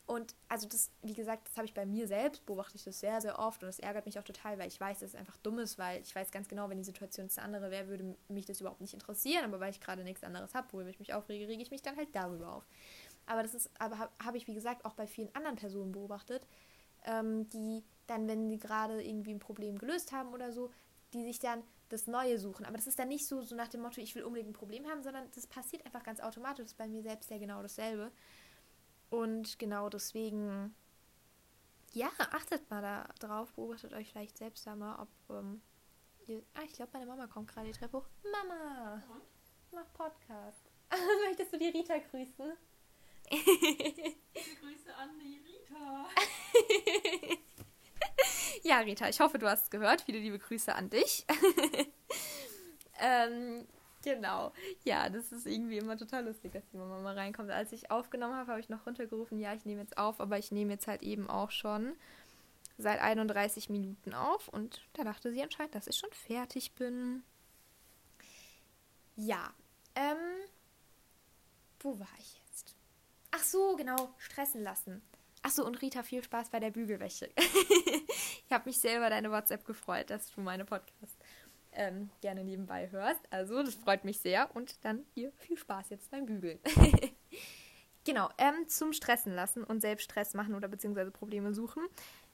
Und 0.06 0.34
also 0.48 0.68
das, 0.68 0.90
wie 1.02 1.14
gesagt, 1.14 1.48
das 1.48 1.56
habe 1.56 1.66
ich 1.66 1.72
bei 1.72 1.86
mir 1.86 2.06
selbst, 2.06 2.44
beobachte 2.44 2.76
ich 2.76 2.84
das 2.84 3.00
sehr, 3.00 3.22
sehr 3.22 3.38
oft 3.38 3.62
und 3.62 3.68
das 3.68 3.78
ärgert 3.78 4.04
mich 4.04 4.18
auch 4.18 4.24
total, 4.24 4.58
weil 4.58 4.68
ich 4.68 4.78
weiß, 4.78 4.98
dass 4.98 5.10
es 5.10 5.14
einfach 5.14 5.38
dumm 5.38 5.58
ist, 5.60 5.78
weil 5.78 6.02
ich 6.02 6.14
weiß 6.14 6.30
ganz 6.30 6.46
genau, 6.46 6.68
wenn 6.68 6.76
die 6.76 6.84
Situation 6.84 7.30
zu 7.30 7.40
andere 7.40 7.70
wäre, 7.70 7.88
würde 7.88 8.14
mich 8.28 8.44
das 8.44 8.60
überhaupt 8.60 8.82
nicht 8.82 8.92
interessieren, 8.92 9.44
aber 9.44 9.60
weil 9.60 9.70
ich 9.70 9.80
gerade 9.80 10.04
nichts 10.04 10.22
anderes 10.22 10.54
habe, 10.54 10.70
worüber 10.72 10.90
ich 10.90 10.98
mich 10.98 11.14
aufrege, 11.14 11.48
rege 11.48 11.62
ich 11.62 11.70
mich 11.70 11.80
dann 11.80 11.96
halt 11.96 12.14
darüber 12.14 12.52
auf. 12.52 12.66
Aber 13.24 13.42
das 13.42 13.54
ist, 13.54 13.70
aber 13.78 13.98
habe 13.98 14.12
hab 14.22 14.34
ich, 14.34 14.46
wie 14.46 14.54
gesagt, 14.54 14.84
auch 14.84 14.92
bei 14.92 15.06
vielen 15.06 15.34
anderen 15.34 15.56
Personen 15.56 15.92
beobachtet, 15.92 16.46
ähm, 17.06 17.48
die 17.48 17.82
dann, 18.06 18.28
wenn 18.28 18.50
sie 18.50 18.58
gerade 18.58 19.02
irgendwie 19.02 19.32
ein 19.32 19.38
Problem 19.38 19.78
gelöst 19.78 20.12
haben 20.12 20.34
oder 20.34 20.52
so, 20.52 20.70
die 21.14 21.22
sich 21.24 21.38
dann 21.38 21.62
das 21.88 22.06
Neue 22.06 22.38
suchen. 22.38 22.64
Aber 22.64 22.76
das 22.76 22.86
ist 22.86 22.98
dann 22.98 23.08
nicht 23.08 23.26
so, 23.26 23.42
so 23.42 23.54
nach 23.54 23.68
dem 23.68 23.82
Motto, 23.82 24.00
ich 24.00 24.14
will 24.14 24.24
unbedingt 24.24 24.50
ein 24.50 24.54
Problem 24.54 24.86
haben, 24.86 25.02
sondern 25.02 25.30
das 25.34 25.46
passiert 25.46 25.84
einfach 25.86 26.02
ganz 26.02 26.20
automatisch. 26.20 26.64
Das 26.64 26.72
ist 26.72 26.78
bei 26.78 26.88
mir 26.88 27.02
selbst 27.02 27.30
ja 27.30 27.38
genau 27.38 27.62
dasselbe. 27.62 28.10
Und 29.10 29.58
genau 29.58 29.88
deswegen, 29.88 30.74
ja, 31.92 32.10
achtet 32.18 32.68
mal 32.70 32.82
da 32.82 33.08
drauf, 33.20 33.52
beobachtet 33.52 33.92
euch 33.92 34.10
vielleicht 34.10 34.38
selbst 34.38 34.66
da 34.66 34.74
mal, 34.74 35.00
ob, 35.00 35.08
ähm, 35.30 35.62
ihr, 36.26 36.42
ah, 36.54 36.62
ich 36.64 36.72
glaube, 36.72 36.90
meine 36.94 37.06
Mama 37.06 37.26
kommt 37.26 37.48
gerade 37.48 37.66
die 37.66 37.78
Treppe 37.78 37.98
hoch. 37.98 38.06
Mama! 38.24 39.02
Und? 39.12 39.22
Mach 39.72 39.92
Podcast. 39.92 40.70
Möchtest 41.26 41.52
du 41.52 41.58
die 41.58 41.68
Rita 41.68 41.98
grüßen? 41.98 42.52
Grüße 43.30 44.94
an 44.96 45.18
die 45.18 45.38
Rita. 45.38 46.06
ja, 48.64 48.78
Rita, 48.78 49.08
ich 49.08 49.20
hoffe, 49.20 49.38
du 49.38 49.48
hast 49.48 49.64
es 49.64 49.70
gehört. 49.70 50.02
Viele 50.02 50.18
liebe 50.18 50.38
Grüße 50.38 50.74
an 50.74 50.90
dich. 50.90 51.24
ähm, 53.00 53.66
Genau. 54.04 54.52
Ja, 54.84 55.08
das 55.08 55.32
ist 55.32 55.46
irgendwie 55.46 55.78
immer 55.78 55.96
total 55.96 56.26
lustig, 56.26 56.52
dass 56.52 56.68
die 56.68 56.76
Mama 56.76 57.00
mal 57.00 57.14
reinkommt. 57.14 57.50
Als 57.50 57.72
ich 57.72 57.90
aufgenommen 57.90 58.34
habe, 58.34 58.50
habe 58.50 58.60
ich 58.60 58.68
noch 58.68 58.86
runtergerufen, 58.86 59.40
ja, 59.40 59.54
ich 59.54 59.64
nehme 59.64 59.80
jetzt 59.80 59.96
auf, 59.96 60.20
aber 60.20 60.38
ich 60.38 60.52
nehme 60.52 60.72
jetzt 60.72 60.86
halt 60.86 61.02
eben 61.02 61.30
auch 61.30 61.50
schon 61.50 61.94
seit 62.76 63.00
31 63.00 63.70
Minuten 63.70 64.12
auf. 64.12 64.48
Und 64.48 64.82
da 64.92 65.04
dachte 65.04 65.32
sie 65.32 65.42
anscheinend, 65.42 65.74
dass 65.74 65.86
ich 65.86 65.96
schon 65.96 66.12
fertig 66.12 66.72
bin. 66.74 67.22
Ja, 69.16 69.54
ähm, 69.94 70.18
wo 71.80 71.98
war 71.98 72.08
ich 72.18 72.38
jetzt? 72.46 72.76
Ach 73.30 73.42
so, 73.42 73.74
genau, 73.76 74.12
stressen 74.18 74.62
lassen. 74.62 75.00
Ach 75.46 75.50
so, 75.50 75.66
und 75.66 75.82
Rita, 75.82 76.02
viel 76.02 76.24
Spaß 76.24 76.48
bei 76.48 76.58
der 76.58 76.70
Bügelwäsche. 76.70 77.28
ich 77.36 78.50
habe 78.50 78.64
mich 78.64 78.78
selber 78.78 79.10
deine 79.10 79.30
WhatsApp 79.30 79.66
gefreut, 79.66 80.08
dass 80.08 80.30
du 80.30 80.40
meine 80.40 80.64
Podcasts 80.64 81.18
ähm, 81.72 82.08
gerne 82.22 82.44
nebenbei 82.44 82.90
hörst. 82.90 83.20
Also, 83.30 83.62
das 83.62 83.74
freut 83.74 84.06
mich 84.06 84.20
sehr. 84.20 84.48
Und 84.56 84.82
dann 84.86 85.04
hier 85.12 85.32
viel 85.32 85.58
Spaß 85.58 85.90
jetzt 85.90 86.10
beim 86.10 86.24
Bügeln. 86.24 86.58
genau, 88.04 88.30
ähm, 88.38 88.66
zum 88.68 88.94
Stressen 88.94 89.34
lassen 89.34 89.64
und 89.64 89.82
selbst 89.82 90.04
Stress 90.04 90.32
machen 90.32 90.54
oder 90.54 90.66
beziehungsweise 90.66 91.10
Probleme 91.10 91.52
suchen. 91.52 91.82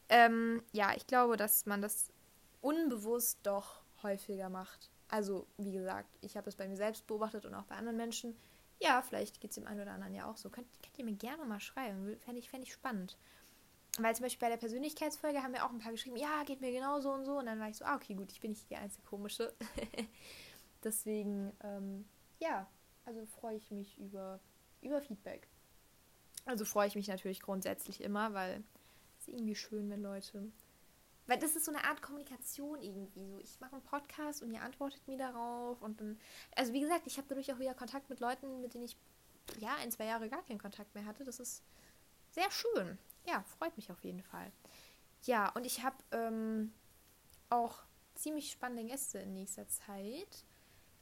Ähm, 0.09 0.62
ja, 0.70 0.94
ich 0.94 1.09
glaube, 1.09 1.37
dass 1.37 1.66
man 1.66 1.83
das 1.83 2.12
unbewusst 2.61 3.40
doch 3.42 3.83
häufiger 4.05 4.51
macht. 4.51 4.88
Also, 5.09 5.49
wie 5.57 5.73
gesagt, 5.73 6.16
ich 6.20 6.37
habe 6.37 6.49
es 6.49 6.55
bei 6.55 6.68
mir 6.68 6.77
selbst 6.77 7.09
beobachtet 7.09 7.44
und 7.44 7.55
auch 7.55 7.64
bei 7.64 7.75
anderen 7.75 7.96
Menschen. 7.96 8.37
Ja, 8.80 9.02
vielleicht 9.02 9.40
geht 9.40 9.50
es 9.50 9.56
dem 9.56 9.66
einen 9.66 9.80
oder 9.80 9.92
anderen 9.92 10.14
ja 10.14 10.28
auch 10.28 10.36
so. 10.36 10.48
Könnt, 10.48 10.66
könnt 10.82 10.98
ihr 10.98 11.04
mir 11.04 11.14
gerne 11.14 11.44
mal 11.44 11.60
schreiben. 11.60 12.16
Fände 12.20 12.40
ich, 12.40 12.50
fänd 12.50 12.64
ich 12.64 12.72
spannend. 12.72 13.16
Weil 13.98 14.14
zum 14.14 14.24
Beispiel 14.24 14.46
bei 14.46 14.50
der 14.50 14.56
Persönlichkeitsfolge 14.56 15.42
haben 15.42 15.52
wir 15.52 15.66
auch 15.66 15.70
ein 15.70 15.78
paar 15.78 15.92
geschrieben, 15.92 16.16
ja, 16.16 16.42
geht 16.44 16.60
mir 16.60 16.72
genau 16.72 17.00
so 17.00 17.10
und 17.10 17.24
so. 17.24 17.38
Und 17.38 17.46
dann 17.46 17.60
war 17.60 17.68
ich 17.68 17.76
so, 17.76 17.84
ah, 17.84 17.96
okay, 17.96 18.14
gut, 18.14 18.32
ich 18.32 18.40
bin 18.40 18.52
nicht 18.52 18.70
die 18.70 18.76
einzige 18.76 19.02
komische. 19.06 19.52
Deswegen, 20.84 21.52
ähm, 21.62 22.06
ja, 22.38 22.66
also 23.04 23.26
freue 23.26 23.56
ich 23.56 23.70
mich 23.70 23.98
über, 23.98 24.40
über 24.80 25.02
Feedback. 25.02 25.46
Also 26.46 26.64
freue 26.64 26.88
ich 26.88 26.94
mich 26.94 27.08
natürlich 27.08 27.42
grundsätzlich 27.42 28.00
immer, 28.00 28.32
weil 28.32 28.62
es 29.18 29.28
ist 29.28 29.34
irgendwie 29.34 29.54
schön, 29.54 29.90
wenn 29.90 30.02
Leute. 30.02 30.50
Weil 31.26 31.38
das 31.38 31.54
ist 31.54 31.64
so 31.64 31.72
eine 31.72 31.85
Art 31.85 32.02
Kommunikation 32.02 32.80
irgendwie. 32.80 33.09
So, 33.09 33.38
ich 33.38 33.61
mache 33.61 33.72
einen 33.72 33.83
Podcast 33.83 34.42
und 34.42 34.52
ihr 34.52 34.62
antwortet 34.62 35.06
mir 35.06 35.18
darauf. 35.18 35.80
Und 35.83 36.00
dann. 36.00 36.18
Also 36.56 36.72
wie 36.72 36.80
gesagt, 36.80 37.06
ich 37.06 37.16
habe 37.18 37.28
dadurch 37.28 37.52
auch 37.52 37.59
wieder 37.59 37.74
Kontakt 37.74 38.11
mit 38.11 38.20
Leuten, 38.20 38.61
mit 38.61 38.74
denen 38.74 38.85
ich 38.85 38.96
ja 39.59 39.76
in 39.85 39.90
zwei 39.90 40.06
Jahre 40.06 40.28
gar 40.28 40.42
keinen 40.44 40.59
Kontakt 40.59 40.94
mehr 40.94 41.06
hatte. 41.06 41.24
Das 41.24 41.40
ist 41.40 41.62
sehr 42.30 42.50
schön 42.50 42.98
ja, 43.26 43.42
freut 43.42 43.76
mich 43.76 43.90
auf 43.90 44.02
jeden 44.04 44.22
Fall. 44.22 44.52
Ja, 45.22 45.50
und 45.50 45.66
ich 45.66 45.83
habe 45.83 45.96
ähm, 46.12 46.72
auch 47.48 47.83
ziemlich 48.14 48.50
spannende 48.50 48.85
Gäste 48.85 49.18
in 49.18 49.35
nächster 49.35 49.68
Zeit. 49.68 50.44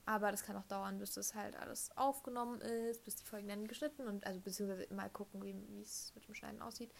Aber 0.04 0.30
das 0.30 0.42
kann 0.42 0.56
auch 0.56 0.64
dauern, 0.64 0.98
bis 0.98 1.12
das 1.12 1.34
halt 1.34 1.54
alles 1.56 1.90
aufgenommen 1.96 2.60
ist, 2.62 3.04
bis 3.04 3.16
die 3.16 3.24
Folgen 3.24 3.48
dann 3.48 3.68
geschnitten 3.68 4.08
und 4.08 4.26
also 4.26 4.40
beziehungsweise 4.40 4.92
mal 4.94 5.10
gucken, 5.10 5.42
wie 5.42 5.82
es 5.82 6.12
mit 6.14 6.26
dem 6.26 6.34
Schneiden 6.34 6.62
aussieht. 6.62 6.90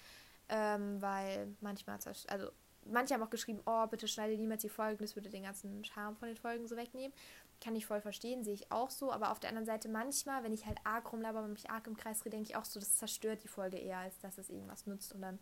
Ähm, 0.50 1.00
weil 1.00 1.57
manchmal, 1.61 1.98
also 2.26 2.50
manche 2.84 3.14
haben 3.14 3.22
auch 3.22 3.30
geschrieben, 3.30 3.60
oh, 3.66 3.86
bitte 3.86 4.08
schneide 4.08 4.36
niemals 4.36 4.62
die 4.62 4.68
Folgen, 4.68 4.98
das 4.98 5.16
würde 5.16 5.30
den 5.30 5.42
ganzen 5.42 5.84
Charme 5.84 6.16
von 6.16 6.28
den 6.28 6.36
Folgen 6.36 6.66
so 6.66 6.76
wegnehmen. 6.76 7.12
Kann 7.60 7.74
ich 7.74 7.86
voll 7.86 8.00
verstehen, 8.00 8.44
sehe 8.44 8.54
ich 8.54 8.70
auch 8.70 8.90
so. 8.90 9.12
Aber 9.12 9.32
auf 9.32 9.40
der 9.40 9.50
anderen 9.50 9.66
Seite, 9.66 9.88
manchmal, 9.88 10.44
wenn 10.44 10.52
ich 10.52 10.66
halt 10.66 10.78
arg 10.84 11.12
rumlaber 11.12 11.42
und 11.42 11.52
mich 11.52 11.70
arg 11.70 11.86
im 11.86 11.96
Kreis 11.96 12.20
drehe, 12.20 12.30
denke 12.30 12.48
ich 12.48 12.56
auch 12.56 12.64
so, 12.64 12.78
das 12.78 12.98
zerstört 12.98 13.42
die 13.42 13.48
Folge 13.48 13.78
eher, 13.78 13.98
als 13.98 14.18
dass 14.20 14.38
es 14.38 14.48
irgendwas 14.48 14.86
nützt. 14.86 15.12
Und 15.12 15.22
dann 15.22 15.38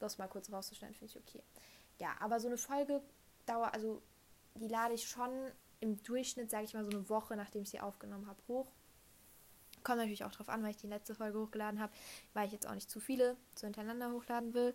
das 0.00 0.18
mal 0.18 0.28
kurz 0.28 0.50
rauszuschneiden, 0.50 0.96
finde 0.96 1.12
ich 1.12 1.18
okay. 1.18 1.42
Ja, 1.98 2.14
aber 2.18 2.40
so 2.40 2.48
eine 2.48 2.56
Folge 2.56 3.02
dauert, 3.46 3.74
also 3.74 4.02
die 4.54 4.68
lade 4.68 4.94
ich 4.94 5.08
schon 5.08 5.30
im 5.80 6.02
Durchschnitt, 6.02 6.50
sage 6.50 6.64
ich 6.64 6.74
mal, 6.74 6.84
so 6.84 6.90
eine 6.90 7.08
Woche, 7.08 7.36
nachdem 7.36 7.62
ich 7.62 7.70
sie 7.70 7.80
aufgenommen 7.80 8.26
habe, 8.26 8.40
hoch. 8.48 8.66
Kommt 9.82 9.98
natürlich 9.98 10.24
auch 10.24 10.32
drauf 10.32 10.48
an, 10.48 10.62
weil 10.62 10.70
ich 10.70 10.76
die 10.76 10.86
letzte 10.86 11.14
Folge 11.14 11.38
hochgeladen 11.38 11.80
habe, 11.80 11.92
weil 12.34 12.46
ich 12.46 12.52
jetzt 12.52 12.66
auch 12.66 12.74
nicht 12.74 12.90
zu 12.90 13.00
viele 13.00 13.36
so 13.54 13.66
hintereinander 13.66 14.12
hochladen 14.12 14.52
will. 14.52 14.74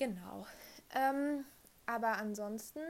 Genau. 0.00 0.46
Ähm, 0.94 1.44
aber 1.84 2.16
ansonsten 2.16 2.80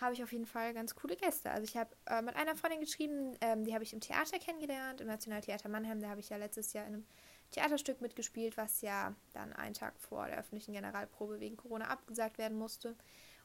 habe 0.00 0.14
ich 0.14 0.22
auf 0.24 0.32
jeden 0.32 0.44
Fall 0.44 0.74
ganz 0.74 0.96
coole 0.96 1.14
Gäste. 1.14 1.48
Also 1.52 1.62
ich 1.62 1.76
habe 1.76 1.94
äh, 2.06 2.20
mit 2.22 2.34
einer 2.34 2.56
Freundin 2.56 2.80
geschrieben, 2.80 3.36
ähm, 3.40 3.64
die 3.64 3.72
habe 3.72 3.84
ich 3.84 3.92
im 3.92 4.00
Theater 4.00 4.40
kennengelernt, 4.40 5.00
im 5.00 5.06
Nationaltheater 5.06 5.68
Mannheim. 5.68 6.00
Da 6.00 6.08
habe 6.08 6.18
ich 6.18 6.28
ja 6.28 6.38
letztes 6.38 6.72
Jahr 6.72 6.86
in 6.88 6.94
einem 6.94 7.06
Theaterstück 7.52 8.00
mitgespielt, 8.00 8.56
was 8.56 8.80
ja 8.80 9.14
dann 9.32 9.52
einen 9.52 9.74
Tag 9.74 9.94
vor 10.00 10.26
der 10.26 10.38
öffentlichen 10.38 10.72
Generalprobe 10.72 11.38
wegen 11.38 11.56
Corona 11.56 11.86
abgesagt 11.86 12.38
werden 12.38 12.58
musste. 12.58 12.96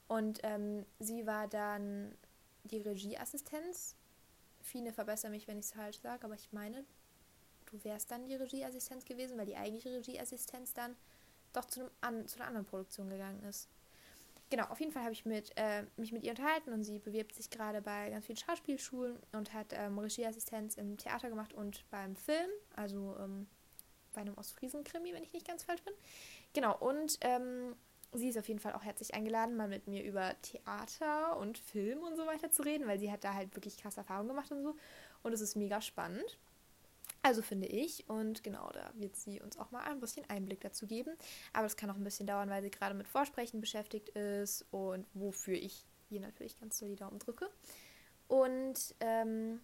Und 0.08 0.40
ähm, 0.42 0.84
sie 0.98 1.24
war 1.28 1.46
dann 1.46 2.12
die 2.64 2.78
Regieassistenz. 2.78 3.94
Fine, 4.62 4.92
verbessere 4.92 5.30
mich, 5.30 5.46
wenn 5.46 5.58
ich 5.58 5.66
es 5.66 5.72
falsch 5.72 6.00
sage, 6.00 6.24
aber 6.24 6.34
ich 6.34 6.52
meine, 6.52 6.84
du 7.66 7.84
wärst 7.84 8.10
dann 8.10 8.26
die 8.26 8.34
Regieassistenz 8.34 9.04
gewesen, 9.04 9.38
weil 9.38 9.46
die 9.46 9.56
eigentliche 9.56 9.92
Regieassistenz 9.92 10.74
dann 10.74 10.96
doch 11.52 11.64
zu, 11.66 11.90
einem 12.00 12.26
zu 12.26 12.36
einer 12.36 12.48
anderen 12.48 12.66
Produktion 12.66 13.08
gegangen 13.08 13.42
ist 13.44 13.68
genau, 14.52 14.64
auf 14.66 14.78
jeden 14.80 14.92
Fall 14.92 15.02
habe 15.02 15.14
ich 15.14 15.24
mit, 15.24 15.50
äh, 15.56 15.84
mich 15.96 16.12
mit 16.12 16.22
ihr 16.22 16.30
unterhalten 16.30 16.72
und 16.74 16.84
sie 16.84 16.98
bewirbt 16.98 17.34
sich 17.34 17.48
gerade 17.48 17.80
bei 17.80 18.10
ganz 18.10 18.26
vielen 18.26 18.36
Schauspielschulen 18.36 19.18
und 19.32 19.54
hat 19.54 19.72
ähm, 19.72 19.98
Regieassistenz 19.98 20.76
im 20.76 20.98
Theater 20.98 21.30
gemacht 21.30 21.54
und 21.54 21.88
beim 21.90 22.14
Film, 22.14 22.50
also 22.76 23.16
ähm, 23.18 23.46
bei 24.12 24.20
einem 24.20 24.36
Ostfriesen-Krimi, 24.36 25.14
wenn 25.14 25.22
ich 25.22 25.32
nicht 25.32 25.48
ganz 25.48 25.64
falsch 25.64 25.82
bin. 25.82 25.94
Genau, 26.52 26.76
und 26.76 27.16
ähm, 27.22 27.74
sie 28.12 28.28
ist 28.28 28.36
auf 28.36 28.46
jeden 28.46 28.60
Fall 28.60 28.74
auch 28.74 28.84
herzlich 28.84 29.14
eingeladen, 29.14 29.56
mal 29.56 29.68
mit 29.68 29.86
mir 29.86 30.04
über 30.04 30.34
Theater 30.42 31.38
und 31.38 31.56
Film 31.56 32.02
und 32.02 32.16
so 32.16 32.26
weiter 32.26 32.50
zu 32.50 32.62
reden, 32.62 32.86
weil 32.86 32.98
sie 32.98 33.10
hat 33.10 33.24
da 33.24 33.32
halt 33.32 33.54
wirklich 33.56 33.78
krasse 33.78 34.00
Erfahrungen 34.00 34.28
gemacht 34.28 34.52
und 34.52 34.62
so. 34.62 34.76
Und 35.22 35.32
es 35.32 35.40
ist 35.40 35.56
mega 35.56 35.80
spannend. 35.80 36.38
Also 37.22 37.40
finde 37.40 37.68
ich. 37.68 38.08
Und 38.08 38.42
genau, 38.42 38.70
da 38.72 38.90
wird 38.94 39.16
sie 39.16 39.40
uns 39.40 39.58
auch 39.58 39.70
mal 39.70 39.84
ein 39.84 40.00
bisschen 40.00 40.28
Einblick 40.28 40.60
dazu 40.60 40.86
geben. 40.86 41.16
Aber 41.52 41.64
das 41.64 41.76
kann 41.76 41.90
auch 41.90 41.96
ein 41.96 42.04
bisschen 42.04 42.26
dauern, 42.26 42.50
weil 42.50 42.62
sie 42.62 42.70
gerade 42.70 42.94
mit 42.94 43.08
Vorsprechen 43.08 43.60
beschäftigt 43.60 44.10
ist 44.10 44.66
und 44.72 45.06
wofür 45.14 45.54
ich 45.54 45.86
ihr 46.10 46.20
natürlich 46.20 46.58
ganz 46.58 46.78
doll 46.78 46.90
die 46.90 46.96
Daumen 46.96 47.18
drücke. 47.18 47.48
Und 48.28 48.94
ähm, 49.00 49.60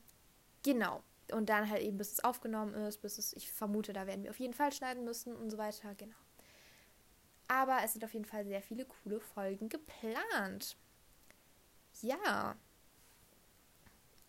genau. 0.62 1.02
Und 1.32 1.48
dann 1.50 1.68
halt 1.68 1.82
eben, 1.82 1.98
bis 1.98 2.12
es 2.12 2.24
aufgenommen 2.24 2.74
ist, 2.74 2.98
bis 2.98 3.18
es, 3.18 3.34
ich 3.34 3.52
vermute, 3.52 3.92
da 3.92 4.06
werden 4.06 4.22
wir 4.22 4.30
auf 4.30 4.40
jeden 4.40 4.54
Fall 4.54 4.72
schneiden 4.72 5.04
müssen 5.04 5.34
und 5.36 5.50
so 5.50 5.58
weiter. 5.58 5.94
Genau. 5.94 6.16
Aber 7.48 7.78
es 7.82 7.92
sind 7.92 8.04
auf 8.04 8.12
jeden 8.14 8.24
Fall 8.24 8.44
sehr 8.44 8.62
viele 8.62 8.84
coole 8.84 9.20
Folgen 9.20 9.68
geplant. 9.68 10.76
Ja. 12.02 12.56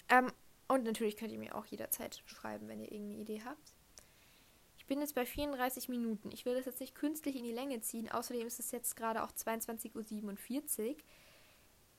Ähm, 0.09 0.31
und 0.69 0.83
natürlich 0.83 1.17
könnt 1.17 1.31
ihr 1.31 1.39
mir 1.39 1.55
auch 1.55 1.65
jederzeit 1.65 2.21
schreiben, 2.27 2.67
wenn 2.67 2.79
ihr 2.79 2.91
irgendeine 2.91 3.21
Idee 3.21 3.41
habt. 3.43 3.73
Ich 4.77 4.85
bin 4.85 5.01
jetzt 5.01 5.15
bei 5.15 5.25
34 5.25 5.89
Minuten. 5.89 6.31
Ich 6.31 6.45
will 6.45 6.55
das 6.55 6.65
jetzt 6.65 6.79
nicht 6.79 6.95
künstlich 6.95 7.35
in 7.35 7.43
die 7.43 7.51
Länge 7.51 7.81
ziehen. 7.81 8.09
Außerdem 8.09 8.45
ist 8.45 8.59
es 8.59 8.71
jetzt 8.71 8.95
gerade 8.95 9.23
auch 9.23 9.31
22.47 9.31 10.89
Uhr. 10.89 10.95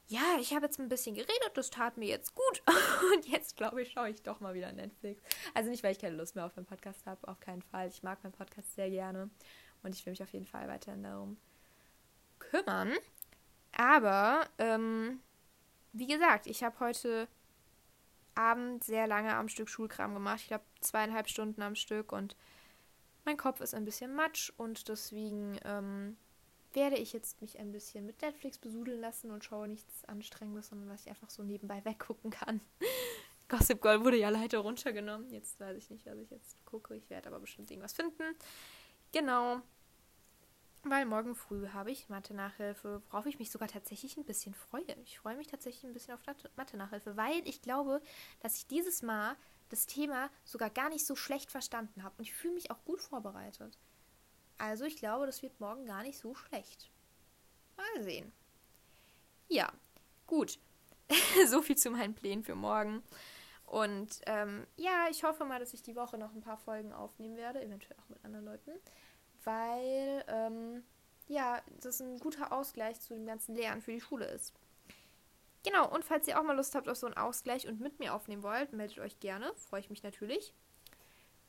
Ja, 0.06 0.38
ich 0.40 0.54
habe 0.54 0.66
jetzt 0.66 0.78
ein 0.78 0.88
bisschen 0.88 1.14
geredet, 1.14 1.50
das 1.54 1.70
tat 1.70 1.96
mir 1.96 2.08
jetzt 2.08 2.34
gut. 2.34 2.62
Und 3.14 3.26
jetzt, 3.26 3.56
glaube 3.56 3.82
ich, 3.82 3.92
schaue 3.92 4.10
ich 4.10 4.22
doch 4.22 4.38
mal 4.38 4.54
wieder 4.54 4.72
Netflix. 4.72 5.20
Also 5.52 5.68
nicht, 5.68 5.82
weil 5.82 5.92
ich 5.92 5.98
keine 5.98 6.16
Lust 6.16 6.36
mehr 6.36 6.46
auf 6.46 6.54
meinen 6.54 6.66
Podcast 6.66 7.06
habe, 7.06 7.26
auf 7.26 7.40
keinen 7.40 7.62
Fall. 7.62 7.88
Ich 7.88 8.04
mag 8.04 8.22
meinen 8.22 8.32
Podcast 8.32 8.74
sehr 8.76 8.90
gerne. 8.90 9.30
Und 9.82 9.96
ich 9.96 10.06
will 10.06 10.12
mich 10.12 10.22
auf 10.22 10.32
jeden 10.32 10.46
Fall 10.46 10.68
weiterhin 10.68 11.02
darum 11.02 11.36
kümmern. 12.38 12.92
Aber, 13.76 14.48
ähm, 14.58 15.20
wie 15.92 16.06
gesagt, 16.06 16.46
ich 16.46 16.62
habe 16.62 16.78
heute 16.80 17.28
Abend 18.40 18.82
sehr 18.82 19.06
lange 19.06 19.34
am 19.34 19.48
Stück 19.48 19.68
Schulkram 19.68 20.14
gemacht. 20.14 20.40
Ich 20.40 20.48
glaube, 20.48 20.64
zweieinhalb 20.80 21.28
Stunden 21.28 21.62
am 21.62 21.74
Stück 21.74 22.12
und 22.12 22.36
mein 23.24 23.36
Kopf 23.36 23.60
ist 23.60 23.74
ein 23.74 23.84
bisschen 23.84 24.14
matsch 24.14 24.50
und 24.56 24.88
deswegen 24.88 25.58
ähm, 25.64 26.16
werde 26.72 26.96
ich 26.96 27.12
jetzt 27.12 27.42
mich 27.42 27.58
ein 27.58 27.70
bisschen 27.70 28.06
mit 28.06 28.22
Netflix 28.22 28.58
besudeln 28.58 29.00
lassen 29.00 29.30
und 29.30 29.44
schaue 29.44 29.68
nichts 29.68 30.04
Anstrengendes, 30.06 30.68
sondern 30.68 30.88
was 30.88 31.02
ich 31.02 31.10
einfach 31.10 31.30
so 31.30 31.42
nebenbei 31.42 31.84
weggucken 31.84 32.30
kann. 32.30 32.60
Gossip 33.48 33.82
Girl 33.82 34.04
wurde 34.04 34.16
ja 34.16 34.30
leider 34.30 34.60
runtergenommen. 34.60 35.28
Jetzt 35.30 35.60
weiß 35.60 35.76
ich 35.76 35.90
nicht, 35.90 36.06
was 36.06 36.18
ich 36.18 36.30
jetzt 36.30 36.64
gucke. 36.64 36.94
Ich 36.96 37.10
werde 37.10 37.28
aber 37.28 37.40
bestimmt 37.40 37.70
irgendwas 37.70 37.92
finden. 37.92 38.22
Genau. 39.12 39.60
Weil 40.82 41.04
morgen 41.04 41.34
früh 41.34 41.68
habe 41.68 41.90
ich 41.90 42.08
Mathe-Nachhilfe, 42.08 43.02
worauf 43.10 43.26
ich 43.26 43.38
mich 43.38 43.50
sogar 43.50 43.68
tatsächlich 43.68 44.16
ein 44.16 44.24
bisschen 44.24 44.54
freue. 44.54 44.96
Ich 45.04 45.18
freue 45.18 45.36
mich 45.36 45.46
tatsächlich 45.46 45.84
ein 45.84 45.92
bisschen 45.92 46.14
auf 46.14 46.20
Mathe-Nachhilfe, 46.56 47.16
weil 47.16 47.46
ich 47.46 47.60
glaube, 47.60 48.00
dass 48.40 48.56
ich 48.56 48.66
dieses 48.66 49.02
Mal 49.02 49.36
das 49.68 49.86
Thema 49.86 50.30
sogar 50.44 50.70
gar 50.70 50.88
nicht 50.88 51.06
so 51.06 51.16
schlecht 51.16 51.50
verstanden 51.50 52.02
habe. 52.02 52.14
Und 52.16 52.24
ich 52.24 52.32
fühle 52.32 52.54
mich 52.54 52.70
auch 52.70 52.82
gut 52.84 53.00
vorbereitet. 53.00 53.78
Also 54.56 54.84
ich 54.84 54.96
glaube, 54.96 55.26
das 55.26 55.42
wird 55.42 55.60
morgen 55.60 55.84
gar 55.84 56.02
nicht 56.02 56.18
so 56.18 56.34
schlecht. 56.34 56.90
Mal 57.76 58.02
sehen. 58.02 58.32
Ja, 59.48 59.70
gut. 60.26 60.58
so 61.46 61.60
viel 61.60 61.76
zu 61.76 61.90
meinen 61.90 62.14
Plänen 62.14 62.42
für 62.42 62.54
morgen. 62.54 63.02
Und 63.66 64.20
ähm, 64.26 64.66
ja, 64.76 65.08
ich 65.10 65.24
hoffe 65.24 65.44
mal, 65.44 65.60
dass 65.60 65.74
ich 65.74 65.82
die 65.82 65.94
Woche 65.94 66.18
noch 66.18 66.32
ein 66.34 66.40
paar 66.40 66.58
Folgen 66.58 66.92
aufnehmen 66.92 67.36
werde, 67.36 67.62
eventuell 67.62 67.96
auch 68.00 68.08
mit 68.08 68.24
anderen 68.24 68.46
Leuten 68.46 68.72
weil 69.44 70.24
ähm, 70.28 70.82
ja, 71.28 71.62
das 71.80 72.00
ein 72.00 72.18
guter 72.18 72.52
Ausgleich 72.52 73.00
zu 73.00 73.14
dem 73.14 73.26
ganzen 73.26 73.54
Lernen 73.54 73.80
für 73.80 73.92
die 73.92 74.00
Schule 74.00 74.26
ist. 74.26 74.52
Genau, 75.62 75.88
und 75.88 76.04
falls 76.04 76.26
ihr 76.26 76.40
auch 76.40 76.44
mal 76.44 76.56
Lust 76.56 76.74
habt 76.74 76.88
auf 76.88 76.96
so 76.96 77.06
einen 77.06 77.16
Ausgleich 77.16 77.68
und 77.68 77.80
mit 77.80 77.98
mir 77.98 78.14
aufnehmen 78.14 78.42
wollt, 78.42 78.72
meldet 78.72 78.98
euch 78.98 79.20
gerne, 79.20 79.52
freue 79.56 79.80
ich 79.80 79.90
mich 79.90 80.02
natürlich. 80.02 80.54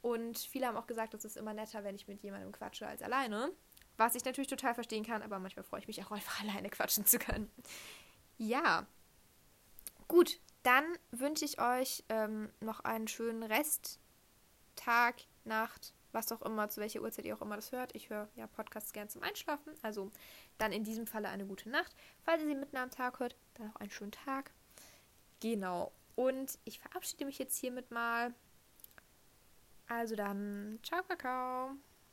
Und 0.01 0.37
viele 0.37 0.67
haben 0.67 0.77
auch 0.77 0.87
gesagt, 0.87 1.13
es 1.13 1.25
ist 1.25 1.37
immer 1.37 1.53
netter, 1.53 1.83
wenn 1.83 1.95
ich 1.95 2.07
mit 2.07 2.21
jemandem 2.21 2.51
quatsche 2.51 2.87
als 2.87 3.01
alleine. 3.01 3.51
Was 3.97 4.15
ich 4.15 4.25
natürlich 4.25 4.49
total 4.49 4.73
verstehen 4.73 5.05
kann, 5.05 5.21
aber 5.21 5.39
manchmal 5.39 5.63
freue 5.63 5.79
ich 5.79 5.87
mich 5.87 6.03
auch 6.03 6.11
einfach 6.11 6.41
alleine 6.41 6.69
quatschen 6.69 7.05
zu 7.05 7.19
können. 7.19 7.49
Ja. 8.37 8.85
Gut, 10.07 10.39
dann 10.63 10.83
wünsche 11.11 11.45
ich 11.45 11.61
euch 11.61 12.03
ähm, 12.09 12.49
noch 12.59 12.81
einen 12.81 13.07
schönen 13.07 13.43
Rest, 13.43 13.99
Tag, 14.75 15.21
Nacht, 15.45 15.93
was 16.13 16.31
auch 16.31 16.41
immer, 16.41 16.69
zu 16.69 16.81
welcher 16.81 17.01
Uhrzeit 17.01 17.25
ihr 17.25 17.35
auch 17.35 17.41
immer 17.41 17.55
das 17.55 17.71
hört. 17.71 17.95
Ich 17.95 18.09
höre 18.09 18.27
ja 18.35 18.47
Podcasts 18.47 18.93
gern 18.93 19.09
zum 19.09 19.23
Einschlafen. 19.23 19.73
Also 19.81 20.11
dann 20.57 20.71
in 20.71 20.83
diesem 20.83 21.07
Falle 21.07 21.29
eine 21.29 21.45
gute 21.45 21.69
Nacht. 21.69 21.95
Falls 22.23 22.41
ihr 22.41 22.47
sie 22.47 22.55
mitten 22.55 22.77
am 22.77 22.91
Tag 22.91 23.19
hört, 23.19 23.35
dann 23.55 23.71
auch 23.71 23.75
einen 23.77 23.91
schönen 23.91 24.11
Tag. 24.11 24.51
Genau. 25.39 25.91
Und 26.15 26.59
ich 26.65 26.79
verabschiede 26.79 27.25
mich 27.25 27.39
jetzt 27.39 27.57
hiermit 27.57 27.91
mal. 27.91 28.33
Also 29.87 30.15
dann, 30.15 30.79
ciao, 30.83 31.03
Kakao. 31.03 31.75